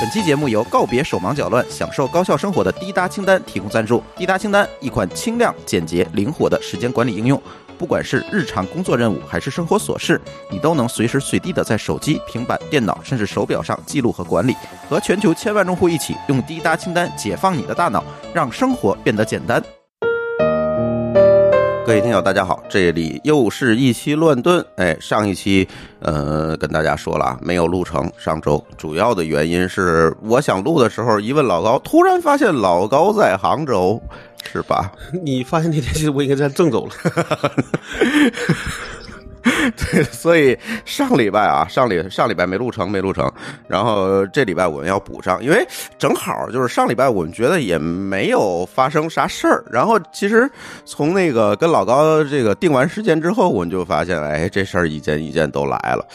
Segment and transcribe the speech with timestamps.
[0.00, 4.02] 本期节目由告别手忙脚乱、享受高效生活的滴答清单提供赞助。
[4.16, 7.40] 滴答清单，一款轻量、简洁、灵活的时间管理应用。
[7.78, 10.20] 不管是日常工作任务还是生活琐事，
[10.50, 14.54] 你都能随时随地的在手机、平板电脑甚至手表上记录和管理。
[14.88, 18.04] 和全球千万用户一起用滴答清单解放你的大脑，
[18.34, 19.62] 让生活变得简单。
[21.90, 24.64] 各位听友，大家好，这里又是一期乱炖。
[24.76, 25.66] 哎，上一期
[25.98, 34.00] 呃跟大家说了啊没有录成，上周主要的原因是我想录的时候一问老高，突然发现老高在杭州。
[34.52, 34.90] 是吧？
[35.22, 37.52] 你发现那天其实我应该在郑州了。
[39.76, 43.30] 对，所以上礼拜啊，上礼上礼拜没录成，没录成。
[43.66, 45.66] 然后这礼拜我们要补上，因为
[45.98, 49.64] 正好就是上礼拜我们觉得也没有发生啥事儿。
[49.70, 50.50] 然后其实
[50.84, 56.06] 从那个跟老高这个定完时间之后，我们就发现，哎，这事儿一件一件都来了。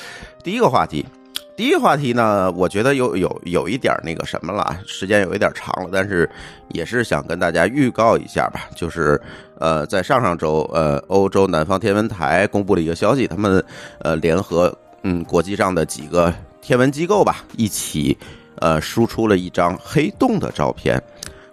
[0.43, 1.05] 第一个话题。
[1.55, 6.29] 第一个话题呢，我觉得有有有一点那个什么了，时间有一点长了，但是
[6.69, 9.19] 也是想跟大家预告一下吧，就是
[9.57, 13.63] 呃，在上上周，呃，欧洲南方天文台公布了一个消息，他们
[13.99, 18.17] 呃联合嗯国际上的几个天文机构吧，一起
[18.57, 21.01] 呃输出了一张黑洞的照片，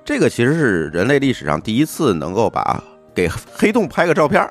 [0.05, 2.83] 这个其实是人类历史上第一次能够把
[3.14, 4.45] 给黑洞拍个照片，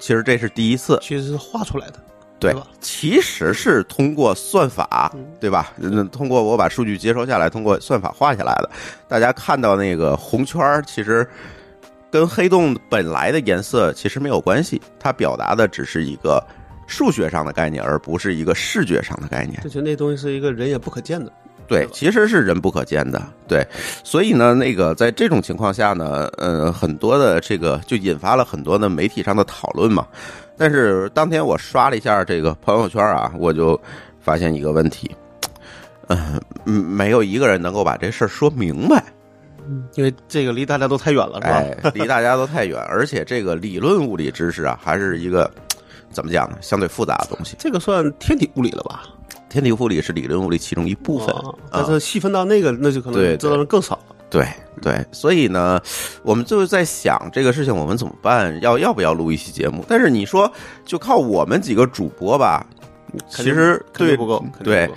[0.00, 1.96] 其实这是第一次，其实是画出来的。
[2.40, 5.72] 对，其实是通过算法，对吧？
[6.12, 8.70] 通过我把数据接收下来，通过算法画下来的。
[9.08, 11.28] 大家看到那个红圈，其实
[12.10, 16.40] 跟黑洞本来的颜色其实没有关系，它表达的只是一个
[16.86, 19.60] 数学上的概念，而不是一个视觉上的概念。
[19.68, 21.32] 就那东西是一个人也不可见的，
[21.66, 23.66] 对，其实是人不可见的，对。
[24.04, 30.06] 所以呢，那个在这种情况下呢，呃，很多的这个就引发了很多的媒体上的讨论嘛。
[30.58, 33.80] 但是当天我刷了一下这个朋友圈啊，我就
[34.20, 35.10] 发现一个问题，
[36.08, 39.04] 嗯，没有一个人能够把这事儿说明白，
[39.94, 41.48] 因为这个离大家都太远了，是
[41.82, 41.90] 吧？
[41.94, 45.50] 离大家都太远， 而且这个理论物理知识啊，还是一个
[46.10, 46.58] 怎么讲呢？
[46.60, 47.56] 相对复杂的东西。
[47.58, 49.04] 这个算天体物理了吧？
[49.48, 51.34] 天体物理是理论物理其中一部分，
[51.70, 54.16] 但是细分到那个，那就可能知道的人更少了。
[54.28, 54.48] 对对，
[55.12, 55.80] 所以呢，
[56.22, 58.60] 我们就是在想这个事情，我们怎么办？
[58.60, 59.84] 要要不要录一期节目？
[59.88, 60.50] 但是你说，
[60.84, 62.66] 就靠我们几个主播吧，
[63.28, 64.44] 其实对不够。
[64.62, 64.90] 对，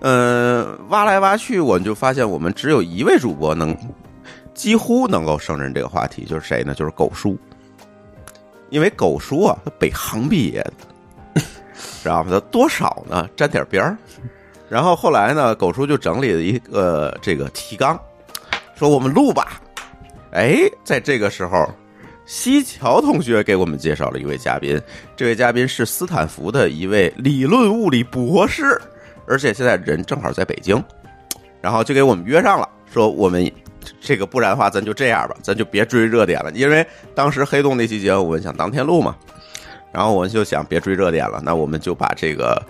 [0.00, 3.76] 嗯，挖来挖去，我们就发现我们只有一位主播能
[4.54, 6.74] 几乎能够胜任这个话题，就是谁呢？
[6.74, 7.38] 就是狗叔。
[8.70, 11.42] 因为狗叔啊，他北航毕业的，
[12.02, 12.30] 知道吗？
[12.32, 13.28] 他多少呢？
[13.36, 13.96] 沾点边儿。
[14.68, 17.96] 然后后来呢，狗叔就整理了一个这个提纲。
[18.74, 19.60] 说我们录吧，
[20.32, 21.72] 哎，在这个时候，
[22.26, 24.80] 西桥同学给我们介绍了一位嘉宾，
[25.14, 28.80] 这位嘉宾是斯坦福的一位理论物理博士，
[29.28, 30.82] 而且现在人正好在北京，
[31.60, 33.50] 然后就给我们约上了，说我们
[34.00, 36.84] 这个不然的话，咱就这样吧，咱就别追热点了，因为
[37.14, 39.14] 当时黑洞那期节目我们想当天录嘛，
[39.92, 42.60] 然后我们就想别追热点了，那我们就把这个。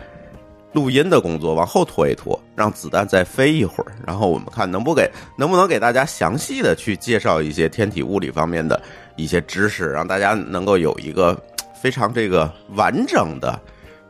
[0.74, 5.08] 录音的工作往后拖一拖，让子弹再飞一会儿，然后我们看能不给
[5.38, 8.80] 能不能给大家详细的去介绍一些天体物理方面的
[9.16, 11.40] 一些知识，让大家能够有一个
[11.80, 13.58] 非常这个完整的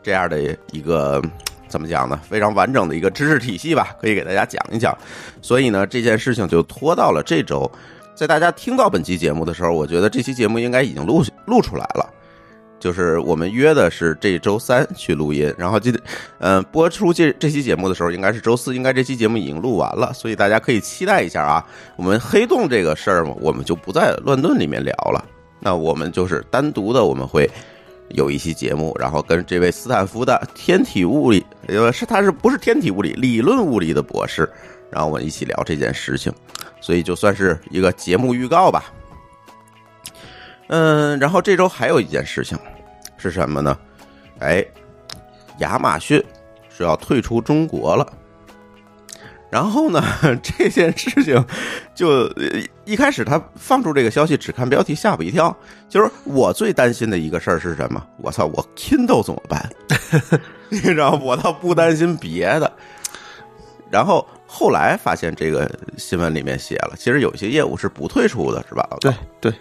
[0.02, 1.22] 这样的一个
[1.68, 2.18] 怎么讲呢？
[2.28, 4.96] 非常完整的一个知识体系吧，可以给大家讲一讲。
[5.42, 7.70] 所以呢，这件事情就拖到了这周。
[8.14, 12.08] 在大家听到本期节目的时候，我觉得这期节目应该已经录录出来了。
[12.84, 15.98] 就是我们约的是这周三去录音，然后记得，
[16.38, 21.66] 嗯，播出这这期节目的时候应该是周四，应该这期节目已经录完了，所以大家可以期待一下啊。
[21.96, 25.24] 我们黑洞这个事儿嘛，我们就不在乱炖里面聊了，
[25.60, 27.50] 那我们就是单独的，我们会
[28.10, 34.46] 有一期节目，然后跟这位斯坦福的天体物理，呃，是他是不是天体物理理论物理的博士，
[34.90, 36.30] 然后我们一起聊这件事情，
[36.82, 38.92] 所以就算是一个节目预告吧。
[40.66, 42.58] 嗯，然后这周还有一件事情。
[43.24, 43.76] 是什么呢？
[44.40, 44.64] 哎，
[45.58, 46.22] 亚马逊
[46.68, 48.06] 是要退出中国了。
[49.50, 50.02] 然后呢，
[50.42, 51.42] 这件事情
[51.94, 52.28] 就
[52.84, 55.56] 一开始他放出这个消息，只看标题吓我一跳。
[55.88, 58.04] 就是我最担心的一个事儿是什么？
[58.18, 59.70] 我操，我 Kindle 怎么办？
[60.68, 62.70] 你知道，我倒不担心别的。
[63.90, 68.88] 然后后来发现这个新闻里面写了，其实有些业务是不退出的，是吧？
[69.00, 69.54] 对对。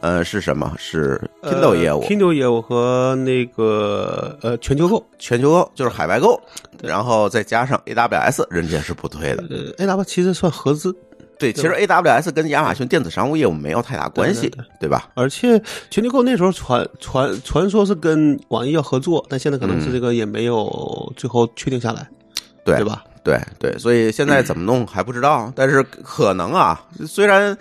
[0.00, 0.74] 呃，是什么？
[0.78, 6.40] 是 Kindle 业务，Kindle 业务和那个呃全球购，全球购就是海外购，
[6.82, 9.44] 然后再加上 AWS，人家是不退的。
[9.50, 10.94] 呃，AWS 其实算合资，
[11.38, 14.50] 对，其实 AWS 跟亚马逊电子商务业务没有太大关系，
[14.80, 15.08] 对吧？
[15.14, 15.60] 而且
[15.90, 22.08] 全球购那时候传传传说是跟网易要合作，但现在可能是这个也没有最后确定下来，
[22.64, 23.02] 对对吧？
[23.24, 27.56] 对对，所以现在怎么弄还不知道，但是可能啊，虽然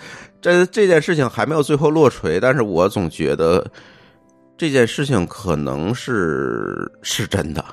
[0.46, 3.66] 这这件事情还没有最后落锤，但是我总觉得
[4.56, 7.66] 这件事情可能是是真的。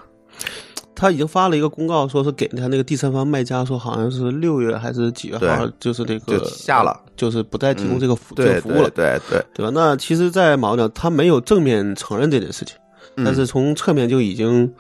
[0.95, 9.71] 他已经发了一个公告，说是给他那个第三方卖家说，好像是六月还是几月号，就是这个下了，就是不再提供这个服、这个服务了，对对对吧？
[9.75, 12.75] 那其实，在某讲，他没有正面承认这件事情，
[13.17, 14.73] 嗯但是从侧面就已经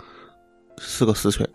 [0.79, 1.47] 是个实锤，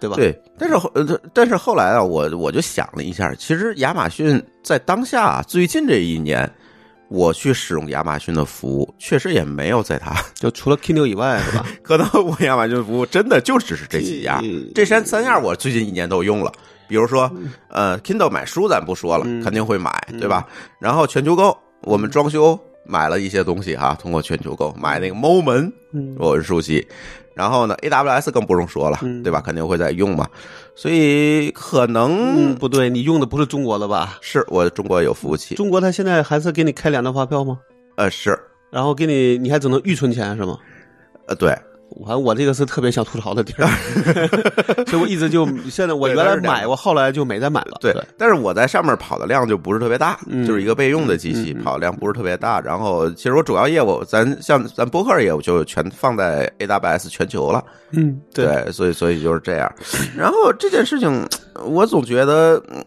[0.00, 6.50] 对吧？，对，但是后呃，但是后来啊，我我就想了一下，其实亚马逊在当下啊最近这一年，
[7.08, 11.64] 我去使用亚马逊的服务，确实也没有在它， 就除了 Kindle 以外，是吧？
[11.82, 16.52] 可能我亚马逊服务真的就只是这几样，嗯这三三样我最近一年都用了。
[16.88, 17.28] 比如说，
[17.68, 19.90] 呃，Kindle 买书咱不说了，嗯肯定会买，
[20.20, 20.46] 对吧？
[20.80, 26.86] 然后全球购，我们装修买了一些东西哈，通过全球购买那个猫门，嗯我是熟悉。
[27.36, 29.42] 然后呢，AWS 更不用说了，嗯对吧？
[29.44, 30.26] 肯定会在用嘛，
[30.74, 34.16] 所以可能嗯，不对，你用的不是中国的吧？
[34.22, 37.58] 是我中国有服务器，中国它现在还是给你开两张发票吗？
[37.96, 38.38] 呃，是，
[38.70, 40.58] 然后给你，你还只能预存钱是吗？
[41.28, 41.54] 呃，对，
[42.04, 43.66] 反正我这个是特别想吐槽的地儿，
[44.86, 47.78] 所以我一直就现在我原来买，我后来就没再买了。
[47.80, 52.60] 对，但是我在上面跑的量就不是特别大，嗯就是一个备用的机器，跑的量不是特别大。
[52.60, 59.72] 然后，其实我主要业务，咱像咱播客业务就全放在 AWS 全球了，嗯，对，对，所以所以就是这样。
[60.16, 61.26] 然后这件事情，
[61.64, 62.84] 我总觉得，嗯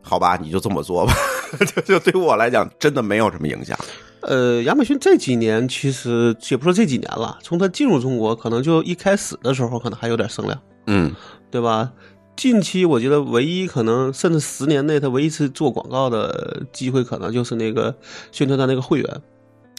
[0.00, 1.12] 好吧，你就这么做吧，
[1.76, 3.78] 就就对于我来讲，真的没有什么影响。
[4.28, 11.14] 呃，亚马逊这几年其实也不说这几年了，从它进入中国，可能就一开始的时候可能还有点声量，嗯，
[11.50, 11.90] 对吧？
[12.36, 17.96] 近期我觉得唯一可能甚至十年内它唯一一次做广告的机会，可能就是那个
[18.30, 19.22] 宣传它那个会员，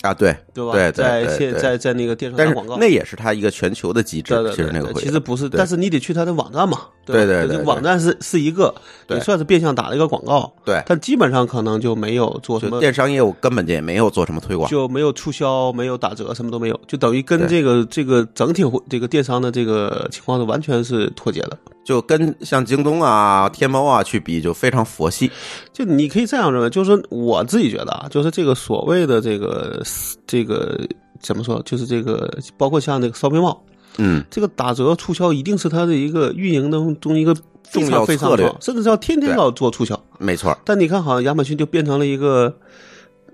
[0.01, 0.71] 啊，对，对吧？
[0.71, 8.73] 对对在现在在那个电商广告，那也是它一个全球的机制其实那个其实不是，但是你得去它的网站嘛，对对对网站是是一个，
[9.09, 14.69] 也算是变相打了一个广告，对，但基本上可能就没有做什么，电商业务根本就也没有做什么推广。
[14.69, 21.57] 就没有促销，没有打折，什么都没有，就等于跟这个这个整体这个电商的这个情况是完全是脱节的。
[21.89, 25.31] 就跟像京东啊、天猫啊去比，就非常佛系。
[25.73, 29.81] 就你可以这样认为，就是说我自己觉得啊，就是这个所谓的这个
[30.27, 30.79] 这个
[31.19, 33.57] 怎么说，就是这个包括像那个 shopping mall，
[33.97, 37.35] 嗯，这个打折促销一定是它的一个运营当中一个
[37.71, 39.99] 重要非常要策略重要甚至是要天天要做促销。
[40.19, 42.55] 没错，但你看，好像亚马逊就变成了一个，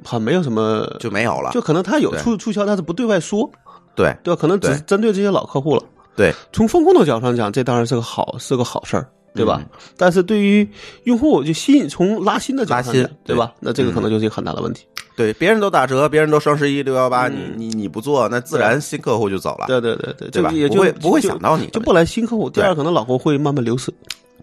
[0.06, 1.52] 好像没有什么，就没有了。
[1.52, 3.52] 就可能它有促促销，但是不对外说，
[3.98, 4.40] 对对吧？
[4.40, 5.84] 可能只是针对这些老客户了。
[6.15, 9.59] 对，从风控的角度上讲，这当然是个好是个好事儿，对吧？
[9.62, 10.67] 嗯但是对于
[11.03, 13.53] 用户就吸引从拉新的角度上拉新讲，对吧？
[13.59, 14.85] 那这个可能就是一个很大的问题。
[15.15, 20.51] 对，别人都打折，别人都双十一、六幺八，你嗯你你不做，那自然新客户就走了，对对对对，对吧？
[20.51, 22.50] 也就不会不会想到你，就不来新客户。
[22.50, 23.94] 第二，可能老客户会慢慢流失。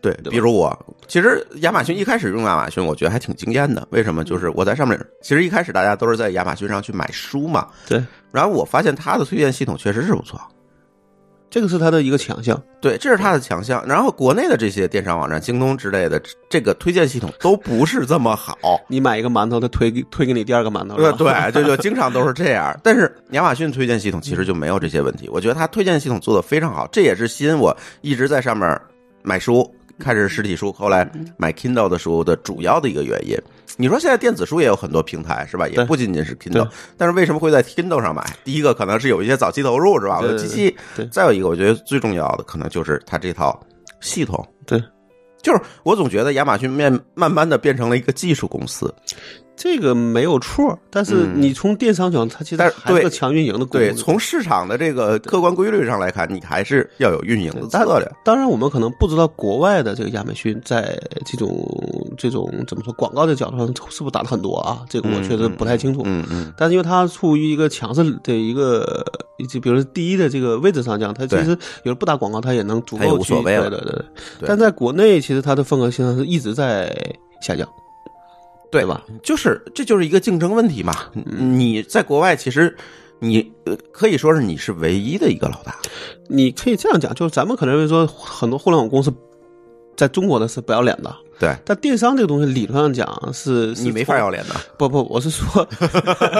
[0.00, 0.76] 对，比如我，
[1.06, 3.86] 其实亚马逊一开始用亚马逊，我觉得还挺惊艳的。
[3.90, 4.24] 为什么？
[4.24, 8.02] 就是我在上面，其实一开始大家都是在亚马逊上去买书嘛，对，
[8.32, 10.40] 然后我发现它的推荐系统确实是不错。
[11.52, 12.58] 这个是它的一个强项。
[12.80, 13.86] 对，这是它的强项。
[13.86, 16.18] 然后国内的这些电商网站，京东之类的，
[16.48, 18.56] 这个推荐系统都不是这么好。
[18.88, 22.74] 你买一个馒头，它推给推给你第二个馒头，是对吧对，就就 经常都是这样。
[22.82, 28.80] 但是亚马逊推荐系统其实就没有这些问题，我觉得它推荐系统做的非常好，这也是吸引我一直在上面
[29.22, 31.06] 买书，开始实体书，后来
[31.36, 33.36] 买 Kindle 的书的主要的一个原因。
[33.76, 35.66] 你说现在电子书也有很多平台是吧？
[35.68, 38.24] 也不仅仅是 Kindle，但是为什么会在 Kindle 上买？
[38.44, 40.20] 第一个可能是有一些早期投入是吧？
[40.20, 40.76] 我的机器，
[41.10, 43.58] 再有一个我觉得最重要的可能就是它这套
[44.00, 44.46] 系统。
[44.66, 44.82] 对，
[45.40, 48.94] 就是我总觉得亚马逊面慢慢的变成了一个技术公司，
[49.54, 58.10] 这个没有错，但是嗯你从电商角度，它其实还是个强运营的功对，从市场的这个客观规律上来看，你还是要有运营的策略。
[58.24, 61.64] 当然，我们可能不知道国外的这个亚马逊在这种
[62.16, 64.82] 这种怎么说广告的角度上是不是打的很多啊？
[64.88, 66.02] 这个我确实不太清楚。
[66.04, 69.04] 嗯嗯，但是因为它处于一个强势的一个，
[69.48, 74.04] 就比如说第一的这个位置上讲，它其实有时不打广告，它也能足够去无所谓了对对对。
[74.40, 76.92] 对但在国内，其实它的份额现在是一直在
[77.40, 77.68] 下降，
[78.72, 79.04] 对吧？
[79.22, 80.92] 就是这就是一个竞争问题嘛。
[81.24, 82.74] 你在国外其实
[83.20, 85.76] 你呃可以说是你是唯一的一个老大。
[86.26, 89.12] 你可以这样讲，就是咱们可能认为说很多互联网公司
[89.94, 95.68] 在中国的是不要脸的，对但电商这个东西理论上讲是是你没法要脸的，不不，我是说，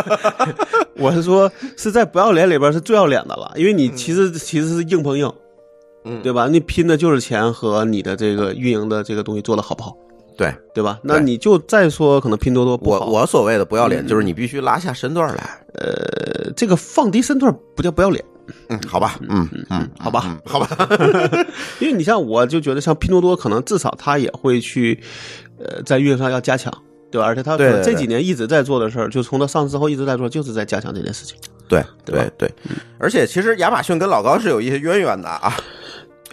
[0.97, 5.31] 我是说是在不要脸里边是最要脸的了，因为你其实、其实是硬碰硬，
[6.05, 6.49] 嗯对吧？
[6.49, 9.95] 你拼的就是钱和你的这个运营的这个东西做的好不好，
[10.37, 10.53] 对。
[10.75, 10.99] 对吧？
[11.03, 15.61] 那你就再说可能拼多多不我好，我所谓的不要脸，就是你必须拉下身段来。
[15.75, 18.25] 呃，这个放低身段不叫不要脸，
[18.71, 20.25] 嗯，好吧，嗯嗯，好吧。
[20.27, 20.67] 嗯好吧，
[21.79, 24.99] 因为你像我就觉得像拼多多，可能至少他也会去，
[25.59, 26.73] 呃，在运营上要加强，
[27.11, 27.27] 对吧？
[27.27, 31.37] 而且他这几年一直在做的事儿，就从他上市之后一直在做，就是在加强这件事情。
[31.69, 32.51] 对对对，
[32.99, 35.55] 而且其实亚马逊跟老高是有一些渊源的啊。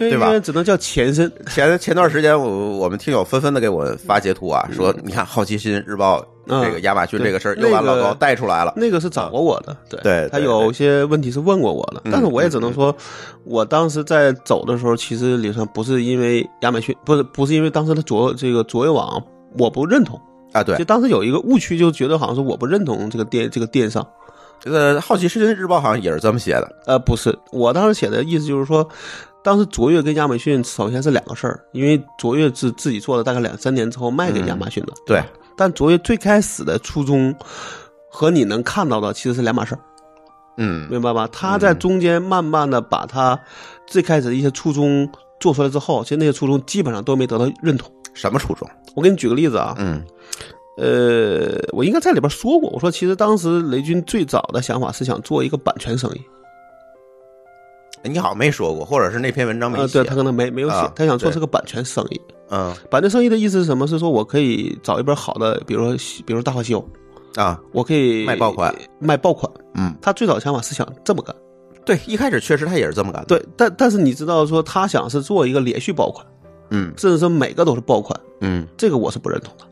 [0.08, 0.28] 对吧？
[0.28, 1.30] 因为只能叫前身。
[1.50, 8.72] 前前段时间我我们听友纷纷的给我发截图啊，说你看《好奇心日报》嗯这个亚马逊这个事儿那个又把老高带出来了。
[8.76, 12.94] 那个是找过我的，对他有些问题是问过我的，嗯但是我也只能说，
[13.44, 19.22] 我当时在走的时候，其实理论上不是因为亚马逊，不是不是因为当时的卓这个卓越网
[19.58, 20.18] 我不认同，
[20.52, 20.76] 啊，对。
[20.76, 24.04] 就，当时有一个误区，就觉得好像是我不认同这个电这个电商，
[24.58, 26.68] 这个《好奇心日报》好像也是这么写的。
[26.86, 28.88] 呃，不是，我当时写的意思就是说，
[29.42, 35.22] 当时卓越跟亚马逊首先是两个事儿，因为卓越是自己做了大概两三年之后卖给亚马逊的，对，
[35.56, 37.34] 但卓越最开始的初衷
[38.10, 39.80] 和你能看到的其实是两码事儿，
[40.58, 41.28] 嗯明白吧？
[41.32, 43.38] 他在中间慢慢的把他
[43.86, 47.90] 最开始的一些初衷做出来之后，其实那些初衷基本上都没得到认同。
[48.12, 48.68] 什么初衷？
[48.94, 50.04] 我给你举个例子啊，嗯
[50.76, 56.20] 呃，我应该在里边说过，我说其实当时雷军最早的想法是想做一个版权生意，
[58.02, 60.08] 你好像没说过，或者是那篇文章没呃，写对。
[60.08, 62.20] 他可能没没有写，啊他想做对是个版权生意。
[62.50, 63.86] 嗯版权生意的意思是什么？
[63.86, 66.84] 是说我可以找一本好的，比如说比如说《大话西游》，
[67.40, 69.50] 啊，我可以卖爆款，卖爆款。
[69.74, 71.34] 嗯，他最早的想法是想这么干，
[71.84, 76.26] 对，一开始确实他也是这么干的。，对，但但是你知道说他想是做一个连续爆款，
[76.70, 79.64] 嗯甚至是每个都是爆款，嗯，这个我是不认同的。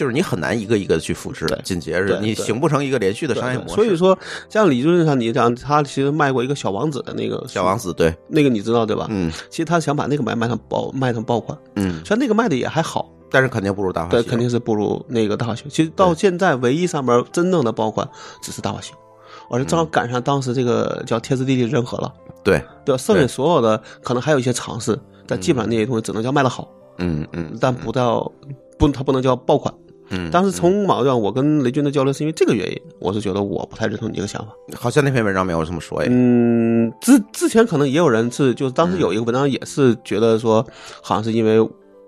[0.00, 3.74] 就是你很难一个一个的去复制对，紧接着你形不成一个连续的商业模式。
[3.74, 9.06] 所以说，像理论上你讲，他其实卖过一个小王子的那个小王子对，那个你知道对吧？
[9.10, 15.70] 嗯其实他想把那个卖卖成爆卖成爆款，嗯，虽然那个卖的也还好，但是肯定不如大话对，肯定是不如那个大话西游。
[15.70, 18.08] 其实到现在，唯一上面真正的爆款
[18.42, 18.98] 只是大话西游，
[19.50, 22.10] 而且正好赶上当时这个叫天时地利人和了，
[22.42, 22.96] 对，对吧？
[22.96, 26.66] 剩下所有的可能还有一些尝试，但基本上那些东西只能叫卖的好，
[26.96, 28.32] 嗯嗯但不到
[28.78, 29.72] 不，它不能叫爆款。
[30.10, 34.52] 嗯，当时从马上我跟雷军的交流是因为这个原因，我是觉得我不太认同你这个想法。
[34.74, 36.08] 好像那篇文章没有这么说耶。
[36.10, 40.66] 嗯，之之前可能也有人是，就是当时有一个文章也是觉得说，
[41.00, 41.56] 好像是因为，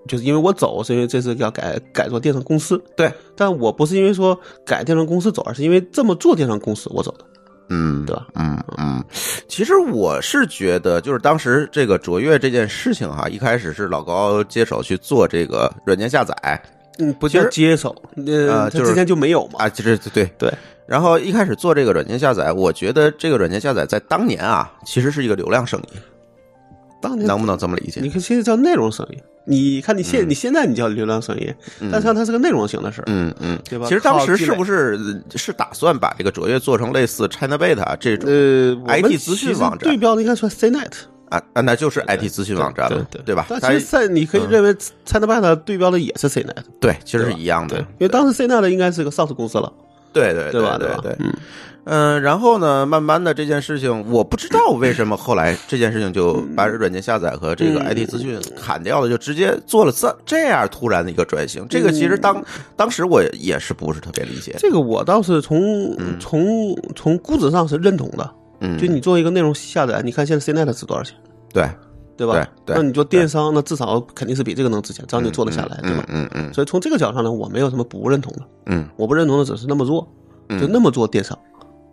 [0.08, 7.24] 就是因为我走，是因为这次要改改做电商公司，对，但我不是因为说改电商公司走，而是因为这么做电商公司我走的，
[7.68, 8.26] 嗯，对吧？
[8.34, 9.04] 嗯嗯，
[9.46, 16.34] 其实我是觉得，就是当时这个卓越这件事情哈，一开始是老高接手去做这个软件下载
[16.98, 17.94] 嗯，不叫接手，
[18.26, 20.30] 呃，呃就之前就没有嘛，啊，就是对。
[20.38, 20.52] 对，
[20.86, 25.96] 然后一开始做这个软件下载，我觉得这个软件下载在当年啊，其实是一个流量生意，
[27.00, 28.00] 当年能不能这么理解？
[28.00, 28.10] 你？
[28.10, 31.52] 看现在叫内容生意，你看你现、你现在你叫流量生意，
[31.90, 33.86] 但是它是个内容型的事儿，嗯嗯，对吧？
[33.88, 39.88] 其实当时是不是呃是打算把这个卓越做成类似 China Beta 这种呃 IT 资讯网站？
[39.88, 40.92] 对标的应该算 CNET。
[41.32, 43.46] 啊啊，那就是 IT 资讯网站了，对对吧？
[43.48, 44.74] 但其实赛你可以认为
[45.06, 49.72] ChinaBeta 对标的也是 CNET，对，其实是一样的，，因为当时 CNET 应该是个上市公司了，
[50.12, 50.76] 对对对吧？
[50.78, 50.98] 对吧？
[51.02, 51.16] 对。
[51.20, 51.32] 嗯，
[51.84, 61.66] 嗯，然后呢，慢慢的这件事情，我不知道为什么后来这件事情就把软件下载和这个嗯 IT 资讯砍掉了，就直接做了这这样突然的一个转型。
[61.68, 62.44] 这个其实当
[62.76, 68.30] 当时我也是不是特别理解，这个我倒是从从从估值上是认同的，
[68.62, 71.14] 嗯，就你做一个内容下载，你看现在 CNET 值多少钱，
[71.52, 71.68] 对。
[72.14, 72.34] 对吧？
[72.66, 72.76] 对对。
[72.76, 76.04] 那你做电商，那至少肯定是比这个能值钱，只要你做得下来，对嗯吧？
[76.08, 78.86] 嗯嗯所以从这个角度上呢，我没有什么不认同的，嗯。
[78.96, 80.06] 我不认同的只是那么做，
[80.60, 81.36] 就那么做电商。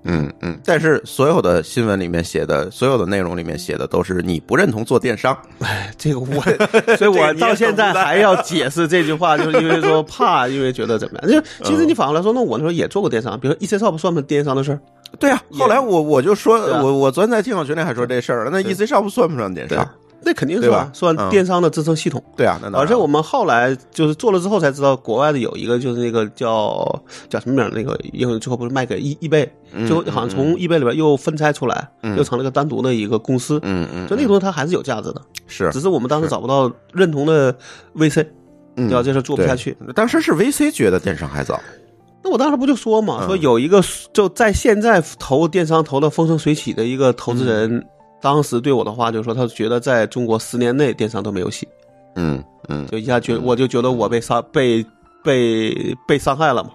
[0.04, 6.42] 嗯嗯，但是所有的新闻里面写的，所有的内容里面写的都是你不认同做电商，哎，这个我，
[6.96, 11.32] 所以我到现在还要解释这句话，就是因为说怕，因为觉得怎么样？
[11.32, 14.80] 就其实你反过来说，那我那时候也做过电商，比如说 EC Shop 算不算电商的事儿？
[15.18, 19.88] 对啊，后来我我就说，啊我我昨天在听友群里还说这事儿了，那 EC Shop 算不算电商？
[20.22, 22.22] 那肯定是算嗯电商的支撑系统。
[22.36, 27.72] 对啊，而且我们后来就是做了之后才知道，国外的有一个就是那个叫叫什么名儿？
[27.74, 33.60] 那个因为最后不是卖给易易贝，嗯最后好像从易贝里边又分拆出来，又成了一个单独的一个公司。
[33.64, 37.54] 嗯嗯就那个东西它还是有价值的，是只是我们当时找不到认同的
[37.96, 38.26] VC，
[38.76, 39.02] 嗯对吧？
[39.02, 39.76] 这事做不下去。
[39.96, 41.58] 当时是 VC 觉得电商还早，
[42.24, 43.28] 那我当时不就说嘛，嗯。
[43.28, 43.82] 说有一个
[44.14, 47.86] 就在现在投电商投的风生水起的一个投资人，嗯。
[48.22, 51.66] 当时对我的话就是说，他觉得在中国十年内电商都没有戏，
[52.16, 54.86] 嗯嗯，就一下觉我就觉得我被伤被
[55.24, 56.72] 被被伤害了嘛，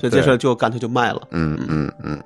[0.00, 1.22] 所以这事就干脆就卖了。
[1.30, 2.20] 嗯嗯嗯，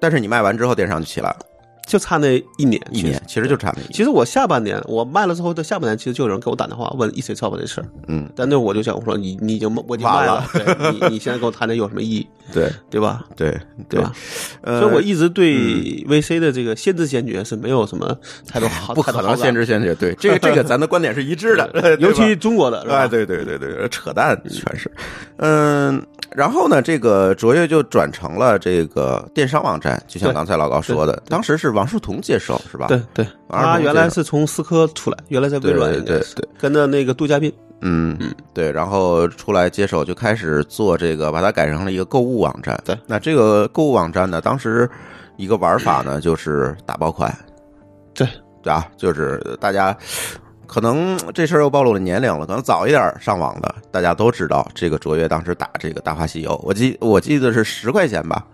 [0.00, 1.38] 但是你卖完之后，电商就起来了。
[1.86, 3.92] 就差那一年，一年，其实就差那一年。
[3.92, 12.26] 其实我下半年我卖了之后的下半年，其实就有人给我打电话问 E C Top 这事儿，嗯，但那我就想我说你你已经我已经卖了，对你你现在跟我谈这有什么意义？
[12.52, 12.70] 对。
[12.90, 13.24] 对吧？
[13.36, 13.58] 对
[13.88, 14.12] 对吧？
[14.60, 15.54] 呃，所以我一直对
[16.04, 18.14] VC 的这个先知先觉是没有什么
[18.46, 19.94] 太多好，不可能先知先觉。
[19.94, 24.90] 对，这个这个 咱的观点是一致的， 尤其中国的，哎，对对对对，扯淡全是。
[25.38, 32.86] 嗯，然后呢，这个卓越就转成了这个电商网站，就像刚才老高说的，当时是王世彤接手，是吧？
[32.86, 37.52] 对对，他原来是从思科出来，原来在微软，对对，跟着那个杜嘉斌。
[37.84, 42.80] 嗯嗯，对，然后出来接手就开始做这个，把它改成了一个购物网站。
[42.84, 44.88] 对，那这个购物网站呢，当时
[45.36, 47.36] 一个玩法呢，就是打爆款。
[48.14, 48.24] 对
[48.62, 49.96] 对啊，就是大家
[50.68, 58.46] 可能这事儿又暴露了年龄了，可能早一点上网的，大家都知道这个卓越当时打这个《大话西游》，我记我记得是十块钱吧。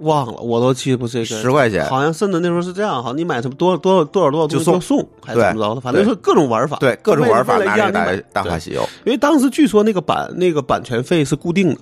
[0.00, 5.80] 忘了，我都记不这个十块钱，好像甚至那时候是这样，哈，你买什么多多少多少多少就送送，还是怎么着的？
[5.80, 8.82] 反正是各种玩法，对各种玩法拿这打大话西游。
[9.04, 11.80] 因为当时据说那个版那个版权费是固定的，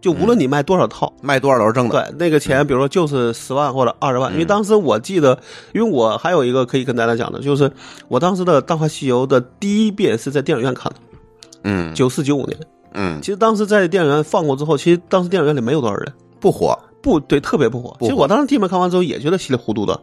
[0.00, 2.02] 就无论你卖多少套，卖多少都是挣的。
[2.02, 4.32] 对，那个钱比如说就是十万或者二十万。
[4.32, 5.38] 因为当时我记得，
[5.74, 7.70] 因为我还有一个可以跟大家讲的，就是
[8.08, 10.98] 我当时的大话西游的第一遍是在电影院看的，
[11.64, 12.58] 嗯，九四九五年，
[12.94, 16.74] 嗯，其实当时在电影院放过之后，其实当时电影院里没有多少人，不火。
[17.02, 17.96] 不对，特别不火。
[18.00, 20.00] 其实我当时第一遍看完之后也觉得稀里糊涂的，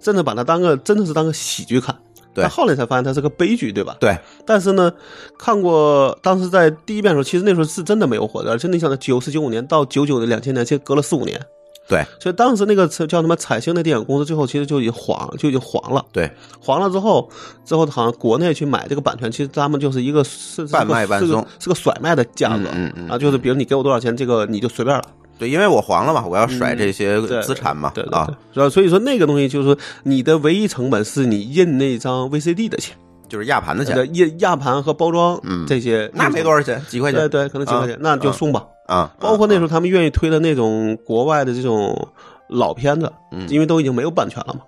[0.00, 1.94] 甚至把它当个真的是当个喜剧看。
[2.34, 3.96] 对，但后来才发现它是个悲剧，对吧？
[3.98, 4.14] 对。
[4.44, 4.92] 但是呢，
[5.38, 11.40] 看过当时在第一遍的时候，其实那时候是真的没有火的，而且你想，九四九五年到九九的两千年，其实隔了四五年。
[11.88, 12.04] 对。
[12.20, 16.04] 所以当时那个叫什么彩星的电影公司，最后其实就已经黄，就已经黄了。
[16.12, 16.30] 对。
[16.60, 17.26] 黄了之后，
[17.64, 22.68] 之后好像国内去买这个版权，其实他们就是一个是半卖半送，是个甩卖的价格。
[22.74, 23.08] 嗯嗯。
[23.08, 25.04] 啊，就是比如你给我多少钱，这个你就随便了。
[25.38, 28.26] 对，因为我黄了嘛，我要甩这些资产嘛，对啊，
[28.70, 32.96] 所以说那个东西就是说，你的唯一成本是你印那张 VCD 的钱，
[33.28, 42.08] 就是压盘的钱，压压盘和包装，嗯，这些那没多少钱，几块钱，对对，可能几块钱，那就送吧，啊，包括那时候他们愿意推的那种国外的这种
[42.48, 44.60] 老片子，嗯，因为都已经没有版权了嘛，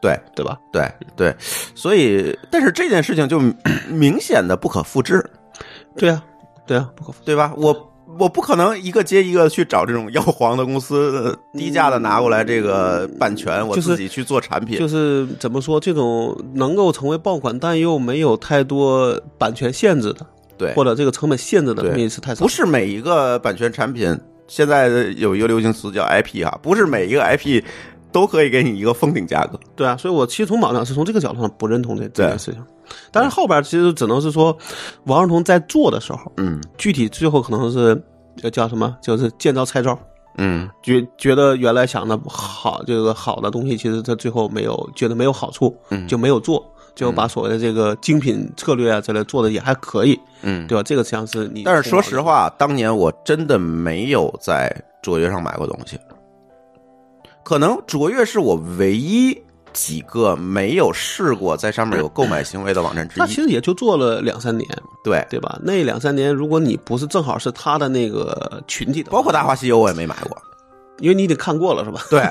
[0.00, 0.58] 对对吧？
[0.72, 1.32] 对对，
[1.74, 3.40] 所以但是这件事情就
[3.88, 5.24] 明显的不可复制，
[5.96, 6.24] 对啊，
[6.66, 7.52] 对啊，不可复，对吧？
[7.56, 7.84] 我。
[8.18, 14.78] 我不可能一个接一个去找这种要黄的公司，低价的拿过来这个版权，我自己去做产品。
[14.78, 22.44] 就是怎么说，这种能够成为爆款，但又没有太多版权限制的，对，或者这个成本限制的东西是太少。
[22.44, 27.62] 不是每一个版权产品，现在有一个流行词叫 IP 哈，不是每一个 IP
[28.18, 29.58] 都可以给你一个封顶价格。
[29.76, 32.60] 对啊，所以我其实从网上是从这个角度上不认同这这件事情。
[33.12, 34.56] 但是后边其实只能是说，
[35.04, 38.02] 王世彤在做的时候，嗯，具体最后可能是
[38.50, 39.96] 叫什么，就是见招拆招，
[40.38, 50.82] 嗯，觉觉得原来想的好，这个好的东西，其实他最后没有觉得没有好处，嗯，就没有做，就把所谓的这个精品策略啊之类做的也还可以，嗯，对吧？
[50.82, 55.98] 这个像是你，但是说实话，当年我真的没有在卓越上买过东西，
[57.48, 59.40] 可能卓越是我唯一。
[59.74, 64.68] 几个没有试过在上面有购买行为的网站之一，那其实也就做了两三年，
[65.04, 65.56] 对对吧？
[65.62, 70.36] 那两三年，如果你不是正好是他的那个群体的，包括《大话西游》，我也没买过，
[70.98, 72.00] 因为你得看过了，是吧？
[72.10, 72.22] 对，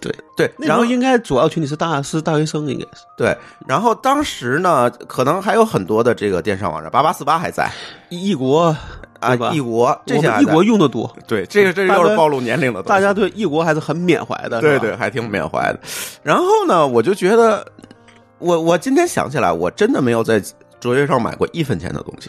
[0.00, 0.52] 对 对。
[0.58, 3.36] 然后应该主要群体是大是大学生，应该是对。
[3.66, 7.68] 然后当时呢，可能还有很多的这个电商网站，八八四八还在，
[8.10, 8.76] 异国。
[9.24, 15.80] 啊，异国这些异国用的多，对，这个这又是暴露年龄的，大家对异国还是很缅怀的，对对，还挺缅怀的。
[16.22, 17.66] 然后呢，我就觉得，
[18.38, 20.42] 我我今天想起来，我真的没有在
[20.78, 22.28] 卓越上买过一分钱的东西，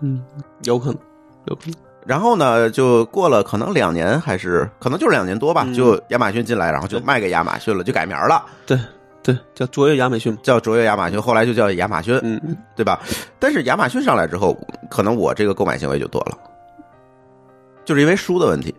[0.00, 0.22] 嗯，
[0.64, 0.98] 有可能，
[1.46, 1.74] 有可能。
[2.04, 8.76] 然后呢，就过了可能两年，还是可能就是两年多吧，就亚马逊进来，然后就卖给亚马逊了，就改名了，对。
[9.22, 13.00] 对，叫卓越亚马逊，叫卓越亚马逊，后来就叫亚马逊，嗯，对吧？
[13.38, 14.58] 但是亚马逊上来之后，
[14.90, 16.36] 可能我这个购买行为就多了，
[17.84, 18.74] 就是因为书的问题。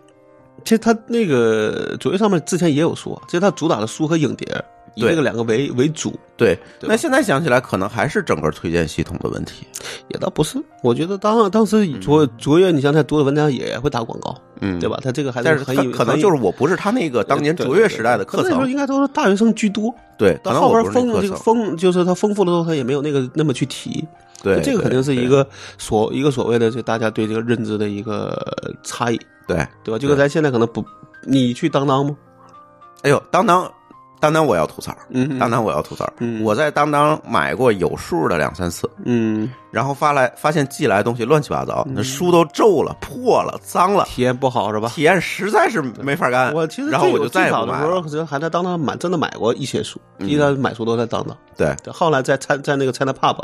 [0.64, 6.14] 其实他那个卓越上面之前也有书，其实他主打的书和影碟，以这个两个为为主。
[6.36, 9.66] 对，那现在想起来，可能还是整个推荐系统的问题。
[10.08, 14.98] 也倒不是，我觉得当当时卓卓越，你像在读的文章也会打广告，嗯，对吧？
[15.02, 19.94] 他这个还是很可能就是我不是他那个当年卓越时代的课程，那时候应该都是大学生居多。
[20.18, 24.04] 对，到后边丰这个丰就是他丰富的时候，他也没有那个那么去提。
[24.42, 25.46] 对，这个肯定是一个
[25.78, 28.36] 所一个所谓的就大家对这个认知的一个
[28.82, 29.18] 差异。
[29.46, 29.98] 对，对吧？
[29.98, 30.84] 就跟咱现在可能不，
[31.22, 32.16] 你去当当吗？
[33.02, 33.70] 哎呦，当当。
[34.20, 44.88] 当当我要吐槽，嗯当当我要吐槽，嗯我在当当买过有数的两三次，嗯，然后发来发现寄来的东西乱七八糟，那书都皱了、破了、脏了，体验不好是吧？
[44.88, 46.54] 体验实在是没法干。
[46.54, 48.08] 我其实然后我就再也不买了。
[48.08, 51.36] 时候，还在当当买，真的买过一些书，嗯一开始买书都在当当。
[51.56, 53.36] 对对，后来在在在那个 China Pub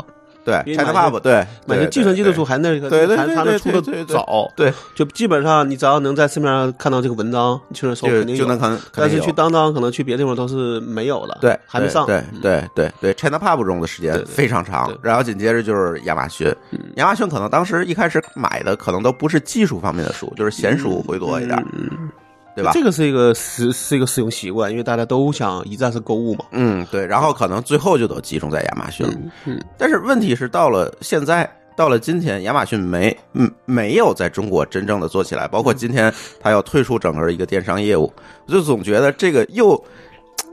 [0.43, 12.05] 对，China 因为买 Pub 对，对买些计算机的书，还那个对对还对出的对对对早，对，就基本上你只要能在市面上看到这个文章，你去那搜就肯定就能看，但是去当当可能去别的地方都是没有的，对，还没上。
[12.05, 16.53] 对对对对，China Pub 用的时间非常长然后紧接着就是亚马逊，
[16.95, 22.09] 亚马逊可能当时一开始买的可能都不是技术方面的书，就是闲书会多一点，嗯，
[22.55, 22.71] 对吧？
[22.73, 26.45] 这个是一个使是一个使用习惯，因为大家都想一站式购物嘛。
[26.51, 29.13] 嗯，对，然后可能最后就都集中在亚马逊了。
[29.45, 38.11] 嗯但是问题是，到了现在，到了今天，亚马逊没嗯没有在中国真正的做起来，包括今天它要退出整个一个电商业务，
[38.47, 39.81] 我就总觉得这个又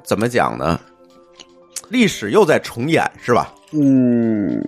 [0.04, 0.78] 怎么讲呢？
[1.90, 3.54] 历史又在重演，是吧？
[3.72, 4.62] 嗯，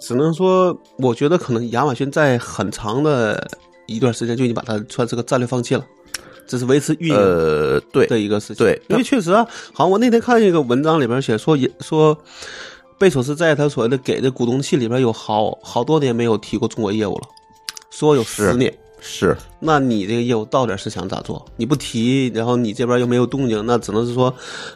[0.00, 3.48] 只能说，我觉得可能亚马逊在很长的
[3.86, 5.84] 一段时间就已经把它算是个战略放弃了，
[6.52, 8.56] 只是维持运营呃，对，的一个事情。
[8.56, 12.14] 对因为确实啊，好像我那天看一个文章里边写说，也说
[12.98, 17.22] 贝索斯在他所谓的给的股东信里边有好好多年没有提过中国业务了，
[17.90, 18.70] 说有十是年。
[19.00, 21.42] 是，那你这个业务到底是想咋做？
[21.56, 24.32] 你不提，然后你这边又没有动静，那只能是说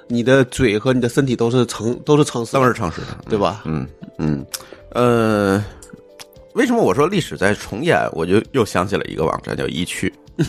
[0.08, 3.62] 你的嘴和你的身体都是诚都是诚实的，都是诚实的，对吧？
[3.66, 3.86] 嗯
[4.16, 4.46] 嗯，
[4.94, 5.62] 呃，
[6.54, 8.00] 为什么我说历史在重演？
[8.14, 10.12] 我就又想起了一个网站叫易趣，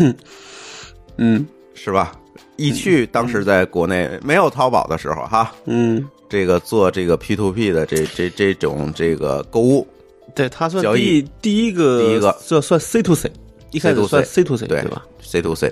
[1.18, 1.46] 嗯。
[1.80, 2.12] 是吧？
[2.56, 9.88] 易趣当时在国内没有淘宝的时候，哈，嗯，这个做这个 P to P 的这这这种这个购物，
[10.34, 12.36] 对，他算第第一个，第一个。
[12.48, 13.32] 这算 C to C，
[13.70, 15.72] 一开始算 C to C 对对吧？C to C，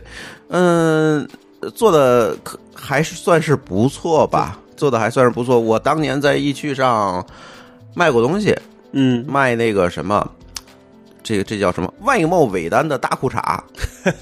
[0.49, 1.27] 嗯，
[1.73, 5.59] 做的可还是算是不错吧，做的还算是不错。
[5.59, 7.25] 我当年在易趣上
[7.95, 8.55] 卖过东西，
[8.91, 10.31] 嗯，卖那个什么，
[11.25, 13.41] 这个这叫什么外贸尾单的大裤衩，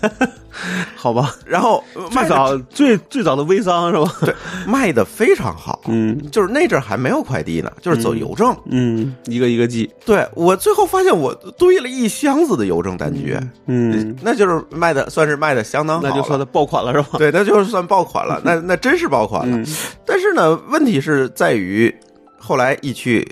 [0.95, 4.15] 好吧，然后最早最最早的微商是吧？
[4.21, 4.33] 对
[4.65, 8.55] 卖的非常好，嗯就是那阵儿还没有快递呢，就是走邮政。
[8.71, 17.17] 嗯，一个一个寄，对我最后发现我堆了一箱子的邮政单据，嗯，那就是卖的算是卖的相当好，那就算它爆款了是吧？
[17.19, 19.57] 对，那就是算爆款了，那 那真是爆款了。
[19.57, 19.65] 嗯
[20.05, 21.93] 但是呢，问题是在于
[22.37, 23.27] 后来易趣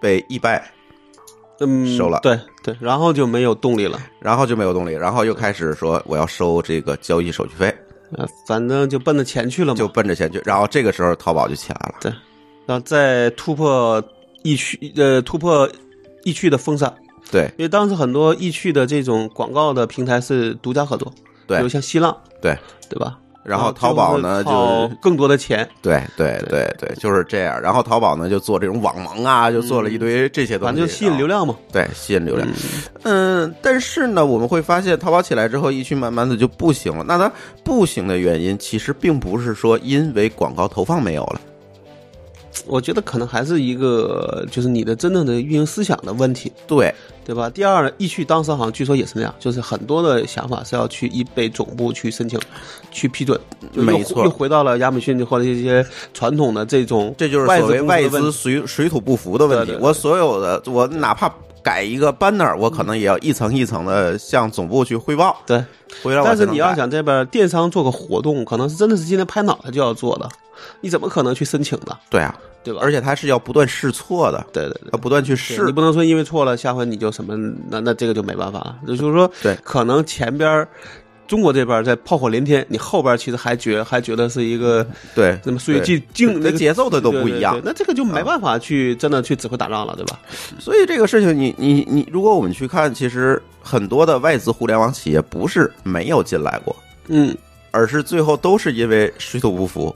[0.00, 0.64] 被易拜，
[1.60, 3.96] 嗯，收了对对，然后就没有动力了。
[4.18, 7.72] 然后就没有动力，然后又开始说我要收这个交易手续费，
[8.16, 9.78] 呃，反正就奔着钱去了嘛。
[9.78, 10.42] 就奔着钱去。
[10.44, 12.12] 然后这个时候淘宝就起来了，对，
[12.66, 14.02] 然后再突破
[14.42, 15.70] 易趣，呃，突破
[16.24, 16.92] 易趣的封杀，
[17.30, 21.08] 对因为当时很多易趣的这种广告的平台是独家合作，
[21.46, 22.56] 比如对像新浪，对。
[22.88, 23.18] 对吧？
[23.46, 27.60] 然后淘宝呢就更多的钱，对对对对，就是这样。
[27.62, 31.36] 然后淘宝呢就做这种网盟啊，就做了一堆这些东西，反正就吸引流量。
[31.36, 31.54] 量嘛。
[31.70, 32.48] 对，吸引流量。
[33.02, 37.04] 嗯，但是呢，我们会发现淘宝起来之后，易趣慢慢的就不行了。
[37.06, 37.30] 那它
[37.62, 41.40] 不行的原因，其实并不是说因为广告投放没有了，
[42.66, 47.50] 我觉得可能还是一个就是你的真正的运营思想的问题，对对吧？
[47.50, 52.38] 第二，易趣当时好像据说也是那样，就是很多的想法是要去易贝总部去申请、
[52.90, 53.38] 去批准，
[53.74, 59.76] 就没错又回到了亚马逊或者一些传统的这种这就是外所谓外资水水土不服的问题。
[59.80, 61.28] 我所有的，我哪怕
[61.66, 65.64] 改一个 banner，我可能也要一层一层的向总部去汇报，对。
[66.00, 70.28] 回来我但是你要想这边电商做个活动，可能是真的是今天拍脑袋就要做的，
[70.80, 71.98] 你怎么可能去申请呢？
[72.08, 72.78] 对啊，对吧？
[72.80, 74.90] 而且它是要不断试错的，对对对。
[74.92, 75.72] 要不断去对试你。
[75.72, 77.34] 不能说因为错了，下回你就什么，
[77.68, 78.76] 那那这个就没办法了。
[78.86, 80.68] 也就是说，对可能前边儿
[81.26, 90.18] 中国这边在炮火连天，你后边其实还觉还觉得是一个对，那么所以进进那节奏的都不一样那这个就没办法去真的去指挥打仗了，对吧？
[90.58, 96.74] 所以这个事情你，你你如果我们去看，其实很多的外资互联网企业不是没有进来过，
[97.08, 97.36] 嗯，
[97.70, 99.94] 而是最后都是因为水土不服。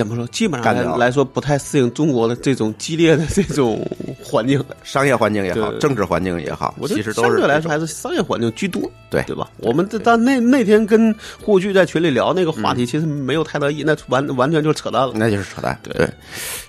[0.00, 0.26] 怎么说？
[0.28, 3.86] 基本上来来说不太适应中国的这种激烈的这种
[4.24, 4.64] 环境。
[4.82, 9.50] 商业环境也好，政治环境也好，其实都是相对来说还是商业环境居多，对对吧？
[9.58, 15.12] 我们这但那那天跟护具在群里聊那个嗯话题，其实没有太大意义，那完完全就是扯淡了。
[15.14, 15.78] 那就是扯淡。
[15.82, 16.08] 对对，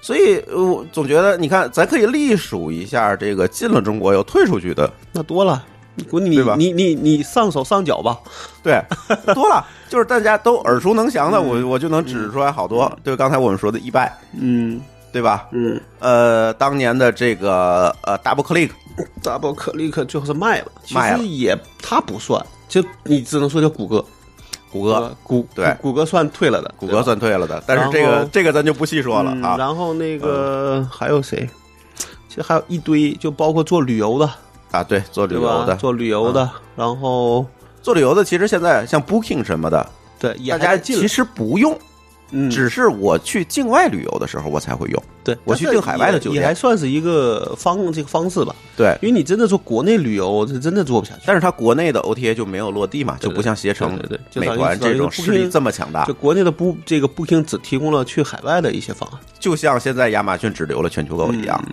[0.01, 5.63] 所以呃我总觉得，你看，咱可以隶属一下这个进了中国又退出去的，那多了，
[6.09, 8.19] 滚你你你你上手上脚吧，
[8.61, 8.83] 对，
[9.33, 12.89] 多了，就是大家都耳熟能详的，我我就能指出来好多。
[13.04, 14.80] 对，刚才我们说的易拜，嗯。
[15.12, 15.49] 对吧？
[15.51, 15.77] 嗯。
[15.99, 21.17] 呃，当年的这个呃 Double Click，，double click 最后是卖了，其卖了。
[21.17, 24.06] 实也它不算，就你只能说叫谷歌，
[24.71, 25.75] 谷歌，谷对。
[25.82, 29.58] 谷歌算退了的，谷歌算退了的，但是这个这个咱就不细说了嗯啊。
[29.58, 31.45] 然后那个还有谁？
[32.30, 34.30] 其实还有一堆，就包括做旅游的，
[34.71, 37.45] 啊，对，做旅游的，做旅游的，然后
[37.81, 39.89] 做旅游的，其实现在像 Booking 什么的，
[40.19, 41.77] 对，大家其实不用，
[42.31, 45.03] 嗯，只是我去境外旅游的时候我才会用。
[45.23, 48.55] 对，我去订海外的酒店也也还算是一个方这个方式吧。
[48.75, 51.21] 对，因为你真的做国内旅游，是真的做不下去。
[51.27, 56.13] 但是它国内的 OTA 就没有落地嘛，就不像携程对对对、美团这种势力这么强大就。
[56.15, 61.63] 国内的不这个 Booking 只提供了去海外的一些方案，就像现在亚马逊只留了全球购一样。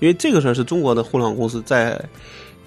[0.00, 1.98] 因为这个事儿是中国的互联网公司在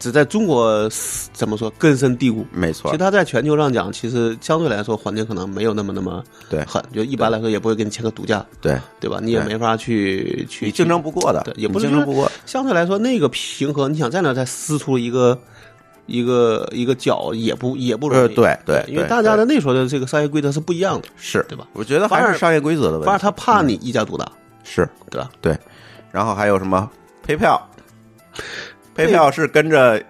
[0.04, 0.90] 只在中国
[1.32, 2.46] 怎么说根深蒂固。
[2.52, 9.20] 没错其实，它在全球上讲，其实相对来说环境可能没有那么那么对狠，就一般来说也不会给你签个独家，对对吧？
[9.22, 12.30] 你也没法去去竞争不过的对，也不是竞争不过。
[12.46, 15.40] 相对来说，那个平衡，你想在那再撕出一个
[16.06, 18.22] 一个一个角，也不也不容易。
[18.24, 21.66] 呃，对对，因为大家的那时候的这个商业规则是不一样的，是对吧？
[21.72, 23.06] 我觉得还是商业规则的问题。
[23.06, 24.30] 反正他怕你一家独大，
[24.66, 25.30] 是对吧？
[25.40, 25.58] 对，
[26.12, 26.92] 然后还有什么
[27.24, 27.66] 配票？
[28.96, 30.02] 配票是跟着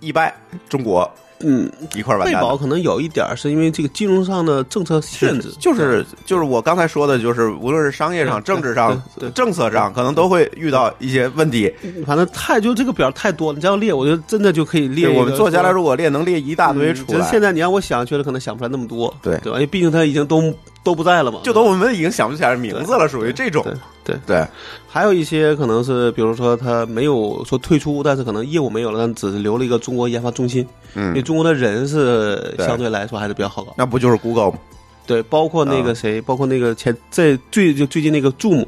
[0.00, 0.34] 易拜
[0.68, 2.48] 中国嗯，一块儿完贝蛋的。
[2.48, 9.02] 宝可能有一点儿是因为这个金融上的政策限制，就是就是我刚才说的，就是无论是商业上、政治上
[9.34, 11.70] 政策上，可能都会遇到一些问题。
[12.06, 19.58] 反正太就这个表太多了，你这样列，我觉得真的就可以列我们坐下来，如果列能列一大堆嗯出来，就现在你让我想，确实可能想不出来那么多，对对吧？
[19.58, 23.64] 因为毕竟他已经都都不在了嘛，就都我们已经想不起来名字了，属于这种。
[23.64, 24.20] 对对。
[24.26, 24.46] 对。
[24.86, 31.08] 还有一些可能是，比如说他没有说退出，但是可能业务没有了，但只是留了一个中国研发中心，嗯。
[31.08, 33.74] 因为嗯，中国的人是相对来说还是比较好搞。
[33.76, 34.58] 那不就是 Google 吗？
[35.06, 35.82] 对，包括那啊。
[35.82, 38.66] 个谁，包括那个前在最就最近那个 Zoom，Zoom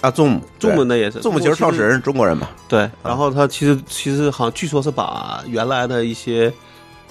[0.00, 0.10] 啊
[0.58, 1.20] ，Zoom，那也是。
[1.20, 2.48] Zoom 其实创始人是中国人嘛？
[2.66, 6.52] 对，然后他其实其实好像据说是把原来的一些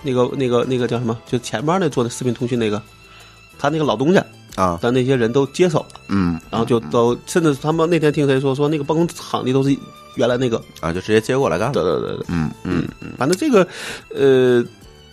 [0.02, 2.82] 那个那个那个叫什么，就前面那做的视频通讯那个，
[3.58, 4.24] 他那个老东家
[4.56, 9.76] 啊，但那些人都接手了，嗯，然后就都甚至他们那天听谁说说那个办公场地都是
[10.16, 11.74] 原来那个，啊，就直接接过来干了。
[11.74, 12.88] 对对对对，嗯嗯。
[13.02, 13.66] 嗯，反正这个
[14.14, 14.64] 呃，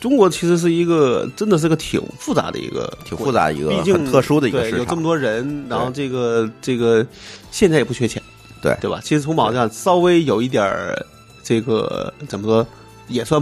[0.01, 4.79] 中国其实是一个真的是个挺复杂的一个挺复杂一个毕竟特殊的一个对，市场。
[4.81, 5.03] 有这么。
[5.03, 7.07] 多人，然后这个这个
[7.51, 8.21] 现在也不缺钱，
[8.61, 8.77] 对。
[8.81, 9.01] 对吧？
[9.03, 10.97] 其实从网上稍微有一点儿
[11.43, 12.67] 这个怎么说，
[13.09, 13.41] 也算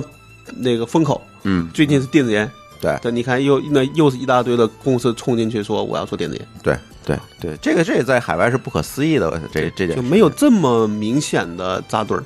[0.57, 1.22] 那个风口。
[1.44, 2.50] 嗯，最近是电子烟，
[2.85, 12.23] 对对，你看又那又是一大堆的公司冲进去说我要做电子烟，对对对，这个这在海外是不可思议的，这这点就没有这么明显的扎堆儿，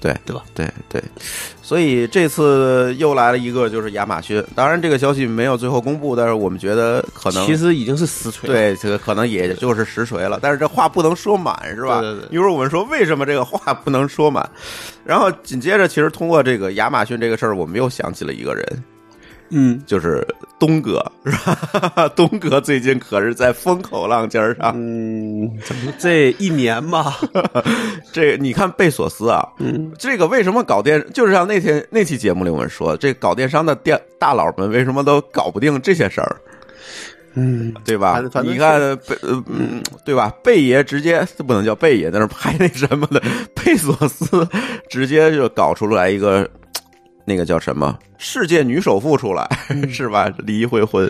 [0.00, 0.42] 对对吧？
[0.54, 1.02] 对对，
[1.62, 4.42] 所以这次又来了一个，就是亚马逊。
[4.54, 8.54] 当然，这个消息没有最后公布，但是我们觉得可能其实已经是实锤了。
[8.54, 10.38] 对这个可能也就是实锤了。
[10.40, 12.00] 但是这话不能说满，是吧？
[12.00, 14.48] 对对对一会儿我们说为什么这个话不能说满，
[15.04, 18.84] 然后紧接着，其实通过这个亚马逊这个事儿，我们又想起了一个人，
[19.50, 19.82] 嗯。
[19.86, 20.26] 就是
[20.58, 22.08] 东哥，是吧？
[22.16, 24.72] 东哥最近可是在风口浪尖上。
[24.74, 27.14] 嗯，怎么这一年嘛，
[28.12, 36.36] 这你看贝索斯啊，嗯，这个为什么搞电，就是像那天那期节目里我们说，这搞电商的电大佬们为什么都搞不定这些事儿，
[37.34, 38.20] 嗯，对吧？
[38.42, 40.32] 你看贝呃嗯，对吧？
[40.42, 43.22] 贝爷直接不能叫贝爷，在那拍那什么的，
[43.54, 44.46] 贝索斯
[44.88, 46.48] 直接就搞出来一个
[47.28, 49.46] 那个叫什么世界女首富出来，
[49.88, 50.28] 是吧？
[50.38, 51.08] 离一回婚，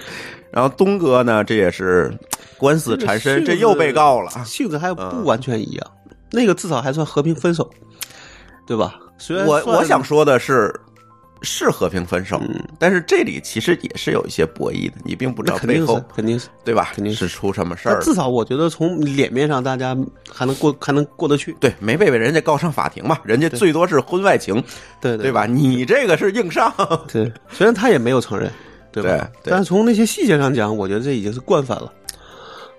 [0.50, 2.12] 然后东哥呢，这也是
[2.58, 4.30] 官司缠身，这又被告了。
[4.44, 5.86] 性质还不嗯完全一样，
[6.32, 7.70] 那个至少还算和平分手，
[8.66, 8.98] 对吧？
[9.16, 10.74] 虽然我我想说的是，
[11.42, 16.48] 是和平分手，嗯但是这里其实也是有一些博弈的，你并不知道背后肯定是，肯定是。
[16.64, 16.90] 对吧？
[16.94, 18.00] 肯定是是出什么事儿。
[18.02, 19.96] 至少我觉得从脸面上，大家
[20.30, 24.62] 还能过还能过得去，对，没被人家告上法庭嘛，人家最多是婚外情，
[25.00, 25.32] 对对？
[25.32, 25.46] 吧？
[25.46, 26.72] 你这个是硬上，
[27.10, 28.50] 对，虽然他也没有承认，
[28.92, 29.08] 对吧？
[29.08, 31.92] 对对但是从那些细节上讲，我觉得这已经是惯犯了。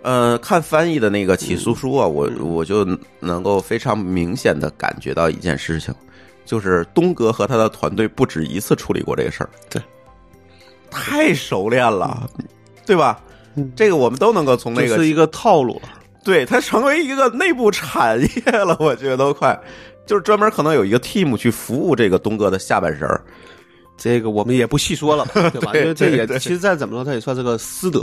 [0.01, 2.87] 呃，看翻译的那个起诉书啊，我嗯我就
[3.19, 5.93] 能够非常明显的感觉到一件事情，
[6.49, 9.79] 就是东哥和他的团队不止一次处理过这个事儿，对，
[10.89, 12.27] 太熟练了，
[12.87, 13.21] 对吧？
[13.53, 15.89] 嗯这个我们都能够从那个是一个套路了。
[16.23, 19.55] 对，它成为一个内部产业了，我觉得都快，
[20.07, 23.21] 就是专门可能有一个 team 去服务这个东哥的下半身儿。
[23.99, 25.71] 这个我们也不细说了， 对吧？
[25.73, 27.99] 对因为这也其实再怎么说，它也算是个私德，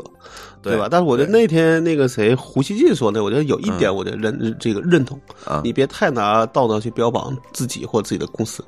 [0.62, 0.86] 对对吧？
[0.90, 8.62] 但是我觉得那天那个谁胡锡进说的，我觉得有一点，我觉得认这个认同啊你别太拿道德去标榜自己或自己的公司，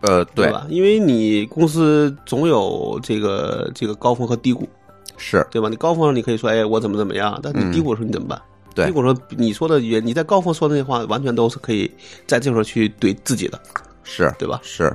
[0.00, 0.66] 呃，对，吧？
[0.70, 4.66] 因为你公司总有这个这个高峰和低谷，
[5.18, 5.68] 是，对吧？
[5.68, 8.40] 你高峰上你可以说，哎，我怎么怎么样，但你嗯低谷的时候你怎么办？
[8.74, 11.88] 对低谷说你说的也，你在高峰说的那些话，完全都是可以
[12.26, 13.60] 在这时候去怼自己的，
[14.04, 14.60] 是对吧？
[14.62, 14.94] 是，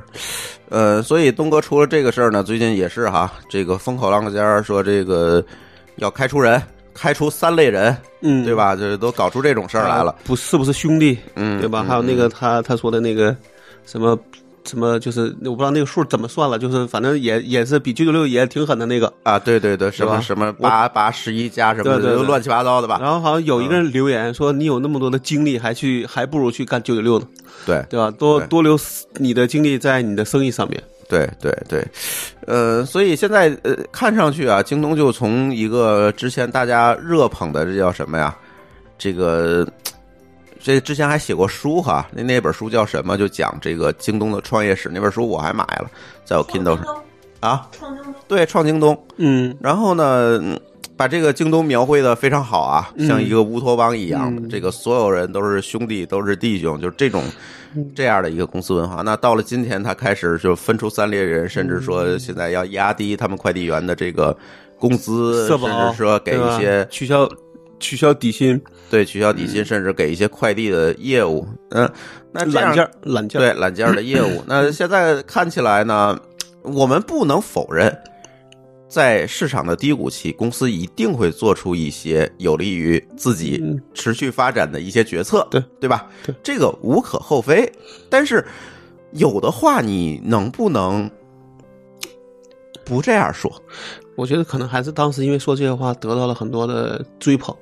[0.70, 5.44] 呃，所以东哥除了这个事儿呢，最近也是哈，这个风口浪尖说这个
[5.98, 6.62] 要开除人，
[6.94, 8.56] 开除三类人，嗯，对？
[8.56, 8.76] 吧？
[8.76, 11.84] 这都搞出这种事儿来了，不是不是兄弟，嗯，对吧？
[11.84, 13.36] 嗯还有那个他他说的那个
[13.86, 14.18] 什么
[14.70, 19.12] 什么，就是我不知道那个数怎么算了，就是反正也也是比九九六也挺狠的那个。
[19.24, 23.00] 啊，对对对，什么什么八八十一加什么的，乱七八糟的吧？
[23.02, 27.26] 然后好像有一个人留言说：“你有那么多的精力，还去还不如去干九九六呢，
[27.66, 28.12] 对对吧？
[28.12, 28.78] 多多留
[29.16, 30.82] 你的精力在你的生意上面。
[31.10, 31.84] 对对对，
[32.46, 38.36] 呃，所以现在呃，看上去啊，京东就从一个之前大家热捧的这叫什么呀？
[38.96, 39.68] 这个
[40.62, 43.18] 这之前还写过书哈，那那本书叫什么？
[43.18, 44.90] 就讲这个京东的创业史。
[44.94, 45.90] 那本书我还买了，
[46.26, 47.04] 在我 Kindle 上
[47.40, 47.68] 啊。
[47.72, 49.06] 创京东，对，创京东。
[49.18, 50.60] 嗯，然后呢，嗯
[50.98, 57.24] 把这个京东描绘的非常好啊，嗯像一个乌托邦一样的，嗯这个所有人都是兄弟，都是弟兄，就是这种
[57.96, 59.02] 这样的一个公司文化。
[59.02, 64.38] 那到了今天，他开始就分出三类人，甚至说现在要压低他们快递员的这个
[64.78, 67.26] 工资，甚至说给一些取消
[67.80, 71.48] 取消底薪，对取消底薪，甚至给一些快递的业务。
[71.72, 71.90] 嗯，
[72.32, 74.44] 那这样懒件儿懒件揽件儿的业务。
[74.48, 76.20] 那现在看起来呢，
[76.62, 77.96] 我们不能否认，
[78.88, 86.08] 在市场的低谷期，公司一定会做出一些有利于自己嗯持续发展的一些决策，对对吧？
[86.26, 87.72] 对，这个无可厚非。
[88.10, 88.46] 但是
[89.12, 91.10] 有的话，你能不能
[92.84, 93.52] 不这样说？
[94.20, 97.56] 我觉得可能还是当时因为说这些话得到了很多的追捧，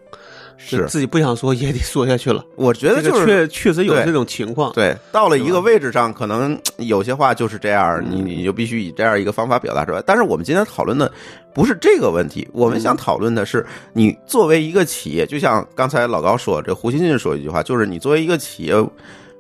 [0.58, 2.44] 是自己不想说也得说下去了。
[2.58, 4.74] 我觉得这个就是确确实有这种情况。
[4.74, 10.02] 对，到了一个位置上，可能有些话就是这样，你嗯你就必须以这样一个方法表达出来。
[10.04, 11.12] 但是我们今天讨论的
[11.54, 18.74] 不是这个问题，我们想讨论的是，你作为一个企业，就像刚才老高说，这胡锡进说一句话，就是你作为一个企业，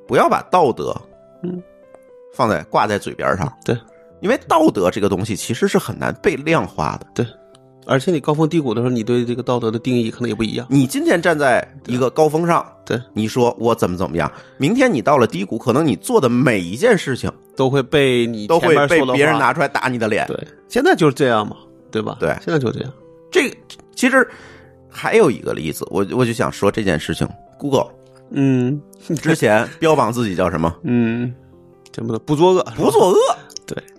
[0.07, 0.95] 不要把道德，
[1.41, 1.61] 嗯，
[2.35, 3.75] 放在挂在嘴边上，对，
[4.21, 7.07] 因为道德这个东西其实是很难被量化的。
[7.13, 7.25] 对
[7.89, 10.67] 而且你高峰低谷的时候，你对这个道德的定义可能也不一样。
[10.69, 20.27] 你今天站在一个高峰上，对，你说我怎么怎么样，明天你到了低谷，可能你做的每一件事情都会被你都会被别人拿出来打你的脸。
[20.27, 21.55] 对，现在就是这样嘛，
[21.89, 22.17] 对吧？
[22.19, 22.91] 对现在就这样。
[23.31, 23.55] 这个
[23.95, 24.27] 其实
[24.89, 27.25] 还有一个例子，我我就想说这件事情
[27.57, 27.87] ，Google
[28.31, 28.81] 嗯
[29.21, 30.75] 之前标榜自己叫什么？
[30.83, 31.33] 嗯，
[31.95, 33.17] 什么的不作恶，不作恶，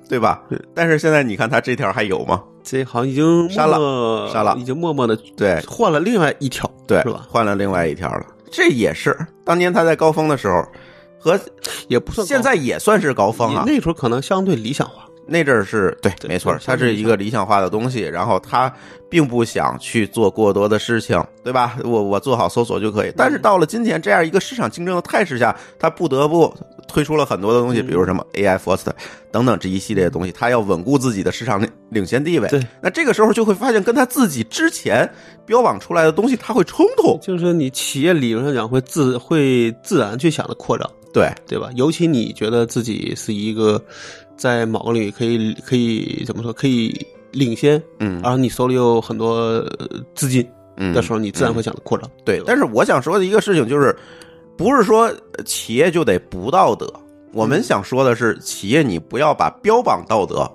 [0.09, 0.59] 对对吧对？
[0.75, 2.43] 但是现在你看他这条还有吗？
[2.63, 7.27] 这好像已经删了删了已经默默的对换了另外一条，对，是吧？
[7.29, 8.27] 换了另外一条了。
[8.51, 10.63] 这也是当年他在高峰的时候，
[11.19, 11.39] 和
[11.89, 13.65] 也不算现在也算是高峰啊。
[13.67, 18.73] 那时候可能相对理想化，那阵儿是对，没错，它是一个理想化的东西，然后他
[19.11, 21.77] 并不想去做过多的事情，对吧？
[21.85, 23.13] 我我做好搜索就可以。
[23.17, 26.53] 但是到了今天这样一个市场竞争的态势下，他不得不
[26.89, 28.87] 推出了很多的东西，嗯比如什么 AI First
[29.31, 32.49] 等等这一系列的东西，他要稳固自己的市场领领先地位。
[32.49, 35.09] 对，那这个时候就会发现跟他自己之前
[35.45, 37.19] 标榜出来的东西，它会冲突。
[37.23, 41.69] 就是说你企业理论上讲会自会自然去想着扩张，对，对吧？
[41.75, 43.83] 尤其你觉得自己是一个
[44.39, 46.95] 在某个领域可以可以怎么说可以
[47.33, 50.47] 领先，嗯然后你手里有很多呃资金
[50.77, 52.09] 嗯的时候，你自然会想着扩张。
[52.25, 53.95] 对，但是我想说的一个事情就是，
[54.57, 55.13] 不是说
[55.45, 56.91] 企业就得不道德。
[57.35, 60.51] 我嗯们想说的是，企业你不要把标榜道德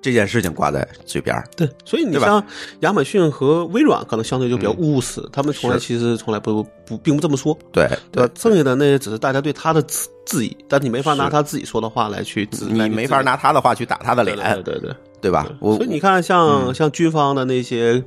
[0.00, 1.44] 这件事情挂在嘴边儿。
[1.56, 2.44] 对，所以你像
[2.80, 8.32] 亚马逊和微软，可能相对就比较嗯务实，他们从来其实从来不不并不这么说，对对吧？
[8.36, 14.94] 剩下的那些只是大家对他的质质疑，但你没法拿他自己说的话来去质，疑没法拿他的话去打他的脸，对对对。
[15.20, 15.48] 对吧？
[15.58, 18.00] 我所以你看像，嗯像军方的那些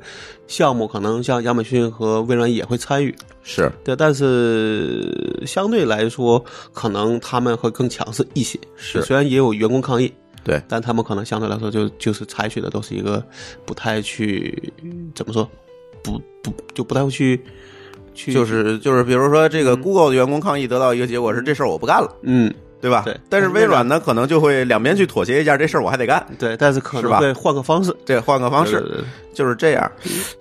[0.47, 8.57] 项目，可能像亚马逊和微软也会参与，是对，但是相对来说，可能他们会更强势一些。
[8.77, 10.09] 是虽然也有员工抗议，
[10.43, 10.61] 对。
[10.67, 13.23] 但他们可能相对来说就就是采取的都是一个
[13.65, 14.71] 不太去
[15.15, 15.49] 怎么说，
[16.03, 17.39] 不不就不太会去
[18.13, 22.53] 去就是就是，比如说这个 Google 的员工抗议得到一个结果是这事儿我不干了，嗯。
[22.81, 23.03] 对吧？
[23.05, 23.15] 对。
[23.29, 27.95] 但是微软呢，可能就会两边去妥协一下，这事儿我还得干，对，但是可能会换个方式。
[28.03, 28.79] 对换个方式。
[28.79, 29.05] 对对对。
[29.35, 29.91] 就是这样，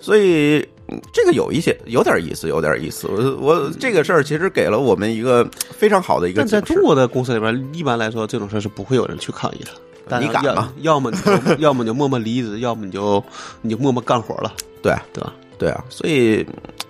[0.01, 3.07] 所以嗯这个有一些有点意思，有点意思。
[3.09, 9.71] 我我这个事儿其实给了我们一个非常好的一个但在中国的公司里边，一般来说这种事儿是不会有人去抗议的。
[10.19, 10.73] 你敢吗？
[10.79, 13.23] 要么你就要么你就默默离职，要么你就
[13.63, 15.33] 你就默默干活了，对对吧？
[15.59, 16.47] 对啊，所以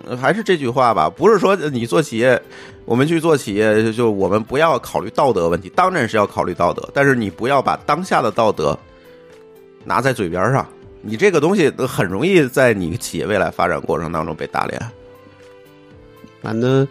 [0.07, 2.41] 呃还是这句话吧，不是说你做企业，
[2.85, 8.79] 我们去做企业，就就我们不要考虑道德问题，当然是要考虑道德，但是你不要把当下的道德
[9.85, 10.65] 拿在嘴边上，
[11.03, 14.81] 你这个东西很容易在你企业未来发展过程当中被打脸。
[16.41, 16.87] 反正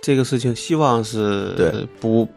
[0.00, 2.28] 这个事情希望是对不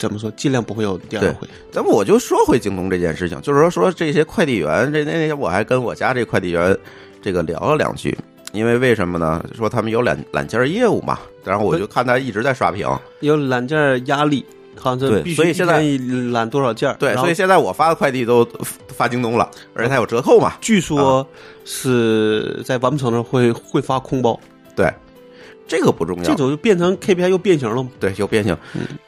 [0.00, 1.46] 怎么说，尽量不会有第二回。
[1.70, 6.76] 咱们我就说回京东这件事情，就是说说这些快递员，这那天我还跟我家这快递员
[7.20, 8.16] 这个聊了两句，
[8.54, 9.44] 因为为什么呢？
[9.54, 12.88] 说他们有揽揽件业务嘛，然后我就看他一直在刷屏，
[13.20, 14.42] 有揽件压力，
[14.74, 15.82] 好像对必须所以现在
[16.32, 18.48] 揽多少件儿，对，所以现在我发的快递都
[18.88, 21.26] 发京东了，而且它有折扣嘛，据说
[21.66, 24.40] 是在完不成的会会发空包，
[24.74, 24.90] 对，
[25.70, 27.88] 这个不重要，这种就变成 KPI 又变形了嘛。
[28.00, 28.56] 对，又变形，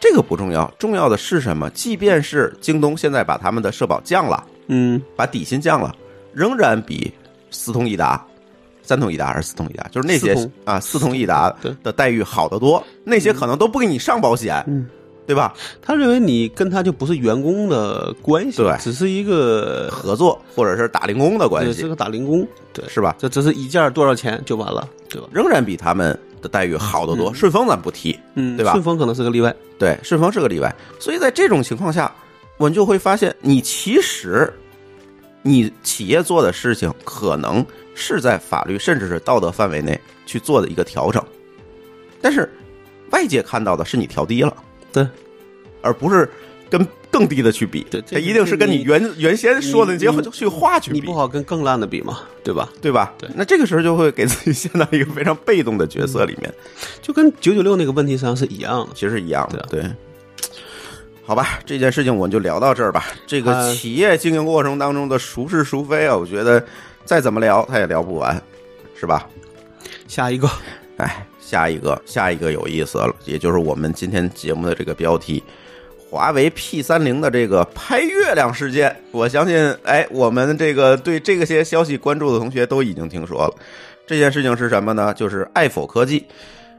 [0.00, 1.68] 这个不重要，重要的是什么？
[1.70, 5.92] 即便是京东现在把他们的社保降了，嗯，把底薪降了，
[6.32, 7.12] 仍然比
[7.50, 8.24] 四通一达、
[8.80, 11.52] 三通一达还是四通一达，就是那些啊四通一达
[11.82, 14.86] 的待遇好得多，那些可能都不给你上保险，嗯
[15.24, 15.54] 对吧？
[15.80, 23.16] 他认为你跟他就不是员工的关系，对只是一个合作或者是打零工的关系，是系，个打零工，对，是吧？
[23.18, 25.28] 这只是一件多少钱就完了，对吧？
[25.32, 27.32] 仍然比他们的待遇好得多。
[27.32, 30.74] 顺丰咱不提，嗯，对吧顺丰可能是个例外，对，顺丰是个例外。
[31.00, 32.12] 所以在这种情况下，
[32.58, 34.52] 我们就会发现，你其实
[35.40, 37.64] 你企业做的事情，可能
[37.94, 41.24] 是在法律甚至是道德范围内去做的一个调整，
[42.20, 42.52] 但是
[43.10, 44.54] 外界看到的是你调低了，
[44.92, 45.06] 对，
[45.80, 46.28] 而不是
[46.68, 47.86] 跟更低的去比。
[47.88, 52.68] 对这它一定是跟你你原原先说的那些你去话去比，你不好跟更烂的比嘛，对吧？
[52.80, 53.12] 对吧？
[53.18, 56.52] 对那这个时候就会给自己陷到一个非常被动的角色里面。
[57.00, 58.88] 就跟九九六那个问题实际上是一样的。
[58.94, 59.90] 其实是一样的，对对。
[61.24, 63.04] 好吧，这件事情我们就聊到这儿吧。
[63.26, 66.64] 这个呃企业经营过程当中的孰是孰非啊，我觉得
[67.04, 68.42] 再怎么聊他也聊不完，
[68.98, 69.28] 是吧？
[70.08, 70.50] 下一个，
[70.96, 75.42] 哎，下一个，下一个有意思了，也就是我们今天节目的这个标题。
[76.12, 83.54] 华为 P 三零的这个拍月亮事件，我相信，哎，我们这个对这个些消息关注的同学都已经听说了。
[84.06, 85.14] 这件事情是什么呢？
[85.14, 86.26] 就是爱否科技。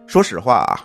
[0.06, 0.80] 说实话啊，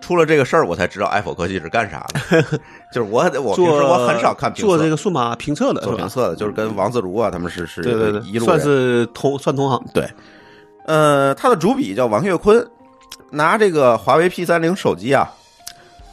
[0.00, 2.42] 出了这个事儿，我才知道爱否科技是干啥的。
[2.90, 9.84] 就是我，我平时我很少看评，做这个数码评测的，做评测的，就是跟王自如啊，他们是是对对对，一路算是同算同行。
[9.92, 10.08] 对，
[10.86, 12.66] 呃，他的主笔叫王跃坤，
[13.28, 15.30] 拿这个华为 P 三零手机啊，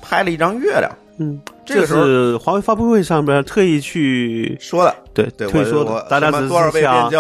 [0.02, 0.92] 拍了一张月亮。
[1.20, 6.52] 嗯，这个是华为发布会上边特意去说的，对对，特意说的，大家只是
[6.82, 7.12] 想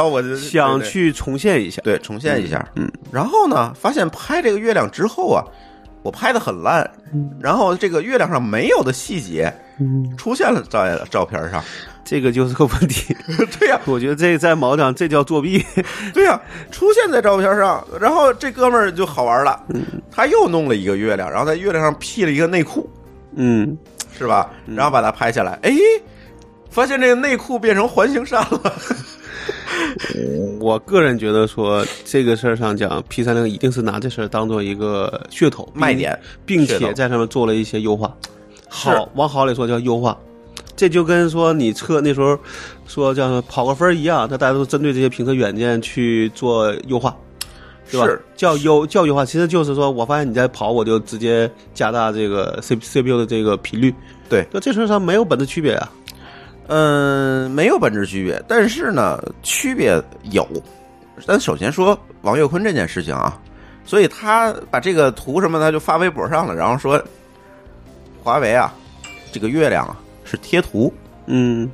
[0.51, 1.81] 想去重现一下。
[1.83, 2.65] 对重现一下。
[2.75, 5.43] 嗯，然后呢，发现拍这个月亮之后啊，
[6.03, 6.89] 我拍的很烂，
[7.39, 11.63] 然后这个月亮上没有的细节嗯，出现了在照片上。
[12.09, 13.13] 这个就是个问题。
[13.59, 15.61] 对呀、我觉得这在某讲这叫作弊。
[16.13, 16.39] 对呀、
[16.71, 19.61] 出现在照片上，然后这哥们儿就好玩了，
[20.09, 22.89] 他又弄了一个月亮，然后在月亮上 P 了一个内裤，
[23.39, 23.77] 嗯，
[24.17, 24.51] 是吧？
[24.65, 25.71] 然后把它拍下来，哎，
[26.69, 28.73] 发现这个内裤变成环形衫了。
[30.59, 38.15] 我个人觉得说这个事儿上讲，P 三零一定是拿这事儿当做一个噱头卖点，并且在上面做了一些优化。
[38.67, 40.17] 好，往好里说叫优化，
[40.75, 42.37] 这就跟说你测那时候
[42.87, 47.15] 说叫跑个分儿一样，那大家都针对这些评测软件去做优化，
[47.91, 48.05] 对吧？
[48.05, 53.93] 是叫优叫优化，其实就是说我发现你在跑，我就直接加大这个 C CPU 的这个频率。
[54.29, 55.91] 对，就这事儿上没有本质区别啊。
[56.67, 60.45] 嗯，没有本质区别，但是呢，区别有。
[61.25, 63.39] 咱首先说王跃坤这件事情啊，
[63.85, 67.01] 所以他把这个图什么的他就发微博上了，然后说
[68.21, 68.73] 华为啊，
[69.31, 70.93] 这个月亮啊是贴图，
[71.25, 71.71] 嗯，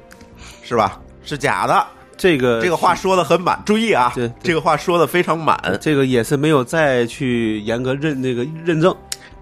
[0.61, 1.01] 是吧？
[1.24, 1.86] 是假的。
[2.24, 5.59] 这个这个话说的很满，注意啊对对，这个话说的非常满。
[5.82, 8.95] 这个也是没有再去严格认那个认证，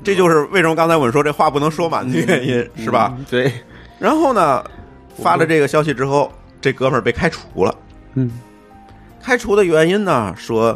[0.03, 3.13] 这就是为什么刚才我们说这话不能说满的原因，是吧？
[3.15, 3.23] 嗯？
[3.29, 3.53] 对，
[3.99, 4.63] 然后呢，
[5.15, 7.75] 发了这个消息之后，这哥们儿被开除了。
[8.15, 8.32] 嗯
[9.21, 10.75] 开除的原因呢，说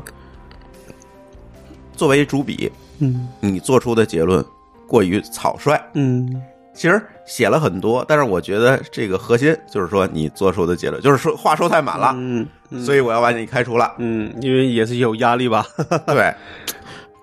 [1.95, 4.45] 作为主笔，嗯你做出的结论
[4.85, 5.75] 过于草率。
[5.95, 6.39] 嗯
[6.75, 12.45] 其实写了很多，但是我觉得这个核心就是说你做出的结论，就是说话说太满了，嗯
[12.85, 13.93] 所以我要把你开除了。
[13.97, 15.65] 嗯，因为也是有压力吧。
[16.05, 16.33] 对，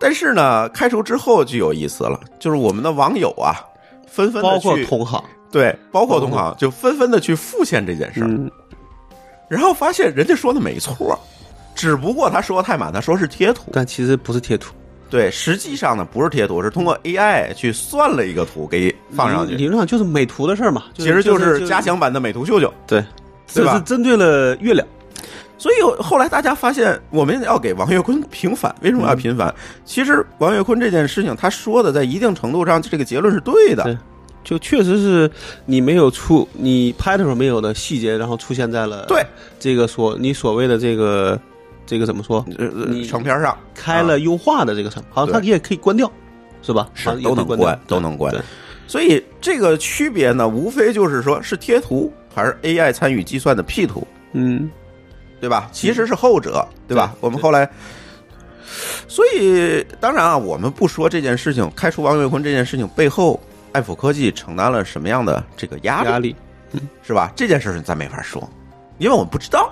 [0.00, 3.54] 但是呢，开除之后就有意思了，就是我们的网友啊，
[4.08, 8.26] 纷纷的包括去同行，对，包括同行就纷纷的去复现这件事儿。
[8.26, 8.50] 嗯
[9.48, 11.18] 然后发现人家说的没错，
[11.74, 13.70] 只不过他说的太满，他说是贴图。
[13.74, 14.72] 但其实不是贴图，
[15.12, 22.72] 对，实际上呢不是贴图，是通过 AI 去算了一个图给放上去，理理论上就是美图的事儿嘛，其实就就是加强版的美图秀秀。
[22.86, 23.04] 对，
[23.52, 24.88] 对吧这是针对了月亮。
[25.58, 28.74] 所以后来大家发现，我们要给王跃坤平反。
[28.80, 29.54] 为什么要平反？
[29.84, 33.84] 其实王跃坤这件事情，他说的在一定程度上，这个结论是对的。
[33.84, 33.98] 对
[34.42, 35.30] 就确实是
[35.66, 39.22] 你没有出，你拍的时候没有的细节，然后出现在了对
[39.60, 41.38] 这个所你所谓的这个
[41.84, 42.44] 这个怎么说？
[42.58, 46.10] 呃呃你成片上开了优化的这个上，好像它也可以关掉，
[46.62, 46.88] 是吧？
[46.94, 48.40] 是都能关，都能关对。
[48.86, 54.70] 所以这个区别呢，无非就是说是贴图还是 AI 参与计算的 P 图，嗯，
[55.40, 55.68] 对吧？
[55.72, 57.14] 其实是后者，对吧？
[57.20, 57.68] 我们后来，
[59.08, 63.40] 所以当然啊，我们不说这件事情，开除王岳坤这件事情背后，
[63.72, 66.36] 爱普科技承担了什么样的这个压力，压力，
[67.02, 67.32] 是吧？
[67.34, 68.46] 这件事情咱没法说，
[68.98, 69.70] 因为我们不知道。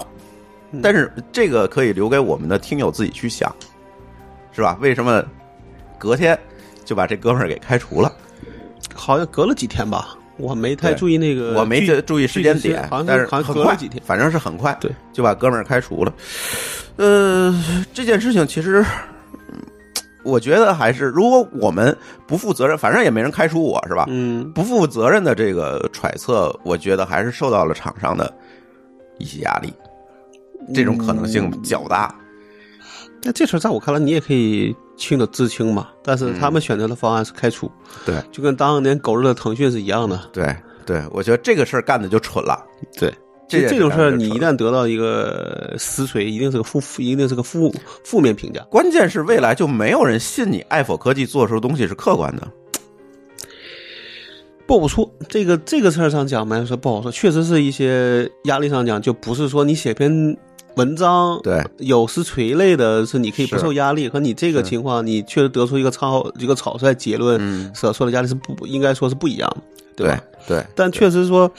[0.72, 3.54] 嗯但是这个可以留给我们的听友自己去想，
[4.52, 4.76] 是吧？
[4.80, 5.24] 为什么
[5.98, 6.38] 隔天
[6.84, 8.12] 就把这哥们儿给开除了？
[8.94, 16.12] 好像隔了几天吧，我没太注意那个，我没注注意时间点但是很快几天，反正是很快，对，就把哥们儿开除了。
[16.96, 17.54] 呃，
[17.94, 18.84] 这件事情其实，
[19.48, 19.58] 嗯
[20.22, 21.96] 我觉得还是，如果我们
[22.26, 24.04] 不负责任，反正也没人开除我，是吧？
[24.08, 28.30] 嗯，不负责任的这个揣测，我觉得还是受到了厂商的
[29.18, 29.72] 一些压力，
[30.74, 32.14] 这种可能性较大。
[33.22, 35.88] 那这事儿在我看来，你也可以清的自清嘛。
[36.02, 37.70] 但是他们选择的方案是开除，
[38.06, 40.18] 对就跟当年狗日的腾讯是一样的。
[40.32, 40.56] 对
[40.86, 42.64] 对，我觉得这个事儿干的就蠢了。
[42.98, 43.12] 对，
[43.46, 47.70] 这这种事儿，你一旦得到一个实锤，一定是个负，一定是个负
[48.04, 48.62] 负面评价。
[48.70, 52.48] 关键是未来就没有人信你爱否科技做出的东西是客观的。
[54.66, 60.34] 不好说，这个这个事儿上讲嘛，说不好说，确实是一些压力上讲，就不是说你写篇
[60.81, 64.09] 文章，对，有实锤类的，是你可以不受压力。
[64.09, 69.62] 和你这个情况，你确实得出一个超一个草率结论，嗯，所受的压力是不应该说是不一样的，
[69.95, 70.24] 对吧？
[70.49, 71.51] 对，但确实说，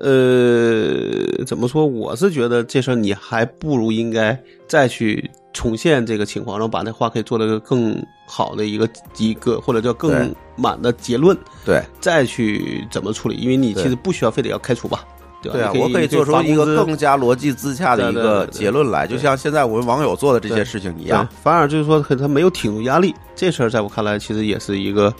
[0.00, 1.84] 呃，怎么说？
[1.84, 8.88] 我是觉得这事儿你还不如应该再去重现这个情况，然后把那话可以做了个更好的一个
[9.18, 13.36] 一个或者叫更满的结论，对再去怎么处理。
[13.36, 15.04] 因为你其实不需要非得要开除吧，
[15.52, 15.58] 对吧？
[15.58, 25.12] 对啊，你我可以做出一个更加逻辑自洽的一个结论来，就像现在我们网友做的这些事情一一样，反而就是说他没有挺住压力，这事儿在我看来其实也是一个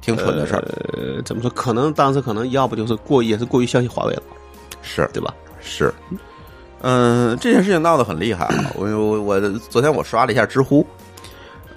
[0.00, 0.64] 挺蠢的事儿。
[0.92, 1.50] 呃，怎么说？
[1.50, 4.22] 可能当时可能要不就是过也是过于相信华为了，
[4.82, 5.34] 是对吧？
[5.60, 5.92] 是，
[6.82, 8.70] 嗯，这件事情闹得很厉害啊！
[8.76, 10.86] 我我我昨天我刷了一下知乎，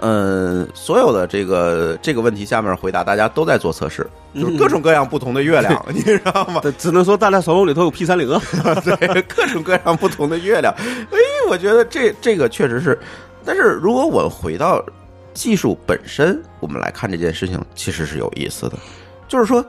[0.02, 6.62] 嗯，所有的这个这个问题下面回答，大家都在做测试，就是各种各样不同的月亮， 你知道吗？
[6.64, 8.42] 这只能说大家手里头有 P 三零啊。
[8.84, 10.74] 对，各种各样不同的月亮。
[10.78, 11.18] 哎，
[11.50, 12.98] 我觉得这这个确实是，
[13.44, 14.84] 但是如果我回到
[15.34, 18.78] 技术本身，我们来看这件事情，其实是有意思的。
[19.28, 19.64] 就是说，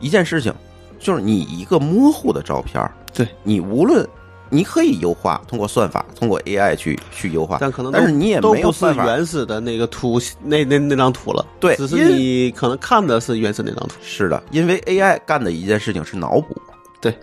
[0.00, 0.52] 一件事情，
[0.98, 4.06] 就是你一个模糊的照片儿，对你无论
[4.50, 9.06] 你可以优化，通过算法，通过 AI 去去优化，但可能但是你也都不是没有办法。
[9.06, 11.44] 原始的那个图，那那那张图了。
[11.58, 13.94] 对只是你可能看的是原始那张图。
[14.02, 16.56] 是的，因为 AI 干的一件事情是脑补，
[17.00, 17.16] 对，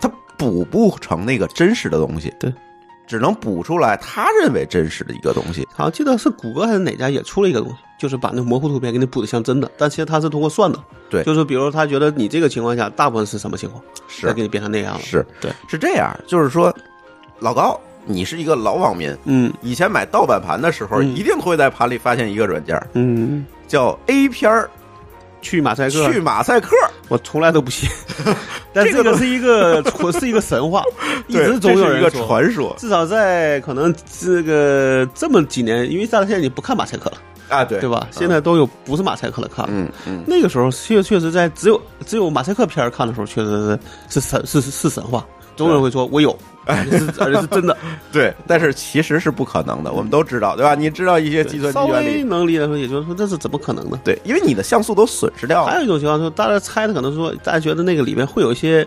[0.00, 2.52] 它补不成那个真实的东西，对，
[3.06, 5.66] 只能补出来他认为真实的一个东西。
[5.74, 10.78] 好像记得是谷歌还是哪家也出了一个东西，就是把那模糊图片给你补的像真的，但其实它是通过算的。
[11.10, 15.00] 对就是比如他觉得你这个情况下大部分是什么情况，是再给你变成那样了。
[15.00, 16.74] 是对，是这样，就是说，
[17.40, 24.70] 老高，你是一个老网民，嗯以前买盗版盘的时候，嗯一定会在盘里发现一个软件儿嗯，叫 A 片儿
[25.42, 26.74] 去马赛克，去马赛克，
[27.08, 27.86] 我从来都不信。
[28.72, 29.82] 但这个这个是一个
[30.12, 30.82] 是一个神话，
[31.26, 32.08] 一直总有一个。
[32.10, 37.16] 传说至少在可能这个这么几年，因为大家现在你不看马赛克了，
[37.50, 38.08] 啊，对对吧？
[38.10, 39.70] 现在都有不是马赛克的看了。
[39.74, 43.78] 嗯嗯，那个时候确确实在只有只有马赛克片儿看的时候，确实是
[44.08, 45.24] 是神是是是神话。
[45.56, 46.34] 总有人会说我有，
[46.64, 47.76] 而且是而且是真的。
[48.10, 50.74] 对，但是其实是不可能的，我们都知道，对吧？
[50.74, 53.98] 你知道一些计算机稍原理，微能理解说，也就是说这是怎么可能的？
[54.02, 58.86] 对，因为你的像素都损失掉了，还有一种情况说，大家猜的可能说，大家觉得那个里面会有一些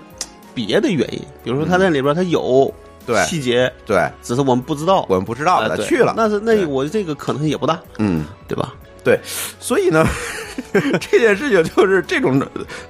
[0.55, 2.74] 别的原因，比如说它在里边它有
[3.05, 5.05] 对细节，对，只是我们不知道。
[5.09, 8.25] 我们不知道的去了，那是那我这个可能性也不大，嗯。
[8.47, 8.73] 对吧？
[9.03, 9.19] 对，
[9.59, 10.05] 所以呢，
[11.01, 12.39] 这件事情就是这种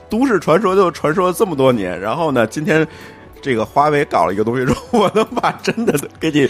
[0.09, 1.99] 都市传说，就传说了这么多年。
[1.99, 2.85] 然后呢，今天
[3.41, 6.47] 这个华为搞了一个东西， 说我能把真的给你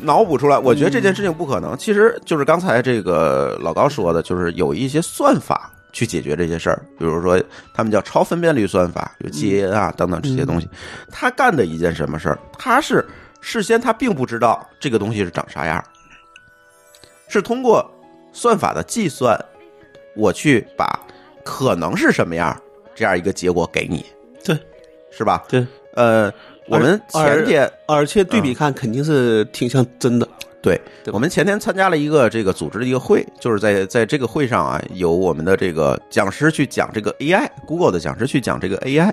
[0.00, 0.58] 脑补出来。
[0.58, 1.78] 我觉得这件事情不可能。
[1.78, 7.38] 其实就是刚才这个老高说的，就是有一些算法去解决这些事儿，比如说
[7.74, 10.68] 他们叫超分辨率算法，有 GAN 啊等等这些东西。
[11.10, 12.38] 他干的一件什么事儿？
[12.58, 13.06] 他是
[13.40, 15.84] 事先他并不知道这个东西是长啥样，
[17.28, 17.88] 是通过
[18.32, 19.38] 算法的计算，
[20.16, 20.98] 我去把
[21.44, 22.58] 可能是什么样
[22.94, 24.06] 这样一个结果给你，
[24.42, 24.58] 对，
[25.10, 25.44] 是吧？
[25.48, 26.32] 对，呃，
[26.68, 30.26] 我们前天而且对比看，肯定是挺像真的。
[30.26, 30.32] 对
[30.62, 30.80] 对
[31.12, 39.12] 我们前天参加了一个这个组织的一个会，就是在在这个会上啊，有我们的这个讲师去讲这个 AI，Google 的讲师去讲这个 AI，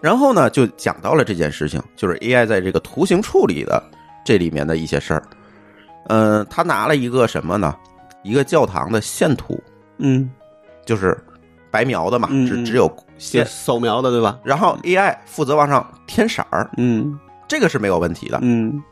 [0.00, 3.82] 然后呢就讲到了这件事情，就是 AI 在这个图形处理的
[4.24, 5.22] 这里面的一些事儿。
[6.08, 7.76] 嗯、他拿了一个什么呢？
[8.22, 9.62] 一个教堂的线图，
[9.98, 10.30] 嗯
[10.84, 11.16] 就是
[11.70, 14.40] 白描的嘛，只只有就线，手描的对吧？
[14.42, 18.38] 然后 AI 负责往上添色儿，嗯这个是没有问题的。
[18.42, 18.82] 嗯，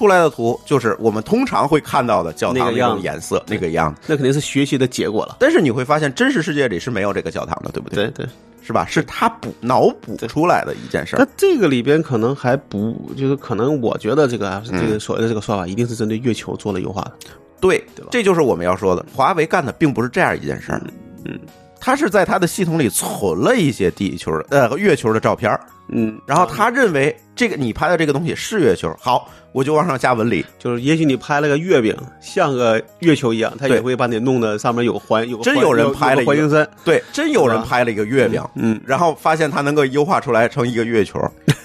[0.00, 4.00] 出来的图就是我们通常会看到的教堂那种颜色那个样子。
[4.06, 5.36] 那肯定是学习的结果了。
[5.38, 8.06] 但是你会发现，真实世界里是没有这个教堂的，对不对？
[8.06, 8.28] 对对，
[8.62, 8.86] 是吧？
[8.88, 11.28] 是他补脑补出来的一件事儿那。
[11.36, 17.12] 这个里边可能还不就是可能，我觉得这个这个所谓的这个算法一定是针对月球做了优化的。
[17.60, 19.04] 对对吧，这就是我们要说的。
[19.14, 20.80] 华为干的并不是这样一件事儿，
[21.26, 21.38] 嗯，
[21.78, 25.60] 他是在他的系统里存了一些地球的呃月球的照片儿，
[25.92, 30.44] 嗯，然后他认为这个你拍的这个东西是月球，好，我就往上加纹理。
[30.58, 41.20] 就是也许你拍了个月饼，像个月球一样，他也会把你弄的上面有环有个环真有人拍了一个环形山，对，真有人拍了一个月饼，嗯，然后发现它能够优化出来成一个月球。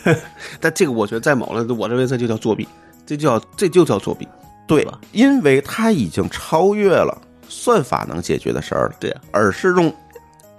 [0.60, 2.68] 但这个我觉得在某了，我认为这就叫作弊，
[3.06, 4.28] 这就叫这就叫作弊，
[4.68, 9.94] 对吧，因为它已经超越了算法能解决的事儿了，对呀、而是用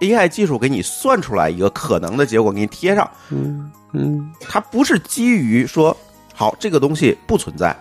[0.00, 3.10] AI 技术给你算出来一个可能的结果，给你贴上。
[3.30, 5.96] 嗯嗯，它不是基于说
[6.34, 7.74] 好这个东西不存在，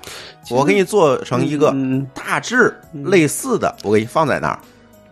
[0.50, 4.60] 我给你做成一个嗯大致类似的，我给你放在那儿，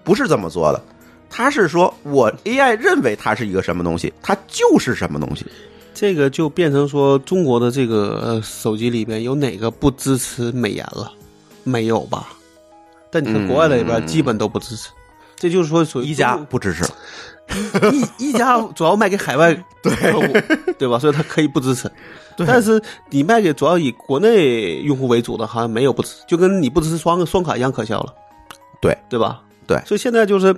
[0.03, 0.81] 不是这么做的。
[1.29, 5.45] 它是说我 AI 认为它是一个什么东西，它就是什么东西。
[5.93, 11.11] 这个就变成说中国的这个呃手机里边有哪个不支持美颜了？
[11.63, 12.29] 没有吧？
[13.11, 14.89] 但你看国外的里边嗯基本都不支持，
[15.43, 16.85] 这就是说属于一加不支持，
[17.91, 20.33] 一一加主要卖给海外客户，
[20.79, 20.97] 对 吧？
[20.97, 21.91] 所以它可以不支持。
[22.47, 28.13] 但是你卖给主要以国内用户为主的，好像没有不支持，就跟你不支持双双卡一样可笑了，
[28.79, 29.41] 对对吧？
[29.67, 30.55] 对所以现在就是，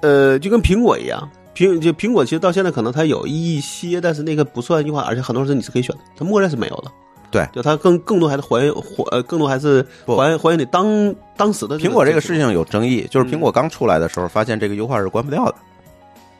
[0.00, 6.90] 呃，就跟苹果一样，苹就苹果其实到现在可能它有一些，但是那个不算优化，而且很多时候你是可以选的，它默认是没有的。
[7.30, 7.46] 对。
[7.52, 10.16] 就它更更多还是还原还呃更多还是不。
[10.16, 15.54] 还原还原你当当时的苹果这个事情有争议，就是苹果刚出来的时候，发现这个优化是关不掉的。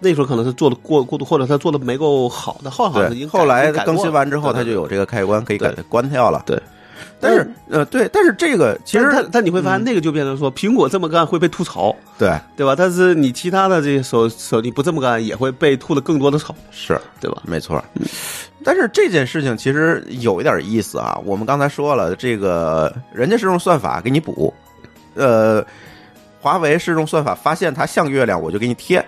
[0.01, 6.41] 那时候可能是做的过过度，或者他做的没够好，的后来后来更新完之后，对它就有这个开关可以给它关掉了。
[6.47, 6.57] 对，
[7.21, 12.75] 但是呃，对，但是这个其实但但你会发现那个就变成说，苹果这么干会被吐槽，对对吧？
[12.77, 17.43] 但是你其他的这些手手机不这么干，也会被吐的更多的槽，是对吧？
[17.45, 17.83] 没错。
[18.65, 21.19] 但是这件事情其实有一点意思啊。
[21.25, 24.53] 我们刚才说了，这个人家是用算法给你补，
[25.15, 25.65] 呃，
[26.41, 29.05] 华为是用算法发现它像月亮，我就给你贴，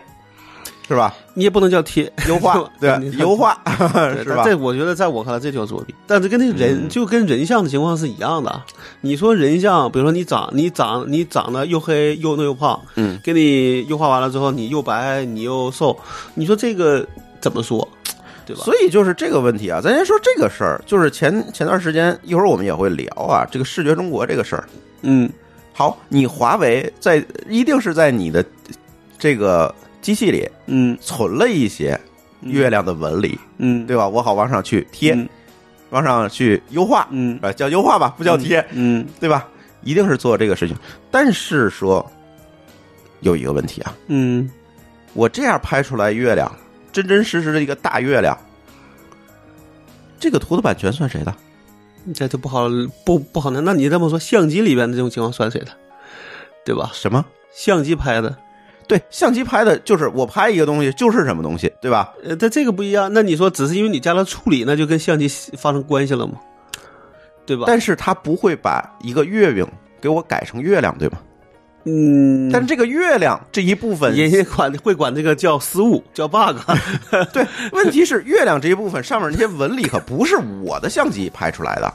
[0.91, 1.15] 是吧？
[1.35, 4.43] 你也不能叫贴优化 对你优化对 是吧？
[4.45, 8.61] 这我觉得在我看来这叫作弊，但是跟那人、嗯就跟人像的情况是一样的。
[9.01, 15.97] 你说人像，比如说你长你长你长得又黑又嫩又胖，嗯，给你优化完了之后，你又白你又瘦，
[16.35, 17.07] 你说这个
[17.41, 17.89] 怎么说？
[18.45, 18.63] 对吧？
[18.65, 24.69] 所以就是这个问题啊，咱先说这个事儿，就是前前段时间，一会儿我们也会聊啊，这个视觉中国这个事儿。
[25.03, 25.31] 嗯
[25.73, 28.45] 好，你华为在一定是在你的
[29.19, 31.99] 这个机器里嗯存了一些
[32.41, 34.09] 月亮的纹理，嗯，对吧？
[34.09, 35.29] 我好往上去贴，嗯
[35.91, 39.49] 往上去优化，嗯啊，叫优化吧，不叫贴，嗯对吧？
[39.83, 40.77] 一定是做这个事情。
[41.11, 42.05] 但是说
[43.21, 44.49] 有一个问题啊，嗯，
[45.15, 46.51] 我这样拍出来月亮，
[46.93, 48.39] 真真实实的一个大月亮，
[50.19, 51.35] 这个图的版权算谁的？
[52.15, 52.69] 这就不好
[53.05, 55.73] 不不好那那你这么说，相机里边的这种情况算谁的？
[56.65, 56.91] 对吧？
[56.95, 57.25] 什么？
[57.53, 58.37] 相机拍的，
[58.91, 62.13] 对，相机拍的就是我拍一个东西就是什么东西，对吧？
[62.25, 63.09] 呃，但这个不一样。
[63.13, 66.35] 那你说只是因为你加了处理，那就跟相机发生关系了吗？
[67.47, 67.65] 对吧？
[67.69, 69.65] 但是他不会把一个月饼
[70.01, 71.19] 给我改成月亮，对吗？
[71.85, 76.57] 嗯，但是这个月亮这一部分，人家管会管这个叫失误，叫 bug。
[77.33, 81.91] 对，问题是月亮这一部分上面那些纹理可不是我的相机拍出来的，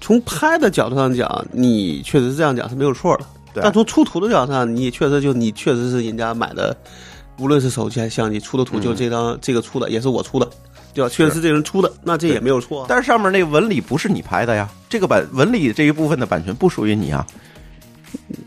[0.00, 3.24] 从拍的角度上讲，你确实是这样讲是没有错的。
[3.60, 6.76] 对但从出图的角度上，你确实就你确实是人家买的，
[7.38, 10.46] 无论是手机还是相机出的图，就这张、这个出的也是我出的，
[10.92, 11.08] 对吧？
[11.08, 12.86] 确实是这人出的，那这也没有错、啊。
[12.88, 17.26] 但是上面那个纹理不是你拍的呀，这个版纹理这一部分的版权不属于你啊。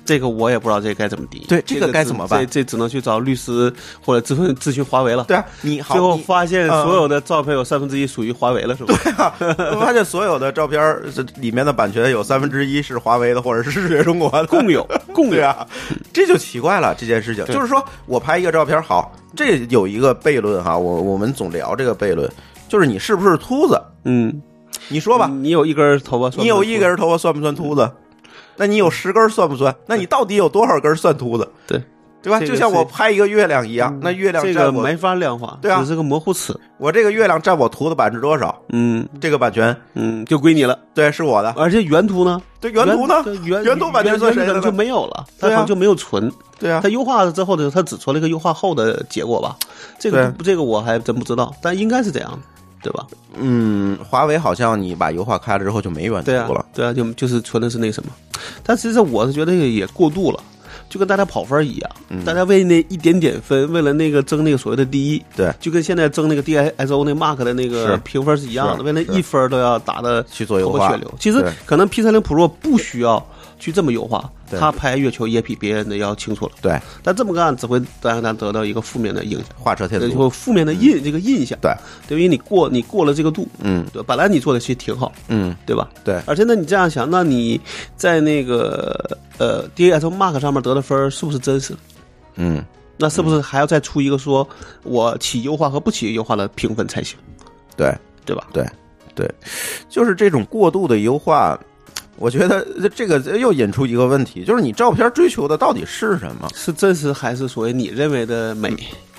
[0.06, 1.46] 这个我也不知道这该怎么定义。
[1.48, 3.72] 对这个该怎么办这这只能去找律师
[4.04, 5.24] 或者咨询咨询华为了。
[5.26, 9.34] 对啊，你好，最后发现嗯所有的照片有三分之一属于华为了，是吧？
[9.40, 10.80] 我发现所有的照片
[11.14, 15.36] 这里面的版权有三分之一是华为的，或者是视觉中国的，共有， 共有。
[15.36, 15.66] 对啊，
[16.12, 16.96] 这就奇怪了。
[16.98, 22.30] 这件事情就是说我拍一个照片，好，这有一个悖论哈，我我们总聊这个悖论，
[22.68, 23.82] 就是你是不是秃子？
[24.04, 24.42] 嗯，
[24.88, 27.90] 你说吧，你有一根头发算，你有一根头发算不算秃子？
[28.60, 29.74] 那你有十根算不算？
[29.88, 31.50] 那你到底有多少根算秃子？
[31.66, 31.82] 对
[32.22, 32.38] 对吧？
[32.38, 36.60] 这个就像我拍一个月亮一样，那月亮这个没法量化，对啊只是个模糊词。
[36.78, 38.62] 我这个月亮占我图的百分之多少？
[38.74, 40.78] 嗯这个版权嗯，就归你了。
[40.94, 42.42] 对是我的，而且原图呢？
[42.60, 43.24] 对原图呢？
[43.46, 46.30] 原原图版权算谁的就没有了，它好像就没有存。
[46.60, 49.56] 对啊它，优化了之后的，它只存了一个优化后的结果吧？
[49.98, 52.40] 这个这个我还真不知道，但应该是这样的，
[52.82, 53.06] 对吧？
[53.38, 58.12] 嗯，华为好像你把优化开了之后就没原图对啊了，，对啊，就就是存的是那什么，
[58.64, 60.44] 但其实我是觉得也过度了。
[60.88, 70.60] 就跟大家跑分一样，嗯大家为那一点点分，为了那个争那个所谓的第一，对，就跟现在争那个 DISO 那 mark 的那个评分是一样的，为了一分都要打的去破
[70.90, 71.14] 血流。
[71.20, 73.24] 其实可能 P 三零 Pro 不需要
[73.60, 76.54] 去这么优化，他拍月球也比别人的要清楚了。
[76.62, 81.60] 对，但这么干只会让他得到一个负面的影响，画蛇添足，就会负面的印这个印象。
[81.62, 81.72] 对，
[82.08, 85.90] 对，因为你过你过了这个度，嗯对，本来你做的其实挺好，嗯，对吧？
[86.04, 87.60] 对，而且那，你这样想，那你
[87.98, 91.76] 在那个呃 DSO mark 上面得的分儿是不是真实？
[92.36, 92.64] 嗯，
[92.98, 94.48] 那是不是还要再出一个说
[94.84, 97.18] 我起优化和不起优化的评分才行，
[97.76, 97.94] 对
[98.26, 98.48] 对吧？
[98.54, 98.66] 对
[99.14, 99.30] 对，
[99.90, 101.60] 就是这种过度的优化。
[102.20, 106.50] 我觉得这个又引出一个问题，就是你照片追求的到底是什么？
[106.54, 108.76] 是真实还是所谓你认为的美？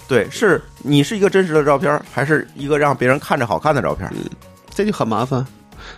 [0.07, 4.11] 对，是你是一个真实的照片，还是一个让别人看着好看的照片？
[4.75, 5.45] 这就很麻烦，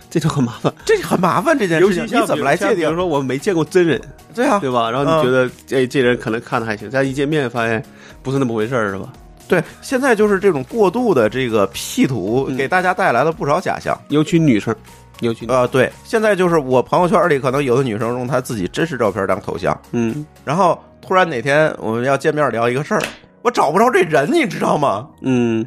[0.09, 0.73] 这就很麻烦。
[0.85, 2.77] 这就很麻烦，这件事情你怎么来界定？
[2.77, 3.99] 比如说我没见过真人，
[4.33, 4.89] 对啊，对吧？
[4.89, 7.83] 然后你觉得这这人可能看的还行，但一见面发现
[8.21, 9.11] 不是那么回事儿，是吧？
[9.47, 13.99] 对，现在就是这种过度的这个 P 图，嗯给大家带来了不少假象。
[14.07, 14.73] 尤其女生，
[15.19, 20.25] 尤其呃，对，现在就是我朋友圈里可能有的女生用她自己真实照片当头像，嗯。
[20.43, 23.01] 然后突然哪天我们要见面聊一个事儿，
[23.41, 25.07] 我找不着这人，你知道吗？
[25.21, 25.65] 嗯，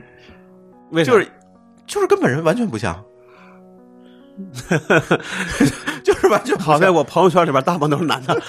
[0.90, 1.12] 为啥？
[1.12, 1.28] 就是
[1.86, 3.03] 就是跟本人完全不像，
[6.17, 8.41] 就是完全不像好在我朋友圈里边大部分都是男的，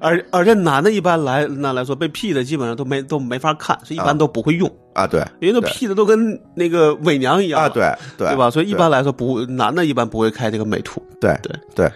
[0.00, 8.50] 而而且男的一般来那来说被 P 的基本上都没都没法看，所以一般都不会用，啊，对因为都对 P 的都跟那个伪娘一样啊，对对对吧？
[8.50, 11.90] 所以一般来说不男的一般不会开这个美图，对对对，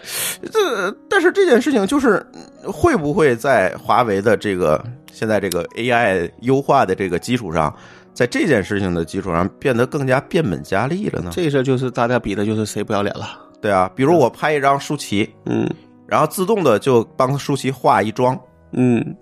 [0.51, 2.25] 这但是这件事情就是
[2.65, 4.83] 会不会在华为的这个
[5.13, 7.75] 现在这个 AI 优化的这个基础上，
[8.15, 11.31] 在这件事情的基础上变得更加变本加厉了呢？
[11.35, 15.67] 这事就是大家比的就是谁不要脸了，对啊，比如我拍一张舒淇，嗯
[16.07, 18.39] 然后自动的就帮舒淇化一妆，
[18.73, 19.17] 嗯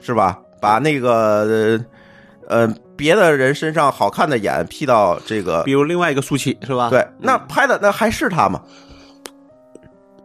[0.00, 0.40] 是吧？
[0.60, 1.84] 把那个
[2.48, 6.88] 呃呃别的人身上好看的眼 P 到这个比如另外一个舒淇是吧？
[6.90, 8.60] 对，那拍的那还是他吗？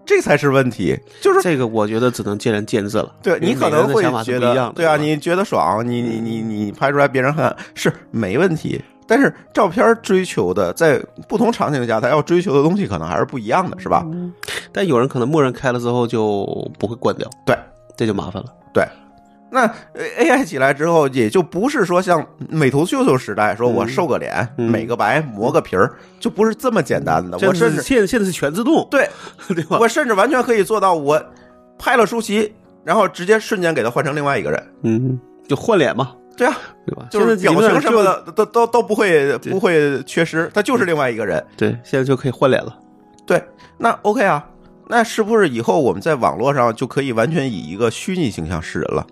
[0.05, 3.13] 这才是问题，就是这个我觉得只能见仁见智了。
[3.22, 14.05] 对你可能会觉得，对啊，你觉得爽，你你你你拍出来别人看是没问题，但是照片追求的在不同场景下，他要追求的东西可能还是不一样的，是吧？
[14.71, 16.45] 但有人可能默认开了之后就
[16.77, 17.57] 不会关掉，对，
[17.95, 18.49] 这就麻烦了。
[18.73, 18.85] 对。
[19.49, 19.61] 那
[19.93, 25.89] 呃 AI 起来之后，也就不是说像美图秀秀时代，说我瘦个脸、嗯美个白、磨个皮儿，
[26.19, 27.37] 就不是这么简单的。
[27.37, 29.09] 我甚至现现在是全自动，对，
[29.55, 29.77] 对吧？
[29.79, 31.23] 我甚至完全可以做到，我
[31.79, 32.53] 拍了舒淇，
[32.83, 34.61] 然后直接瞬间给他换成另外一个人。
[34.81, 37.07] 嗯，就换脸嘛，对啊，对吧？
[37.09, 41.43] 就是表情什么的都都都不会不会缺失，他就是另外一个人。
[41.57, 42.77] 对，现在就可以换脸了。
[43.25, 43.43] 对，
[43.77, 44.47] 那 OK 啊，
[44.88, 49.05] 那是不是以后我们在网络上就可以完全以一个虚拟形象示人了？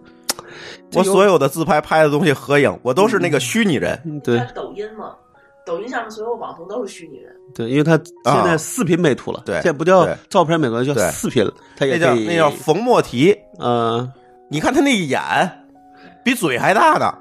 [0.93, 3.99] 我所有的自拍拍的东西合影，我都是那个虚拟人。
[4.05, 5.11] 嗯，对抖音嘛，
[5.65, 7.35] 抖音上面所有网红都是虚拟人。
[7.53, 14.07] 对，因为他现在视频美图了，对现在不叫照片美图，叫对视频了，他也那叫那叫冯莫提，呃，
[14.49, 15.19] 你看他那一眼
[16.25, 17.19] 比嘴还大的。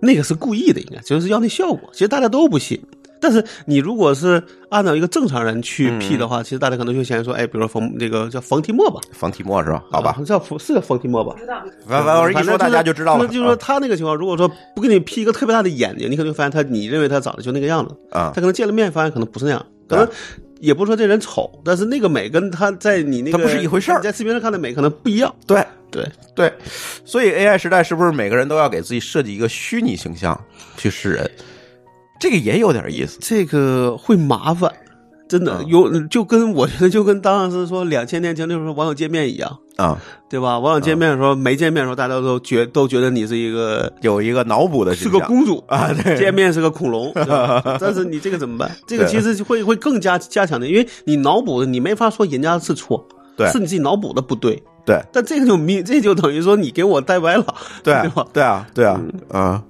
[0.00, 1.88] 那个是故意的，应该就是要那效果。
[1.92, 2.78] 其实大家都不信，
[3.18, 9.82] 但是你如果是按照一个正常人去嗯 P 的话，其实大家可能就先说，哎，比如说冯那个叫冯提莫吧，冯提莫是吧？
[9.90, 11.38] 好吧啊，叫是叫冯提莫吧不。
[11.38, 13.24] 知道，反反正一说大家就知道了。
[13.24, 20.06] 那就是说他那个情况，如果说不给你 P 一个特别大的眼睛，你可能就发现他，你认为他长得就那个样子，啊他可能见了面发现可能不是那样，可能
[20.64, 25.34] 也不是说这人丑，但是那个美跟他在你那个它不是一回事儿你在视频上看的美可能不一样。
[25.46, 26.52] 对对，对，
[27.04, 30.38] 所以 AI 时代是不是每个人都要给自己设计一个虚拟形象
[30.76, 31.30] 去示人？
[32.18, 33.18] 这个也有点意思。
[33.20, 34.72] 这个会麻烦，
[35.34, 40.60] 真的嗯有就跟我觉得就跟当时说两千年前那时候网友见面一样，啊、对吧？
[40.60, 47.12] 网友见面的时候、没见面的时候，大家都觉都觉得你是一个有一个脑补的是个公主啊，对，见面是个恐龙，
[47.80, 48.70] 但是你这个怎么办？
[48.86, 53.04] 这个其实会会更加加强的，因为你脑补的，你没法说人家是错，
[53.36, 53.48] 对。
[53.50, 54.62] 是你自己脑补的不对。
[54.86, 55.02] 对。
[55.12, 57.44] 但这个就明，这就等于说你给我带歪了，
[57.82, 58.26] 对 对吧？
[58.32, 59.62] 对啊，对啊，啊，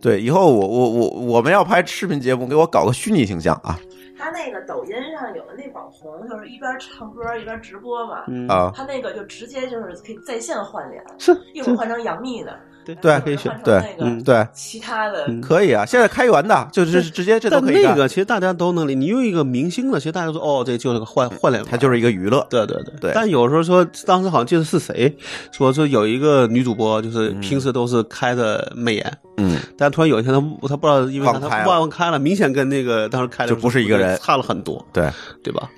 [0.00, 3.76] 对，以后我我我我们要拍视频节目，给我搞个虚拟形象啊
[4.18, 13.58] 他那个抖音上有的那网红，就是一边唱歌一边直播嘛，嗯，啊他那个就直接就是可以在线换脸，是一会儿换成杨幂的，对对可以选。
[13.64, 22.46] 对嗯对，其他的嗯可以啊，现在开源的，就是直接这都可以干那个其实大家都能理，你用一个明星的，其实大家都说哦，这就是个换换脸，它就是一个娱乐。
[22.50, 25.16] 对对对对但有时候说，当时好像记得是谁
[25.52, 31.32] 说说有一个女主播，就是平时都是开着美颜，嗯，但突然有一天她她不知道因为她
[31.66, 35.10] 忘开了，明显跟那个当时开的就不是一个人差了很多，对
[35.42, 35.68] 对吧？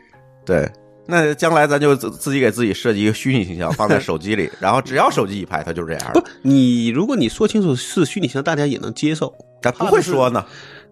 [0.47, 0.71] 对。
[1.07, 9.35] 那将来咱就自自己给自己设计一个虚拟形象，放在 手机里，然后只要手机一拍，它就是这样不。，你如果你说清楚是虚拟形象，大家也能接受。
[9.61, 10.45] 咱不会说呢。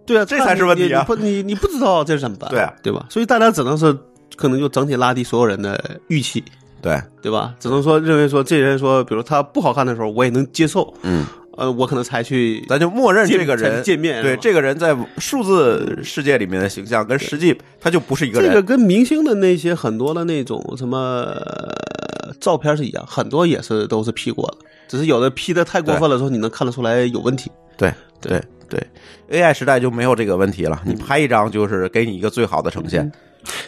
[0.05, 2.51] 对啊，这才是问题啊不，你你不知道这是怎么办？
[2.51, 3.07] 对啊，对吧？
[3.11, 3.97] 所以大家只能是
[4.37, 6.43] 可能就整体拉低所有人的预期，
[6.83, 7.55] 对，对吧？
[7.61, 10.93] 只能说认为说这人说，比如他不好看的时候，我也能接受。
[11.03, 11.27] 嗯，
[11.59, 18.49] 呃，我可能才去咱就默认这个人见见面对这个人在数字世界里面的形象跟实际他就不是一个人。
[18.49, 27.51] 这个跟明星的那些很多的那种什么呃照片是一样，很多也是都是 P 过的，只是有的 P 的太过分了之后，你能看得出来有问题。
[27.77, 28.81] 对对对
[29.29, 30.81] ，AI 时代就没有这个问题了。
[30.87, 33.11] 你嗯拍一张就是给你一个最好的呈现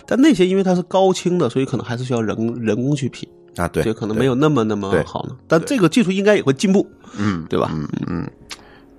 [0.06, 5.36] 但那些因为它是高清的，所以可能还是需要人人工去品啊，对，就可能没有那么那么好呢。
[5.46, 6.86] 但这个技术应该也会进步，
[7.18, 7.70] 嗯，对吧？
[7.72, 8.30] 嗯嗯。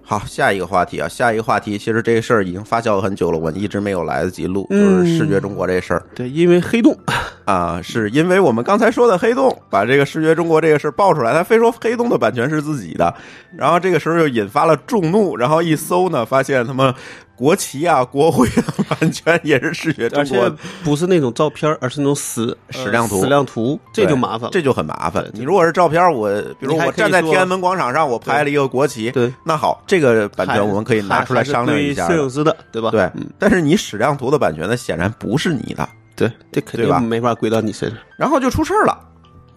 [0.03, 6.93] 好，下一个话题啊，下一个话题，其实这个事儿已经发酵了很久了，我一直没有来得及录，就是视觉中国这事儿对，因为黑洞，
[7.45, 13.13] 啊，是因为我们刚才说的黑洞把这个视觉中国这个事儿爆出来，他非说黑洞的版权是自己的，
[13.55, 16.93] 然后这个时候又引发了众怒，然后一搜呢，发现他们
[17.41, 24.49] 国旗啊、国徽啊版权也是视觉中而且国，不是那种照片，而是那种矢矢量图呃矢量图，这就麻烦了。
[24.51, 25.31] 这就很麻烦对。
[25.33, 26.29] 你如果是照片，我
[26.59, 32.91] 比如我站在天安门广场上，我拍了一个国旗，对，那好，这个版权我们可以拿出来商量一下摄影师的，对吧？
[32.91, 37.97] 对嗯，但是你矢量图的版权呢，显然不是你的，对，这肯定没法归到你身上。
[38.17, 38.95] 然后就出事儿了，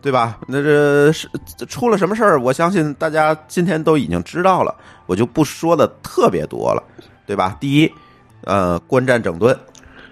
[0.00, 0.38] 对吧？
[0.48, 1.28] 那这是
[1.68, 2.40] 出了什么事儿？
[2.40, 4.74] 我相信大家今天都已经知道了，
[5.04, 6.82] 我就不说的特别多了，
[7.26, 7.56] 对吧？
[7.60, 7.92] 第一，
[8.44, 9.56] 呃，观战整顿，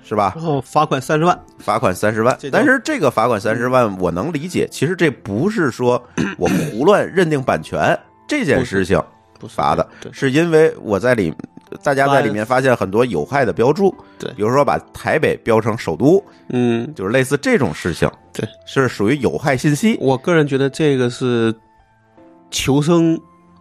[0.04, 0.32] 是吧？
[0.34, 2.36] 然后罚款三十万，罚款三十万。
[2.50, 6.02] 但是这个罚款三十万我能理解，其实这不是说
[6.38, 9.02] 我胡乱认定版权这件事情
[9.38, 10.12] 不罚的，对。
[10.12, 11.34] 是因为我在里，
[11.82, 14.30] 大家在里面发现很多有害的标注，对。
[14.32, 21.54] 比如说把台北标成首都，嗯，就是类似这种事情，对，是属于有害信息，我个人觉得这个是
[22.50, 23.18] 求生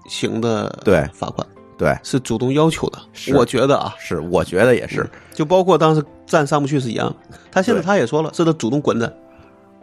[0.07, 1.60] 型的对罚款，对，
[2.03, 2.99] 是主动要求的。
[3.33, 7.13] 我觉得啊，是，我觉得也是，就包括当时站上不去是一样。
[7.51, 9.11] 他现在他也说了，是他主动滚的。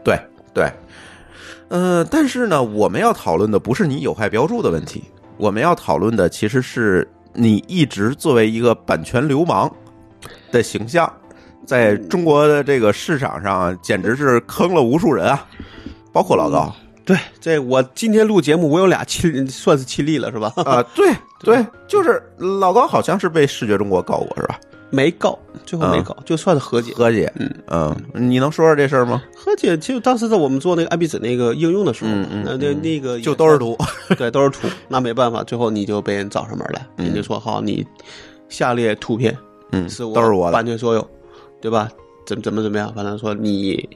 [0.04, 0.18] 对
[0.54, 0.70] 对，
[1.68, 5.04] 呃，但是呢，我们要讨论的不是你有害标注的问题，
[5.36, 9.70] 我们要讨论的其实是你一直作为一个版权流氓
[10.50, 11.12] 的形象，
[11.66, 15.46] 在中国的这个市场上啊，简直是坑了无数人啊，
[16.12, 16.74] 包括老高
[17.08, 20.52] 对，这我今天录节目，我有俩亲，算是亲历了是吧？
[20.56, 24.60] 啊， 对对，就是老高好像是被视觉中国告过是吧？
[24.90, 26.92] 没告，最后没嗯告，就算是和解。
[26.92, 29.22] 和解，嗯嗯，你能说说这事儿吗？
[29.34, 33.74] 和解，就当时在我们做那个纸那个应用的时候，嗯嗯那那那个就都是图，
[34.18, 37.86] 对，都是图，那没办法，最后你就被人找上门来，嗯人家说好，你
[38.50, 39.34] 下列图片
[39.72, 41.10] 嗯，是我都是我的版，权所有，
[41.58, 41.88] 对吧？
[42.26, 42.92] 怎么怎么怎么样？
[42.94, 43.88] 反正说你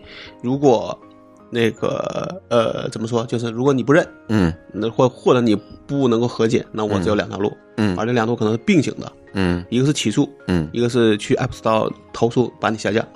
[0.43, 0.99] 如果
[1.53, 4.53] 那个呃怎么说，就是如果你不认，嗯。
[4.73, 5.55] 那或或者你
[5.87, 7.95] 不能够和解，那我只有两条路，嗯。
[7.97, 9.63] 而这两条路可能是并行的，嗯。
[9.69, 10.67] 一个是起诉，嗯。
[10.73, 13.07] 一个是去 App Store 投诉把你下架。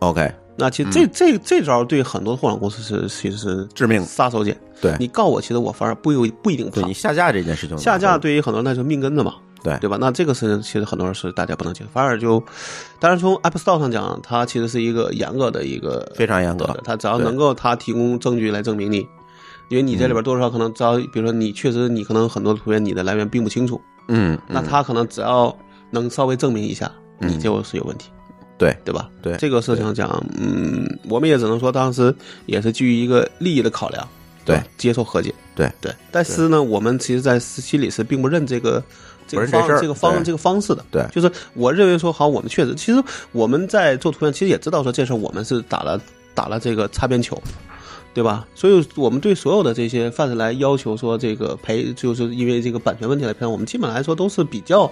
[0.00, 4.02] ，OK，那其实这、这这招对很多互联网公司是其实是嗯致命。
[4.02, 4.52] 杀手锏。
[4.80, 4.94] 对。
[4.98, 6.80] 你告我，其实我反而不一不一定怕。
[6.80, 6.92] 对你。
[6.92, 9.36] 下架这件事情，下架对于很多人来说命根子嘛，
[9.66, 9.96] 对对吧？
[10.00, 12.42] 那这个是其实很多人是大家不能接受，反而就，
[13.00, 18.98] 当然从 App Store 上讲，它其实是一个严格的一个非常严格的，它只要能够它提供证据来证明你，
[19.68, 25.56] 因为你这里边多多少少可能只要比如说你确实你可能很多图片你的来源并不清楚，嗯，那它可能只要
[25.90, 26.90] 能稍微证明一下，
[27.20, 28.10] 嗯你就是有问题。
[28.58, 29.10] 对对吧？
[29.20, 30.08] 对这个事情讲，
[30.38, 32.14] 嗯，我们也只能说当时
[32.46, 34.08] 也是基于一个利益的考量，
[34.46, 35.94] 对接受和解，对对。
[36.10, 38.82] 但是呢，我们其实，在心里是并不认这个
[39.26, 43.02] 这个方这这个方这个方式的，对就是我认为说好，我们确实，其实
[43.32, 46.00] 我们在做图片，其实也知道说这事儿我们是打了
[46.34, 47.40] 打了这个擦边球。
[48.14, 48.46] 对吧？
[48.54, 54.90] 所以我们对所有的这些犯人来要求说这个赔，就是因为这个版权问题来赔，我们基本来说都是比较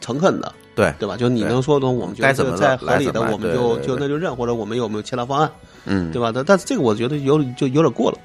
[0.00, 1.16] 诚恳的，对，对吧？
[1.16, 5.50] 就你能说的，我们觉得该怎么在合理的，我们就就那就认，或者我们有没有其他方案，
[5.84, 6.30] 嗯，对吧？
[6.32, 8.18] 但但是这个我觉得有就有点过了，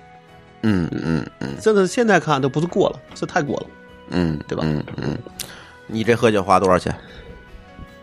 [0.62, 3.66] 嗯嗯嗯甚至现在看都不是过了，是太过了。
[4.10, 5.18] 嗯，对吧嗯嗯，
[5.88, 6.94] 你这喝酒花多少钱？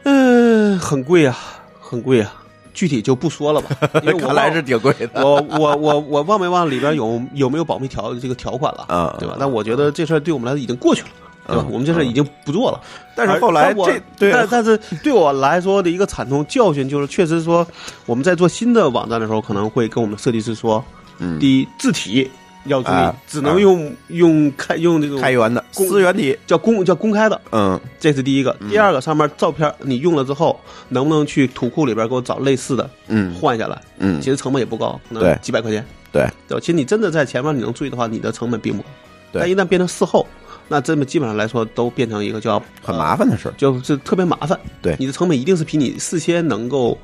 [0.05, 1.37] 嗯，很贵啊，
[1.81, 2.35] 很贵啊。
[2.75, 3.69] 具体就不说了吧，
[4.03, 5.23] 因为我看来是挺贵的。
[5.23, 9.37] 我我我我忘没忘里边有有没有保密条这个条款了，嗯对吧？
[9.39, 11.09] 但我觉得这事儿对我们来说已经过去了，
[11.49, 11.63] 对吧？
[11.67, 12.81] 嗯我们这事儿已经不做了。
[13.15, 17.65] 但是后来我这对但 但是对我来说的一个惨痛教训就是，确实说
[18.07, 20.83] 我们在做新的网站的时候，可能会跟我们设计师说，
[21.19, 22.29] 嗯第一字体
[22.65, 28.57] 要注意啊，只能用用开用这种开源的公思源体，叫公叫公开的，嗯这是第一个。
[28.69, 30.59] 第二个，上面照片你用了之后，
[30.89, 33.81] 能不能去图库里边给我找类似的嗯换下来？
[33.99, 35.85] 嗯其实成本也不高，可对能几百块钱。
[36.13, 36.61] 对对？
[36.61, 38.89] 其实你真的在前面你能注意的话，你的成本并不高。
[39.33, 40.27] 对但一旦变成事后，
[40.69, 43.55] 那这么基本上来说都变成一个叫很麻烦的事儿。
[43.57, 44.59] 就是特别麻烦。
[44.83, 46.99] 对你的成本一定是比你事先能够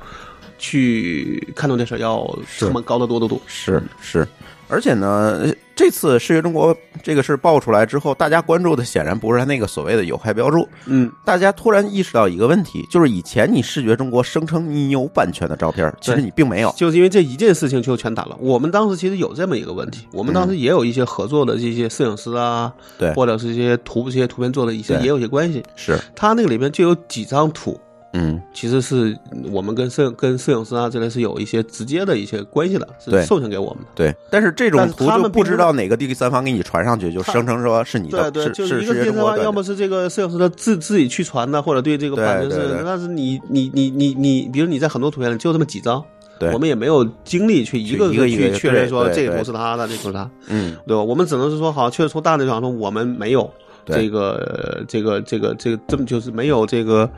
[0.59, 2.23] 去看到这事儿要
[2.57, 3.41] 成本高得多得多。
[3.47, 4.27] 是是，
[4.69, 5.45] 而且呢，
[5.75, 16.73] 这次视觉中国这个事爆出来之后，大家关注的显然不是他那个所谓的有害标注，嗯，大家突然意识到一个问题，就是以前你视觉中国声称你有版权的照片，其实你并没有。
[16.77, 18.37] 就是因为这一件事情就全打了。
[18.39, 25.63] 我们当时其实有这么一个问题，我们当时也有一些合作的这些摄影师啊，嗯对或者是一些图这些图片做的一些也有一些关系。
[25.75, 27.79] 是，他那个里面就有几张图，
[28.13, 29.15] 嗯其实是
[29.51, 33.89] 我们跟摄跟摄影师啊这类是有一些直接的一些关系的，是授权给我们的。
[33.93, 34.15] 对。
[34.31, 46.03] 但是这种图就不他们不知道哪个第三方给你传上去，就声称说是你的，对对，是就是一个第三方，要么是这个摄影师他自自己去传的，或者对这个版权是但是你你你你你，比如你在很多图片里就这么几张，
[46.39, 51.03] 对我们也没有精力去一个一个去确认说这个图是他的，这个图是他，嗯对吧？
[51.03, 53.51] 我们只能是说好，确实从大的讲说我们没有。
[53.89, 54.31] 对这个
[54.77, 57.09] 呃这个这个这个这么就是没有这个，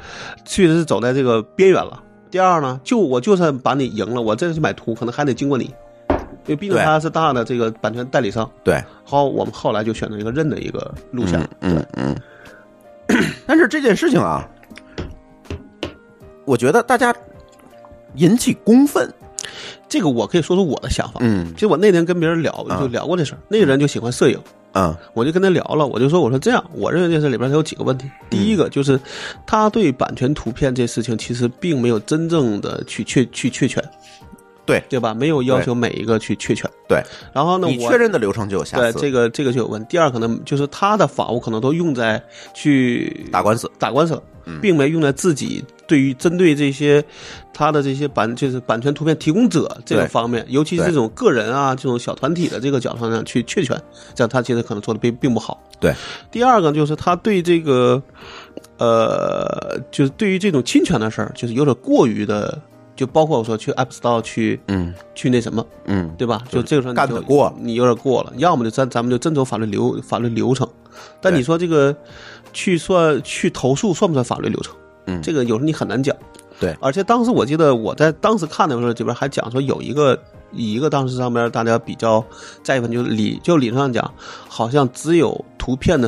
[0.45, 2.01] 确实是走在这个边缘了。
[2.29, 8.49] 第二呢，就我就算把你赢了，我这去买图可能还得经过你，因为毕竟对他是大的这个版权代理商。
[8.63, 11.45] 对，好，我们后来就选择一个认的一个路线。
[11.59, 12.15] 嗯嗯。
[13.45, 14.47] 但是这件事情啊，
[16.45, 17.13] 我觉得大家
[18.15, 19.13] 引起公愤，
[19.91, 21.19] 这个我可以说说我的想法。
[21.19, 21.51] 嗯。
[21.53, 22.79] 其实我那天跟别人聊啊。
[22.79, 24.39] 就聊过这事儿，那个人就喜欢摄影，
[24.71, 24.95] 嗯。
[25.13, 28.09] 我就跟他聊了，我就说我说这样，我认为这事里边它有几个问题。
[28.29, 28.97] 第一个就是
[29.45, 33.83] 他对版权图片这事情其实并没有真正的去确去确权，
[34.71, 35.13] 对对吧？
[35.13, 36.69] 没有要求每一个去确权。
[36.87, 37.01] 对，
[37.33, 39.87] 然后呢，你确认的流程就有瑕疵，对这个这个就有问题。
[39.89, 42.21] 第二，可能就是他的法务可能都用在
[42.53, 47.03] 去打官司，打官司了，嗯并没用在自己对于针对这些
[47.53, 53.79] 他的这些版就是版权图片提供者这个方面，尤其是这种个人啊这种小团体的这个角度上去确权，
[54.13, 55.61] 这样他其实可能做的并并不好。
[55.79, 55.93] 对，
[56.29, 58.01] 第二个就是他对这个
[58.77, 62.61] 呃，就是对于这种侵权的事儿，就是有点过于的。
[62.95, 66.43] 就包括我说去 App Store 去嗯去那什么，嗯，对吧？
[66.49, 70.67] 就这个时候干得过你有点过了，要么就咱咱们就遵守法律流法律流程。
[71.19, 71.95] 但你说这个
[72.53, 74.75] 去算去投诉算不算法律流程？
[75.07, 76.15] 嗯这个有时候你很难讲。
[76.59, 80.21] 对而且当时我记得我在当时看的时候，这边还讲说有一个
[80.51, 82.23] 一个当时上面大家比较
[82.61, 84.13] 在意的就是理就理论上讲，
[84.47, 86.07] 好像只有图片的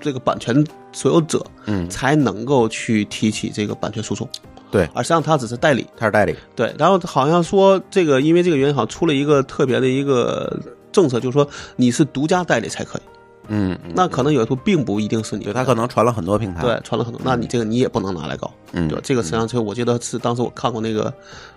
[0.00, 4.26] 这个版权所有者，嗯才能够去提起这个版权诉讼。
[4.74, 5.86] 对而实际上他只是代理。
[5.96, 10.58] 他是代理，对，然后好像说这个因为这个原因，好像出了一个特别的一个
[10.90, 13.02] 政策，就是说你是独家代理才可以。
[13.46, 18.98] 嗯，那可能有的图并不一定是你他可能传了很多平台，对传了很多，那你这个你也不能拿来搞，嗯对？
[19.04, 21.12] 这个实际上就我记得是当时我看过那个，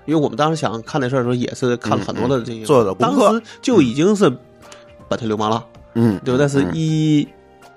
[0.05, 4.29] 因为我们当时想看这事儿的时候，也是看了很多的这个、嗯做的功当时就已经是
[5.07, 6.37] 版权流氓了，嗯，对吧？
[6.37, 7.25] 但是嗯一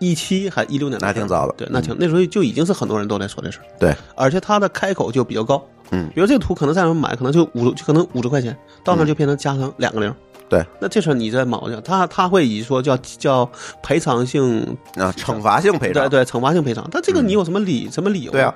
[0.00, 1.54] 一七还一六年的那挺早的。
[1.56, 6.10] 对，那挺那时候就已经是很多人都在说这事儿，对，而且它的开口就比较高，嗯。
[6.12, 10.12] 比如这个图可能在那买，可能就五就可能五十块钱，到那儿就变成加上两个零。
[10.48, 13.48] 对，那这事儿你在毛上，他他会以说叫叫
[13.84, 14.62] 赔偿性，
[14.96, 16.88] 啊，惩罚性赔偿，对对，惩罚性赔偿。
[16.90, 18.32] 但这个你有什么理、什么理由？
[18.32, 18.52] 对啊，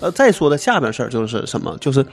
[0.00, 1.74] 呃，再说的下边事儿就是什么？
[1.80, 2.04] 就是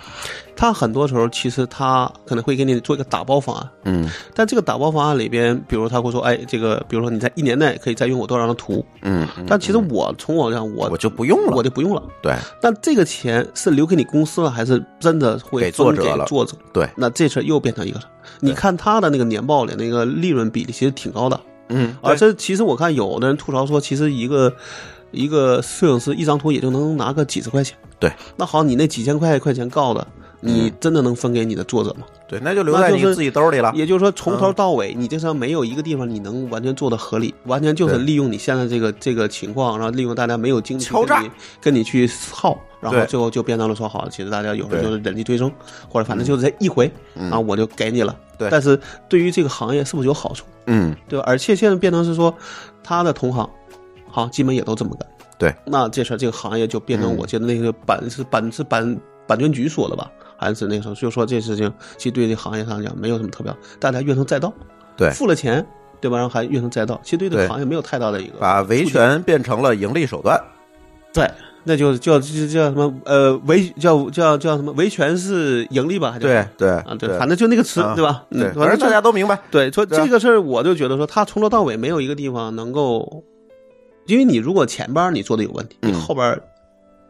[0.55, 4.09] 他很多时候其实他可能会给你做一个打包方案，嗯。
[4.33, 12.01] 但这个打包方案里边，比如他会说，哎，这个比如说你在一年内可以再用我多少张图，嗯，嗯但其实我从我讲，我我就不用了，我就不用了。
[12.21, 12.33] 对。
[12.61, 16.25] 但这个钱是留给你公司了，还是真的会给作者了？
[16.25, 16.55] 作者？
[16.71, 18.09] 对，那这事又变成一个事儿。
[18.39, 21.39] 你看他的那个年报里那个利润比例其实挺高的，
[21.69, 24.53] 嗯，而这其实我看有的人吐槽说，其实一个
[25.11, 27.77] 一个摄影师一张图也就能拿个几十块钱。
[27.99, 30.05] 对，那好，你那几千块块钱告的，
[30.39, 32.05] 你真的能分给你的作者吗？
[32.27, 41.17] 对，那就留在你自己兜里了，也就是说，从头到尾，你这上没有一个地方你能完全做的合理，完全就是利用你现在这个这个情况，然后利用大家没有精力去敲诈。
[41.17, 41.31] 跟你
[41.61, 45.51] 跟你去耗，然后最后就变成了说好，其实大家有时候就是忍气吞声，
[45.87, 47.29] 或者反正就是这一回，嗯。
[47.29, 48.15] 然后我就给你了。
[48.37, 48.49] 对。
[48.49, 50.95] 但是对于这个行业是不是有好处，嗯。
[51.07, 51.25] 对吧？
[51.27, 52.33] 而且现在变成是说，
[52.83, 53.47] 他的同行，
[54.09, 55.07] 好，基本也都这么干。
[55.37, 57.17] 对，那这事儿这个行业就变成，嗯。
[57.17, 64.53] 我觉得那个版是版是版版权局说的吧，还还是那个时候，就说这事情其实对这行业上讲没有什么特别好，大家怨声载道，
[64.95, 65.65] 对付了钱，
[65.99, 66.17] 对吧？
[66.17, 70.39] 然后还怨声载道，其实对这个行业没有太大的一个把维权变成了盈利手段。
[71.13, 71.29] 对，
[71.63, 76.17] 那就叫叫叫什么呃维叫叫叫什么维权是盈利吧？
[76.19, 78.25] 对对啊对，反正就那个词啊对吧？
[78.53, 79.39] 反正大家都明白。
[79.49, 83.23] 对，说这个事儿，我就觉得说他从头到尾没有一个地方能够，
[84.07, 86.41] 因为你如果前边儿你做的有问题，你嗯后边儿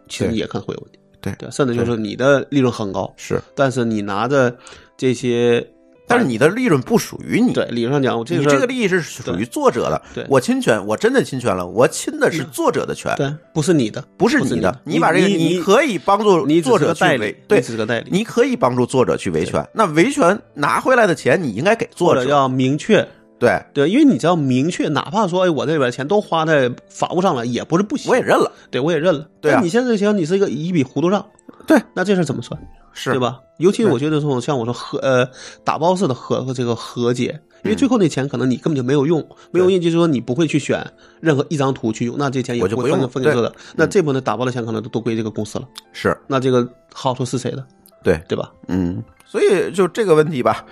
[0.08, 1.00] 其实也可能会有问题。
[1.26, 4.56] 对对，甚至就是你的利润很高，是，但是你拿着
[4.96, 5.68] 这些，
[6.08, 7.52] 但是你的利润不属于你。
[7.52, 10.00] 对理论上讲，我这你个这个利益是属于作者的。
[10.14, 14.80] 对我侵权，我真的侵权了，我侵的是作者的权，对不是你的，不是你的。
[14.84, 19.68] 你你把这个，你你可以帮助你作者代理维，，对是个代理，你可以帮助作者去维权。
[19.74, 23.08] 那维权拿回来的钱，你应该给作者要明确。
[23.38, 28.10] 对，对，因为你只要明确，哪怕说，哎，我这边钱都花在法务上了，也不是不行。
[28.10, 28.52] 我也认了。
[28.72, 29.28] 对，我也认了。
[29.42, 31.26] 对啊你现在这钱，你是一个一笔糊涂账，
[31.68, 32.60] 对，那这事怎么算？
[32.94, 33.20] 是对？
[33.20, 33.42] 吧？
[33.58, 35.30] 尤其我觉得这种像我说和呃
[35.66, 39.20] 打包式的和和这个和解，因为最后那钱可能你根本就没有用，
[39.52, 40.86] 没有用就是说你不会去选
[41.20, 43.54] 任何一张图去用，那这钱也就不会分给分给作者。
[43.76, 47.66] 那这部分打包的钱可能都都归这个公司了，是，那这个好处是谁的？
[48.02, 48.52] 对，对吧？
[48.68, 50.66] 嗯，所以就这个问题吧，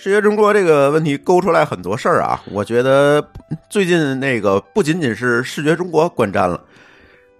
[0.00, 2.40] 世界中国这个问题勾出来很多事儿啊。
[2.52, 3.22] 我觉得
[3.68, 6.60] 最近那个不仅仅是视觉中国观战了，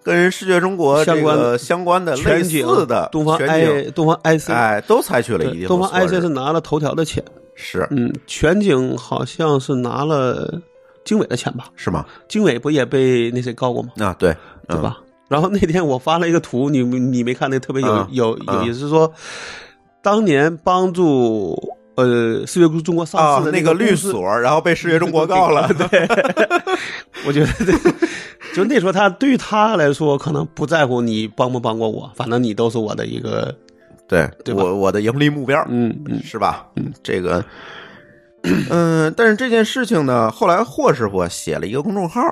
[0.03, 6.29] 跟视觉中国这相关个相关的类似的东方全 I 景，东方 IC，哎，都采取了一对，定东方 IC 是施。
[6.31, 7.23] 拿了头条的钱，
[7.55, 10.61] 是嗯，全景好像是拿了
[11.05, 11.67] 经纬的钱吧？
[11.77, 12.05] 是吗？
[12.29, 13.91] 经纬不也被那谁告过吗？
[14.01, 14.37] 啊，对，
[14.67, 14.99] 对吧？
[15.29, 19.13] 然后那天我发了一个图，你你没看那特别有、嗯有有嗯意思，是说
[20.03, 21.57] 当年帮助
[22.05, 23.07] 呃视觉中国嗯？
[23.07, 25.69] 上啊市的，那个律所，然后被视觉中国告了。
[25.91, 26.09] 对，
[27.27, 27.73] 我觉得这
[28.55, 33.55] 就那时候他对于他来说可能不在乎你帮不帮过我，反正你都是我的一个
[34.09, 36.67] 对，对我我的盈利目标，嗯嗯是吧？
[36.77, 37.45] 嗯，这个，
[38.71, 42.23] 嗯，但是这件事情呢，后来霍师傅写了一个公众号，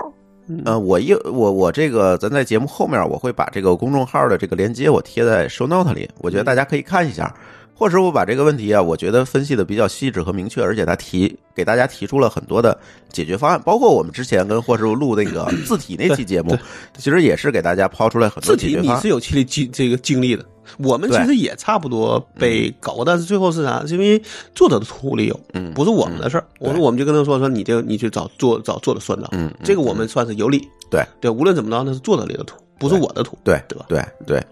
[0.49, 7.35] 嗯呃，我一我我这个咱在节目后面我会把这个公众号的这个链接我贴在 show note 里，我觉得大家可以看一下。
[7.79, 12.77] 霍师傅把这个问题啊，我觉得分析的比较细致和明确，而且他提给大家提出了很多的
[13.11, 16.57] 解决方案，包括我们之前跟霍师傅录那个 字体那期节目，
[16.97, 19.03] 其实也是给大家抛出来很多字体你解决方案。
[19.03, 20.43] 是有经历经这个经历的，
[20.79, 23.85] 我们其实也差不多被搞过，但是最后是啥？
[23.87, 24.21] 是因为
[24.55, 25.75] 作者的图里有，嗯。
[25.75, 26.47] 不是我们的事儿。
[26.59, 30.67] 我说我们就跟他说说，你就你去找作找作者算账，嗯嗯这个我们算是有理。
[30.91, 31.05] 对。
[31.21, 33.85] 对，无论怎么着，那是作者里的图，不是我的图，对对吧？
[33.89, 34.43] 对对，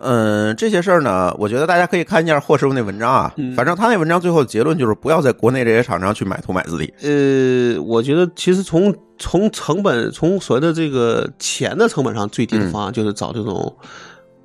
[0.00, 3.32] 嗯，这些事儿呢，我觉得大家可以看一下霍师傅那文章啊。
[3.36, 6.92] 嗯反正他那文章最后的结论就是，不要在国内这些厂商去买图买字体。
[7.02, 13.74] 呃，我觉得其实从从成本，从所谓的这个钱的成本上最低的方案，就是找这种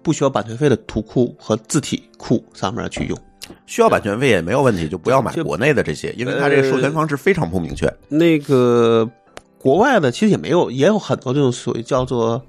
[0.01, 3.17] 不需要版权费的图库和字体库上面去用。
[3.65, 7.93] 需要版权费也没有问题，就不要买国内的这些，因为它这个授权方式非常不明确。
[8.07, 9.07] 那个
[9.57, 12.41] 国外的其实也没有，也有很多这种属于叫做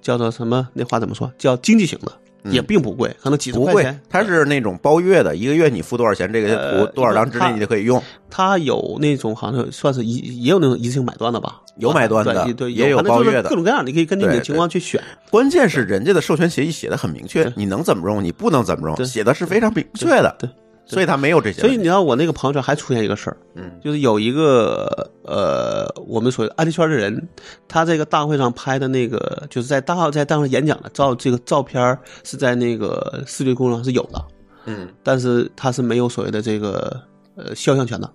[0.00, 1.32] 叫做什么那话怎么说？
[1.38, 2.12] 叫经济型的，
[2.44, 8.02] 也并不贵，可能几十不贵块钱。，它是那种包月的，一个月你付多少钱，这个呃图多少张之内你就可以用。
[8.28, 11.60] 它有那种好像算是一也有那种一次性买断的吧？
[11.76, 15.02] 有买断的对对，也有反正就是包月的各种各样，你可以根据你的对情况去选。
[15.30, 20.34] 关键是人家的授权协议写的很明确，你能怎么用，你不能怎么用，对写的是非常明确的。
[20.38, 20.48] 对，
[20.84, 21.60] 所以他没有这些。
[21.60, 27.28] 所以你知道我那个朋友圈还出现一个事儿，嗯，就是有一个呃，我们所谓的 IT 圈的人，
[27.68, 34.24] 他这个大会上拍的那个，就是在大在大会上演讲的照，这个照片是在那个视觉功能上是有的，
[34.66, 37.00] 嗯但是他是没有所谓的这个
[37.36, 38.10] 呃肖像权的。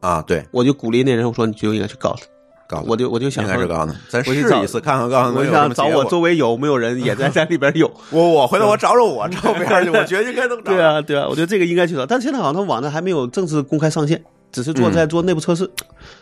[0.00, 2.26] 啊，对，我就鼓励那人，我说你就应该去告他。
[2.68, 7.90] 告诉我就我就想说应该是告诉他，咱我就找试一次看看告诉他我想找我周围有没有人也在 在里边有。
[8.10, 10.72] 我我回头我找找我照片去，我觉得应该能找。
[10.72, 15.68] 对，啊，对啊，我觉得这个应该去找，但现在好像他网站还没有正式公开上线，只是做嗯在做内部测试，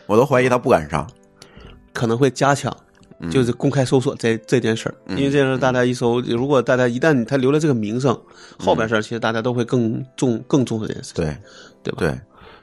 [0.07, 1.07] 我都怀疑他不敢上。
[1.93, 2.75] 可能会加强。
[3.19, 8.15] 嗯就是公开搜索这这件事儿，因为这件事大家一搜，如果大家一旦他留了这个名声，
[8.59, 11.35] 后边事儿其实大家都会更重更重视这件事，对
[11.83, 11.97] 对吧？
[12.01, 12.15] 对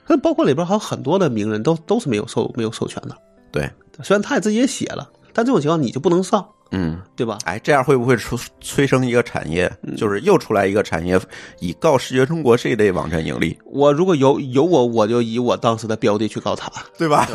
[0.05, 3.17] 那包括里边还有很多的名人都都是没有授没有授权的，
[3.53, 3.69] 对，
[4.03, 7.37] 虽然他也自己也写了，但这种情况你就不能上，嗯，对吧？
[7.45, 9.71] 哎，这样会不会出催生一个产业？
[9.83, 11.19] 嗯就是又出来一个产业，
[11.59, 17.27] 以告视觉中国这一类网站盈利，我如果有有我，我就以我当时的标的去告他，对吧？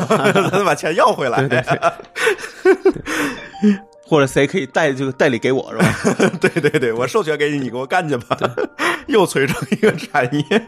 [0.51, 1.47] 咱 把钱要回来。
[1.47, 1.79] 对对
[4.05, 6.29] 或者谁可以代这个代理给我是吧？
[6.41, 8.35] 对对对，我授权给你，你给我干去吧。
[9.05, 10.67] 又催生一个产业。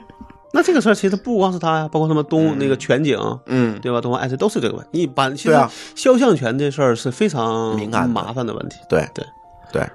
[0.54, 4.02] 那这个事儿其实不光是他呀，包括什么东、那个全景，嗯，对吧？
[4.02, 4.90] 东方爱车都是这个问题。
[4.92, 5.58] 你把其实
[5.96, 8.76] 肖像权这事儿是非常敏感的麻烦的问题。
[8.90, 9.26] 对对
[9.72, 9.88] 对，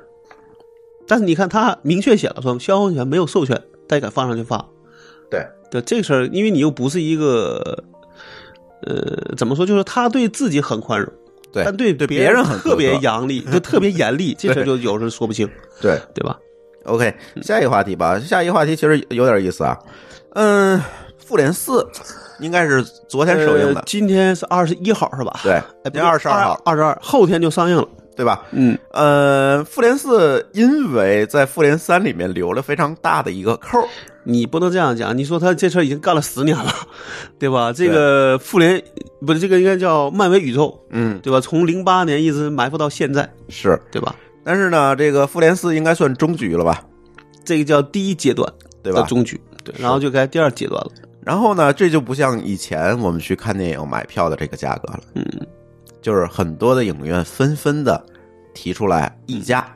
[1.07, 4.65] 但是你看他明确写了说肖像权没有授权，大家敢放上去发。
[5.31, 7.85] 对对，这个事儿，因为你又不是一个，
[8.83, 11.13] 呃，怎么说，就是他对自己很宽容，
[11.53, 15.47] 对但对对别别人很特别严厉，就特别严厉， 这事儿就有时说不清，
[15.83, 16.39] 对对吧
[16.85, 18.19] ？OK，下一个话题吧。
[18.19, 19.77] 下一个话题其实有点意思啊。
[20.37, 20.79] 嗯，
[21.19, 21.87] 复联四
[22.41, 25.41] 应该是昨天首映的，呃今天是二十一号是吧？
[25.43, 27.89] 对哎，今天22号二十二，后天就上映了。
[28.15, 28.47] 对吧？
[28.53, 33.87] 嗯，呃，复联四因为在复联三里面留了非常大的一个扣，
[34.25, 36.73] 你不能这样讲，你说他这事儿已经干了十年了，
[37.39, 37.71] 对吧？
[37.75, 38.83] 这个复联
[39.27, 41.39] 不是这个应该叫漫威宇宙，嗯，对吧？
[41.43, 43.79] 从零八年一直埋伏到现在，是。
[43.91, 44.15] 对吧？
[44.43, 46.83] 但是呢，这个复联四应该算终局了吧？
[47.45, 48.51] 这个叫第一阶段
[48.83, 49.03] 对吧？
[49.03, 50.91] 的终局，对，然后就该第二阶段了。
[51.21, 55.25] 然后呢，这就不像以前我们去看电影买票的这个价格了，嗯，
[56.01, 58.01] 就是很多的影院纷纷的
[58.55, 59.69] 提出来溢价。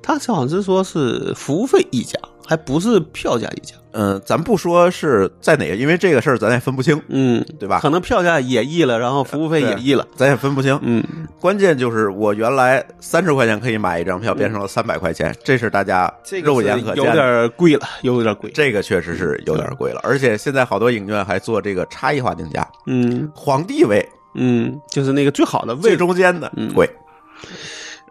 [0.00, 3.76] 他好像是说是服务费溢价，还不是票价溢价。
[3.94, 10.06] 嗯、咱不说是在哪个，因为这个事儿咱也分不清，嗯，对吧可能票价也议了，然后服务费也议了。
[10.16, 10.78] 咱也分不清。
[10.82, 11.02] 嗯，
[11.40, 16.12] 关键就是我原来三十块钱可以买一张票，变成了三百块钱，这是大家
[16.42, 17.12] 肉眼可见有。
[17.12, 18.50] 点贵了，有点贵。
[18.50, 24.04] 这个确实是有点贵了，而且现在好多影院还做这个差异化定价，嗯皇帝位
[24.34, 25.96] 嗯，就是那个最好的最位置。
[25.96, 26.90] 中间的嗯贵，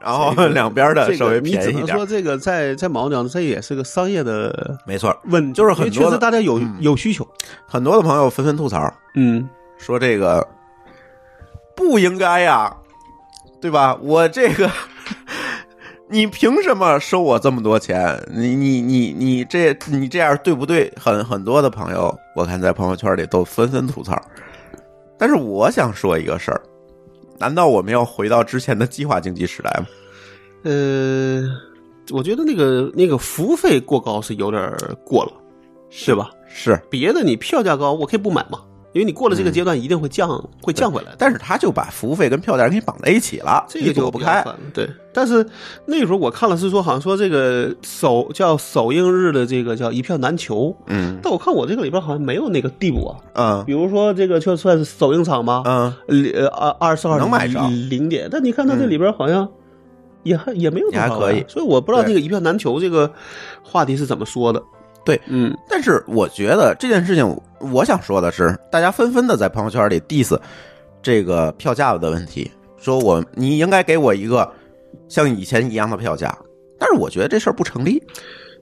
[0.04, 2.06] 然后 两边的稍微便宜一点能说。
[2.06, 7.28] 这个在在毛娘，这也是个商业的没错，问，就是很多确实大家有嗯有需求。
[7.66, 9.48] 很多的朋友纷纷吐槽嗯，
[9.78, 10.46] 说这个
[11.76, 12.76] 不应该呀，
[13.62, 13.98] 对吧？
[14.02, 14.70] 我这个。
[16.10, 18.22] 你凭什么收我这么多钱？
[18.30, 20.92] 你你你你这你这样对不对？
[21.00, 24.22] 很很多的朋友，我看在朋友圈里都纷纷吐槽。
[25.18, 26.62] 但是我想说一个事儿，
[27.38, 29.88] 难道我们要回到之前的计划经济时代吗？
[30.64, 31.44] 呃，
[32.12, 34.62] 我觉得那个那个服务费过高是有点
[35.04, 35.34] 过了，
[35.90, 36.32] 是吧？
[36.48, 38.62] 是，别的你票价高，我可以不买嘛，
[38.94, 40.30] 因为你过了这个阶段一定会降，
[40.62, 41.12] 会降回来。
[41.18, 44.46] 但是他就把服务费跟票价给你绑在一起了，这个就躲不开。
[44.74, 45.46] 对，但是
[45.86, 53.18] 那个时候我看了是说，好像说这个首叫首映日的这个叫一票难求，嗯但我看我这个里边好像没有那个地步啊。
[53.34, 55.94] 嗯比如说这个就算是首映场吧，嗯，
[56.36, 57.60] 呃二二十号能买着
[57.90, 59.50] 零点，但你看它这里边好像
[60.22, 63.12] 也还也没有多少也还可以所以我不知道对这个一票难求这个
[63.64, 64.62] 话题是怎么说的。
[65.06, 70.38] 对嗯但是我觉得这件事情，我想说的是，大家纷纷的在朋友圈里 diss
[71.02, 74.50] 这个票价的问题，说我你应该给我一个
[75.10, 76.38] 像以前一样的票价，
[76.80, 78.02] 但是我觉得这事儿不成立。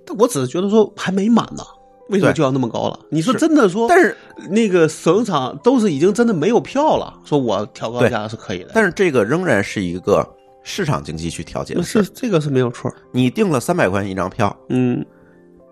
[0.06, 1.64] 但我只是觉得说还没满呢，
[2.10, 3.00] 为什么就要那么高了？
[3.12, 4.18] 你说真的说，但是
[4.50, 8.72] 那个首映场都是已经真的没有票了，说我调高对价是可以的。
[8.74, 10.28] 但是这个仍然是一个
[10.64, 12.04] 市场经济去调节那的事。
[12.04, 12.92] 是这个是没有错。
[13.12, 15.06] 你定了三百块钱一张票，嗯，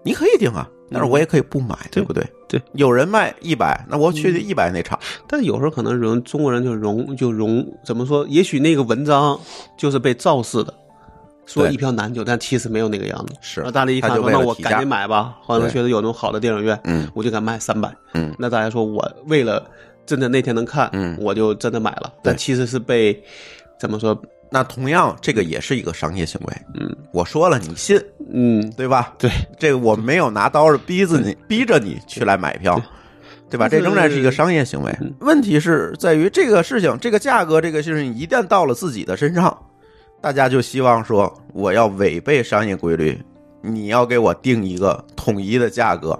[0.09, 2.25] 你可以定啊，但是我也可以不买，对不对？
[2.47, 4.99] 对，有人卖一百，那我去一百那场。
[5.27, 8.25] 但有时候可能人中国人就容就容怎么说？
[8.27, 9.39] 也许那个文章
[9.77, 10.73] 就是被造势的，
[11.45, 13.35] 说一票难求，但其实没有那个样子。
[13.39, 17.95] 是那大家一看那我赶紧买吧，好像觉得有那种好的电影院，嗯我就敢卖三百。
[18.15, 19.63] 嗯，那大家说我为了
[20.07, 23.23] 真的那天能看，嗯我就真的买了，但其实是被
[23.79, 24.19] 怎么说？
[24.51, 26.53] 那同样这个也是一个商业行为。
[26.79, 27.99] 嗯我说了你信，
[28.31, 29.13] 嗯，对吧？
[29.17, 32.79] 对，这个我没有拿刀逼着你，逼着你去来买票，
[33.49, 33.67] 对吧？
[33.67, 34.95] 这仍然是一个商业行为。
[35.19, 39.57] 问题是在于这个事情，这个价格，这个事情一旦到了自己的身上，
[40.21, 43.19] 大家就希望说，我要违背商业规律，
[43.61, 46.17] 你要给我定一个统一的价格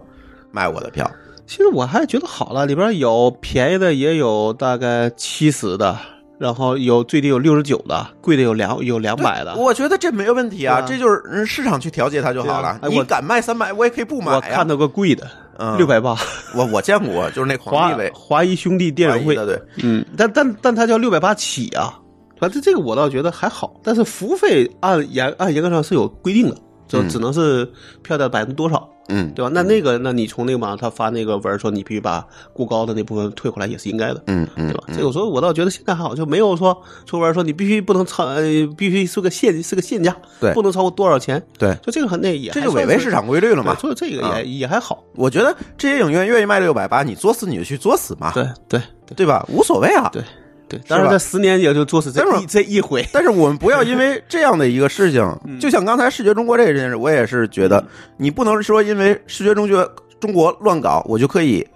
[0.51, 1.09] 卖我的票。
[1.45, 5.97] 其实我还觉得好了，里边有便宜的，也有大概七十的，
[6.39, 9.55] 然后有最低有六十九的，贵的有两有两百的。
[9.55, 10.81] 我觉得这没有问题啊，啊。
[10.81, 12.69] 这就是嗯市场去调节它就好了。
[12.69, 12.79] 啊。
[12.81, 14.35] 哎我你敢卖三百，我也可以不买呀。
[14.37, 15.77] 我看到个贵的，嗯。
[15.77, 16.15] 六百八，
[16.55, 19.37] 我我见过，就是那皇华谊兄弟电影会。
[19.83, 21.99] 嗯，但但但它叫六百八起啊，
[22.39, 26.57] 反正这个我倒觉得还好，但是服务费按严按严格上是有规定的，
[26.89, 27.71] 就嗯只能是
[28.01, 29.49] 票价百分之多少，嗯，对吧？
[29.53, 34.83] 那那个，那你从那个网上他发那个文儿说你必须把过高的那部分退回来也是应该的，嗯嗯，对吧？
[34.87, 36.75] 这个时候我倒觉得现在还好，就没有说
[37.05, 38.43] 出文儿说你必须不能超，呃，
[38.75, 43.81] 必须是个限是个限价，对不能超过多少钱，对，就这个很那也这就违背市场规律了嘛对。
[43.81, 49.45] 所以这个啊也也还好，我觉得这些影院愿意卖六百八，你作死你就去作死嘛，对对对对吧？
[49.47, 50.09] 无所谓啊。
[50.11, 50.23] 对
[50.69, 57.83] 对，当然这十年也就做死这但是一这一回，但是我们不要因为这样的一个事情，嗯就像刚才视觉中国这件事，我也是觉得，
[58.17, 59.85] 你不能说因为视觉中学
[60.19, 61.67] 中国乱搞，我就可以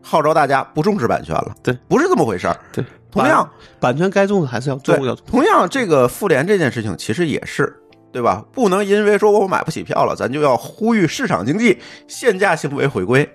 [0.00, 1.54] 号召大家不重视版权了。
[1.62, 2.58] 对，不是这么回事儿。
[2.72, 3.46] 对，同样，
[3.78, 5.24] 版权该重的还是要对重要，重。
[5.26, 7.76] 同样这个复联这件事情其实也是，
[8.10, 8.42] 对吧？
[8.52, 13.28] 不能因为说我买不起票了，咱就要呼吁市场经济、限价行为回归，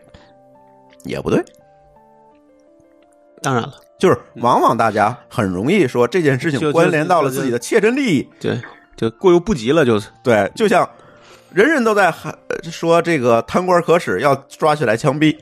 [1.04, 1.44] 也不对。
[3.42, 8.60] 当然了，就是往往大家很容易说这件事情关联到了自己的切身利益，对，
[8.96, 10.00] 就过犹不及了，就。
[10.00, 10.88] 是对，就像
[11.52, 15.38] 人人都在喊呃说这个贪官可耻，要抓起来枪毙，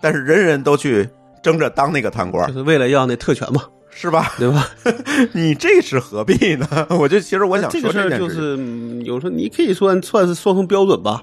[0.00, 1.08] 但是人人都去
[1.42, 2.46] 争着当那个贪官。
[2.48, 4.32] 就，是为了要那特权嘛，是吧？
[4.38, 4.68] 对吧？
[5.32, 6.66] 你这是何必呢？
[7.00, 11.22] 我就其实我想这说个事儿就是嗯有时候你可以说算是双重标准吧。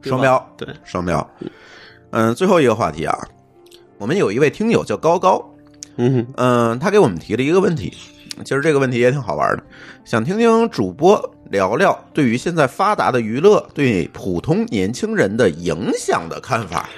[0.00, 1.30] 双标，对，双标。
[2.12, 3.16] 嗯，最后一个话题啊，
[3.98, 5.49] 我们有一位听友叫高高，
[6.00, 7.92] 嗯哼，嗯，他给我们提了一个问题，
[8.42, 9.62] 其实这个问题也挺好玩的，
[10.04, 16.88] 想听听主播聊聊对于现在发达的娱乐对普通年轻人的影响的看法。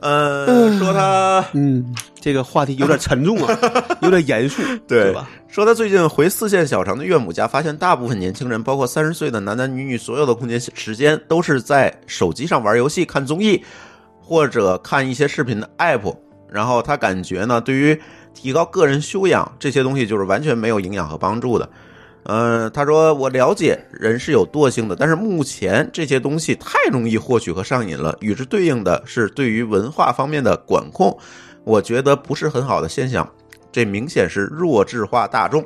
[0.00, 3.56] 呃，说他嗯，这个话题有点沉重啊，
[4.02, 5.28] 有点严肃，对吧？
[5.46, 13.62] 说他最近回四线小城的岳母家，发现大部分年轻人，包括三十岁的男男女女，所有的空间时间都是在手机上玩游戏、看综艺，
[14.20, 16.16] 或者看一些视频的 app。
[16.50, 17.98] 然后他感觉呢，对于
[18.34, 21.68] 提高个人修养这些东西，就是完全没有营养和帮助的。
[22.24, 28.16] 呃，他说我了解人是有惰性的，但是目前这些东西太容易获取和上瘾了。
[28.20, 31.18] 与之对应的是对于文化方面的管控，
[31.64, 33.28] 我觉得不是很好的现象。
[33.72, 35.64] 这明显是弱智化大众。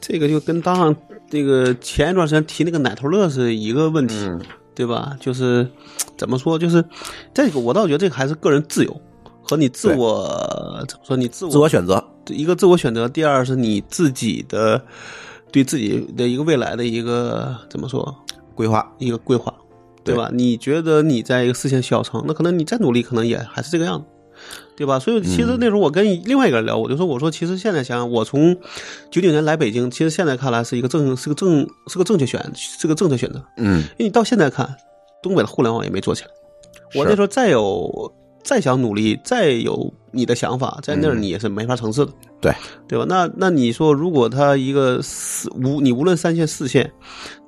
[0.00, 0.94] 这个就跟当上
[1.28, 4.40] 这个前一段时间提那个奶头乐是一个问题，嗯
[4.76, 5.16] 对吧？
[5.18, 5.68] 就是
[6.16, 6.84] 怎么说，就是
[7.32, 9.00] 这个我倒觉得这个还是个人自由
[9.44, 14.82] 和你自我怎么说，你自我自我选择，一个自我选择，第二是你自己的
[15.52, 18.12] 对自己的一个未来的一个怎么说
[18.54, 19.52] 规划，一个规划，
[20.02, 20.30] 对对吧？
[20.32, 24.06] 你觉得你在一个四线小城，那可能你再努力，可能也还是这个样子。
[24.76, 24.98] 对吧？
[24.98, 28.52] 所以其实那时候我跟另外一个人聊，我就说，我说其实现在想想，我从
[29.08, 34.68] 九九年来北京，其实现在看来是一个正是个正是个正确选是个正确选择，嗯，因为你到现在看，
[35.22, 36.30] 东北的互联网也没做起来。
[36.96, 38.12] 我那时候再有
[38.44, 42.12] 再想努力，再有你的想法，在那儿嗯你也是没法成事的。
[42.40, 42.52] 对，
[42.86, 43.06] 对吧？
[43.08, 46.92] 那那你说，如果他一个四无，你无论三线四线，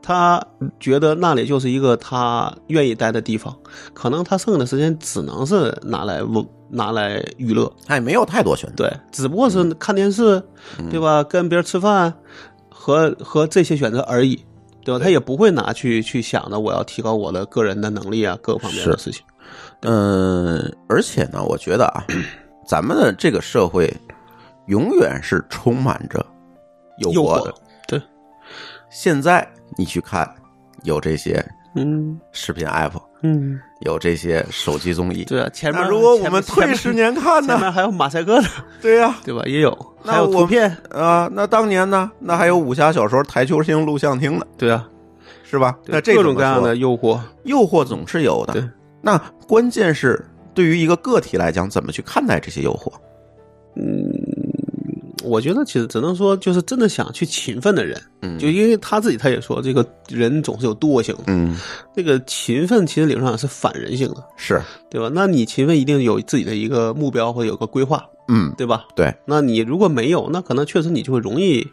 [0.03, 0.43] 他
[0.81, 3.55] 觉得那里就是一个他愿意待的地方，
[3.93, 8.89] 可能他剩下的时间只能是拿来问拿来娱乐，他也没有太多选择。
[8.89, 10.43] 对，只不过是看电视，
[10.91, 11.23] 对吧？
[11.23, 12.13] 跟别人吃饭
[12.71, 14.43] 和和这些选择而已，
[14.83, 15.05] 对吧？
[15.05, 19.23] 他也不会拿去去想着我要提高我的个人的能力啊，各个方面的事情。
[19.89, 22.05] 嗯，而且呢，我觉得啊，
[22.67, 23.89] 咱们的这个社会
[24.67, 26.25] 永远是充满着
[26.99, 27.55] 诱诱惑惑的。
[27.87, 28.03] 对，
[28.91, 29.49] 现在
[29.79, 30.29] 你去看，
[30.83, 31.45] 有这些
[31.77, 35.25] 嗯视频 app，嗯，有这些手机综艺。
[35.25, 37.55] 对啊，前面如果我们退十年看呢？
[37.55, 38.49] 前面还有马赛克的，
[38.83, 39.43] 对呀、对吧？
[39.47, 42.11] 也有，那还有图片，啊，那当年呢？
[42.19, 44.89] 那还有武侠小说、台球星录像厅呢，对啊，
[45.45, 45.77] 是吧？
[45.85, 48.69] 那这各种各样的诱惑，诱惑总是有的。
[49.07, 50.23] 对，那关键是
[50.53, 52.93] 对于一个个体来讲，怎么去看待这些诱惑？
[53.77, 54.11] 嗯
[55.25, 61.59] 我觉得其实只能说，就是真的想去勤奋的人，嗯就因为他自己他也说，这个人总是有惰性的，嗯，
[61.97, 65.11] 这个勤奋其实理论上是反人性的，是，对吧？
[65.13, 68.85] 那你勤奋一定有自己的一个目标或者有个规划，嗯，对吧？
[68.95, 71.67] 对，那你如果没有，那可能确实你就会容易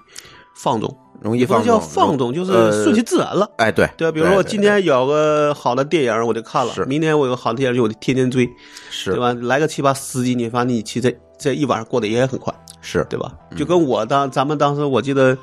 [0.55, 3.49] 放纵，容易放纵叫放纵，就是呃顺其自然了。
[3.57, 4.11] 哎，对，对？
[4.11, 8.49] 比如说我今天有个好的电影，我就看了；明天我有个好的电影，我就天天追，
[8.89, 9.33] 是对吧？
[9.33, 13.31] 来个七八十集，你发现你其实这这一晚上过得也很快，是，对吧？
[13.55, 15.37] 就跟我当咱们当时我记得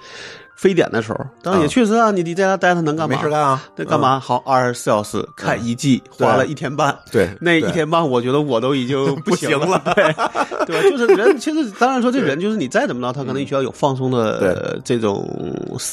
[0.60, 3.16] 非典的时候，当然也啊确实啊，你你在家待着能干嘛？
[3.16, 3.64] 没事干啊？
[3.76, 4.20] 那干嘛？
[4.20, 6.94] 好，二十四小时看一季，花了一天半。
[7.10, 10.04] 对，那一天半，我觉得我都已经不行行了 对
[10.66, 10.90] 对吧？
[10.90, 15.26] 就是人，其实当然说这人就是你再怎么着，他可能需要有放松的呃这种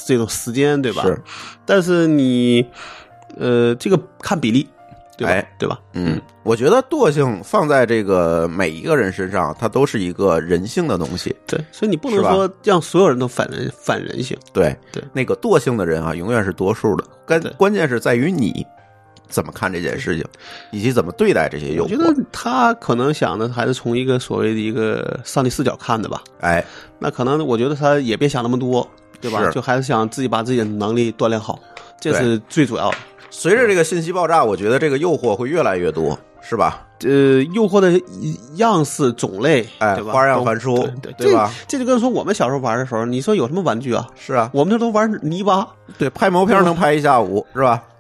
[0.05, 1.01] 这种时间，对吧？
[1.03, 1.17] 是，
[1.65, 2.65] 但是你
[3.39, 4.67] 呃，这个看比例，
[5.17, 5.31] 对吧？
[5.31, 5.79] 哎对吧？
[5.93, 11.35] 嗯，我觉得惰性放在这个每一个人身上，它都是一个人性的东西。
[11.45, 14.37] 对，所以你不能说让所有人都反人反人性。
[14.53, 17.03] 对对那个惰性的人啊，永远是多数的。
[17.25, 18.65] 关对关键是在于你
[19.27, 20.23] 怎么看这件事情，
[20.71, 21.97] 以及怎么对待这些诱惑我觉。
[21.97, 26.23] 得他可能想的还是从一个所谓的一个上帝视角看的吧。
[26.39, 26.63] 哎，
[26.97, 29.51] 那可能我觉得他也别想那么多，对吧？
[29.51, 31.59] 就还是想自己把自己的能力锻炼好，
[31.99, 32.97] 这是最主要的。
[33.29, 36.17] 随着这个信息爆炸，我觉得这个诱惑会越来越多，
[36.47, 36.83] 是吧？
[37.03, 38.01] 呃，诱惑的
[38.55, 40.13] 样式种类，哎对吧？
[40.13, 41.51] 花样都繁殊对对吧？
[41.67, 44.07] 这这就跟说我们小时候玩的时候，你说有什么玩具啊？
[44.15, 45.67] 是啊，我们这都玩泥巴，
[45.97, 47.83] 对，拍毛片能拍一下午，是吧？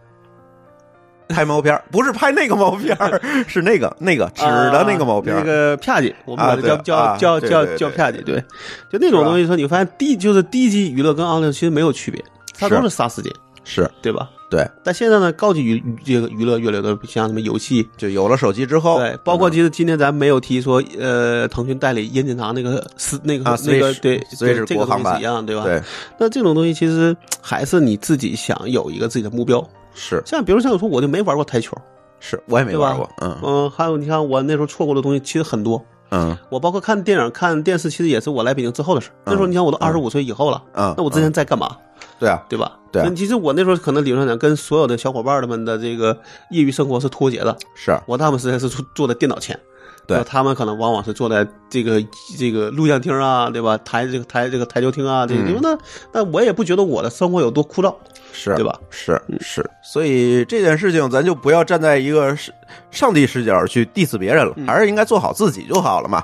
[1.29, 8.41] 拍毛片不是拍那个毛片儿，是那个那个纸的那个毛片那个啪叽，我们啊管它叫叫叫叫对对对叫啪叽，对，
[8.89, 12.23] 就那种是吧东西说，你发现低就是低级娱乐跟奥利其实没有区别，
[12.57, 13.31] 它是都是杀时间。
[13.65, 14.29] 是对吧？
[14.49, 25.63] 对，但现在呢，高级娱娱这个娱乐越来越多，像什么游戏，就有了手机之后，对，包括其实今天咱没有提说，呃，腾讯代理任天堂那个是那个啊那个对 Switch 对是国行版一样，对吧？
[25.65, 25.81] 对，
[26.17, 29.61] 那这种东西其实还是你自己想有一个自己的目标。
[29.93, 31.75] 是像比如像我说，我就没玩过台球，
[32.19, 35.83] 是，我也没玩过，嗯嗯，还有你看我那时候错过的东西其实很多。
[36.09, 39.09] 嗯我包括看电影、看电视，其实也是我来北京之后的事。
[39.25, 41.75] 那时候你想，我都二十五岁以后了，嗯，那我之前在干嘛？
[42.19, 42.71] 对啊，对吧？
[42.91, 46.17] 对啊其实我那时候可能理论上讲，跟所有的小伙伴们的这个
[46.51, 47.55] 业余生活是脱节的。
[47.75, 49.59] 是我大部分时间是坐坐在电脑前，
[50.07, 50.17] 对。
[50.17, 52.01] 那他们可能往往是坐在这个
[52.37, 53.77] 这个录像厅啊，对吧？
[53.79, 55.77] 台这个台这个台球厅啊，这因为那
[56.11, 57.93] 那我也不觉得我的生活有多枯燥，
[58.31, 58.79] 是，对吧？
[58.81, 58.89] 嗯。
[58.91, 59.21] 是。
[59.39, 62.55] 是，所以这件事情咱就不要站在一个上
[62.89, 66.23] 上帝视角去 diss 别人了，还是应该做好自己就好了嘛，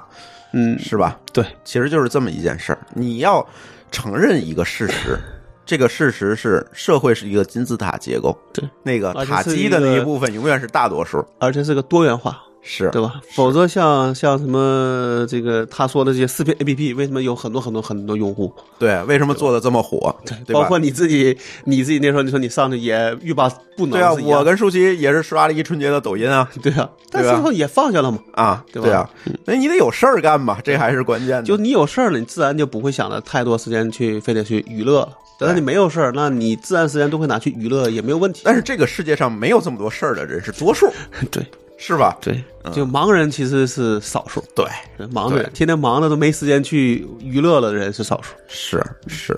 [0.53, 1.19] 嗯，是吧？
[1.31, 3.45] 对，其实就是这么一件事儿，你要
[3.91, 5.19] 承认一个事实。
[5.65, 13.21] 这个事实是，社会是一个金字塔结构，对，那个塔基的那一部分永远是大多数，而且是个多元化，是对吧？
[13.35, 18.51] 否则像像什么这个他说的这些视频 APP，为什么有很多很多很多用户？
[18.79, 20.15] 对，为什么做的这么火？
[20.25, 20.61] 对吧？
[20.61, 28.19] 包括你自己，你自己那时候你说你上去也欲罢不能，对啊，我跟舒淇也是刷了一春节的抖音啊对啊，但最后也放下了嘛。
[28.33, 29.09] 啊，对啊，
[29.45, 31.43] 那你得有事儿干吧，这还是关键的。
[31.43, 35.09] 就你有事儿了，你自然就不会想着太多时间去非得去娱乐了。
[35.37, 38.43] 等到你没有事儿，那你自然时间都会拿去娱乐，也没有问题。
[38.45, 40.89] 但是这个世界上没有这么多事儿的人是多数，
[41.29, 41.45] 对
[41.77, 42.17] 是吧？
[42.21, 44.65] 对，就盲人其实是少数，对，
[45.07, 48.33] 盲人天天忙的都没时间去娱乐的人是少数。
[48.47, 49.37] 是是，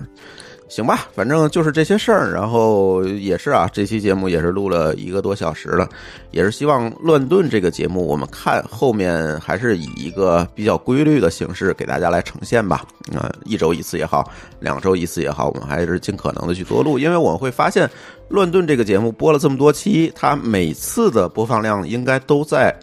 [0.68, 2.34] 行吧，反正就是这些事儿。
[2.34, 5.88] 然后也是啊，这期节目也是录了一个多小时了，
[6.32, 12.84] 也是希望乱炖这个节目，我们看后面还是以一个比较规律的形式给大家来呈现吧。
[13.14, 14.30] 啊、一周一次也好，
[14.60, 17.90] 两周一次也好，我们还是尽可能的去多录，因为我们会发现，
[18.30, 22.76] 乱炖这个节目播了这么多期，它每次的播放量应该都在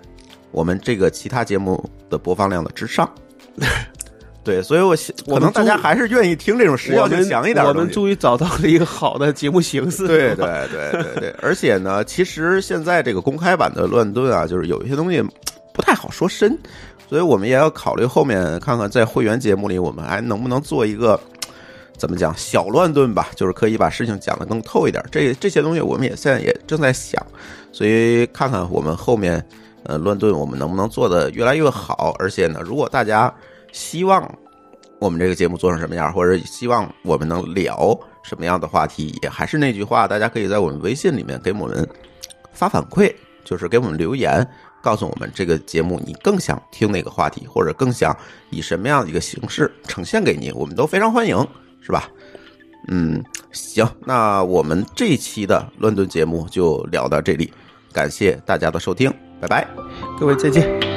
[0.52, 3.10] 我们这个其他节目的播放量的之上。
[4.44, 7.64] 对，所以我想可能大家还是愿意听这种实要性强一点。
[7.64, 10.06] 我们终于找到了一个好的节目形式。
[10.08, 15.22] 对对对对对，而且呢，其实现在这个公开版的乱炖啊，就是有一些东西
[15.72, 16.58] 不太好说深，
[17.08, 21.18] 所以我们也要考虑后面看看在会员节目里，我们还能不能做一个
[21.96, 25.00] 怎么讲小乱炖吧，就是可以把事情讲得更透一点。
[25.12, 27.24] 这这些东西我们也现在也正在想，
[27.70, 29.40] 所以看看我们后面
[29.84, 32.12] 呃乱炖我们能不能做得越来越好。
[32.18, 33.32] 而且呢，如果大家
[33.72, 34.22] 希望
[35.00, 41.88] 我们这个节目做成什么样，或者希望我们能聊什么样的话题，也还是那句话，大家可以在我们微信里面给我们
[42.52, 43.12] 发反馈，
[43.44, 44.46] 就是给我们留言，
[44.80, 48.16] 告诉我们这个节目你更想听哪个话题，或者更想
[48.50, 51.36] 以什么样的一个形式呈现给你，我们都非常欢迎，
[51.80, 52.08] 是吧？
[52.88, 53.22] 嗯，
[53.52, 57.52] 行，那我们这一期的乱炖节目就聊到这里，
[57.92, 59.66] 感谢大家的收听，拜拜。
[60.18, 60.91] 各位再见。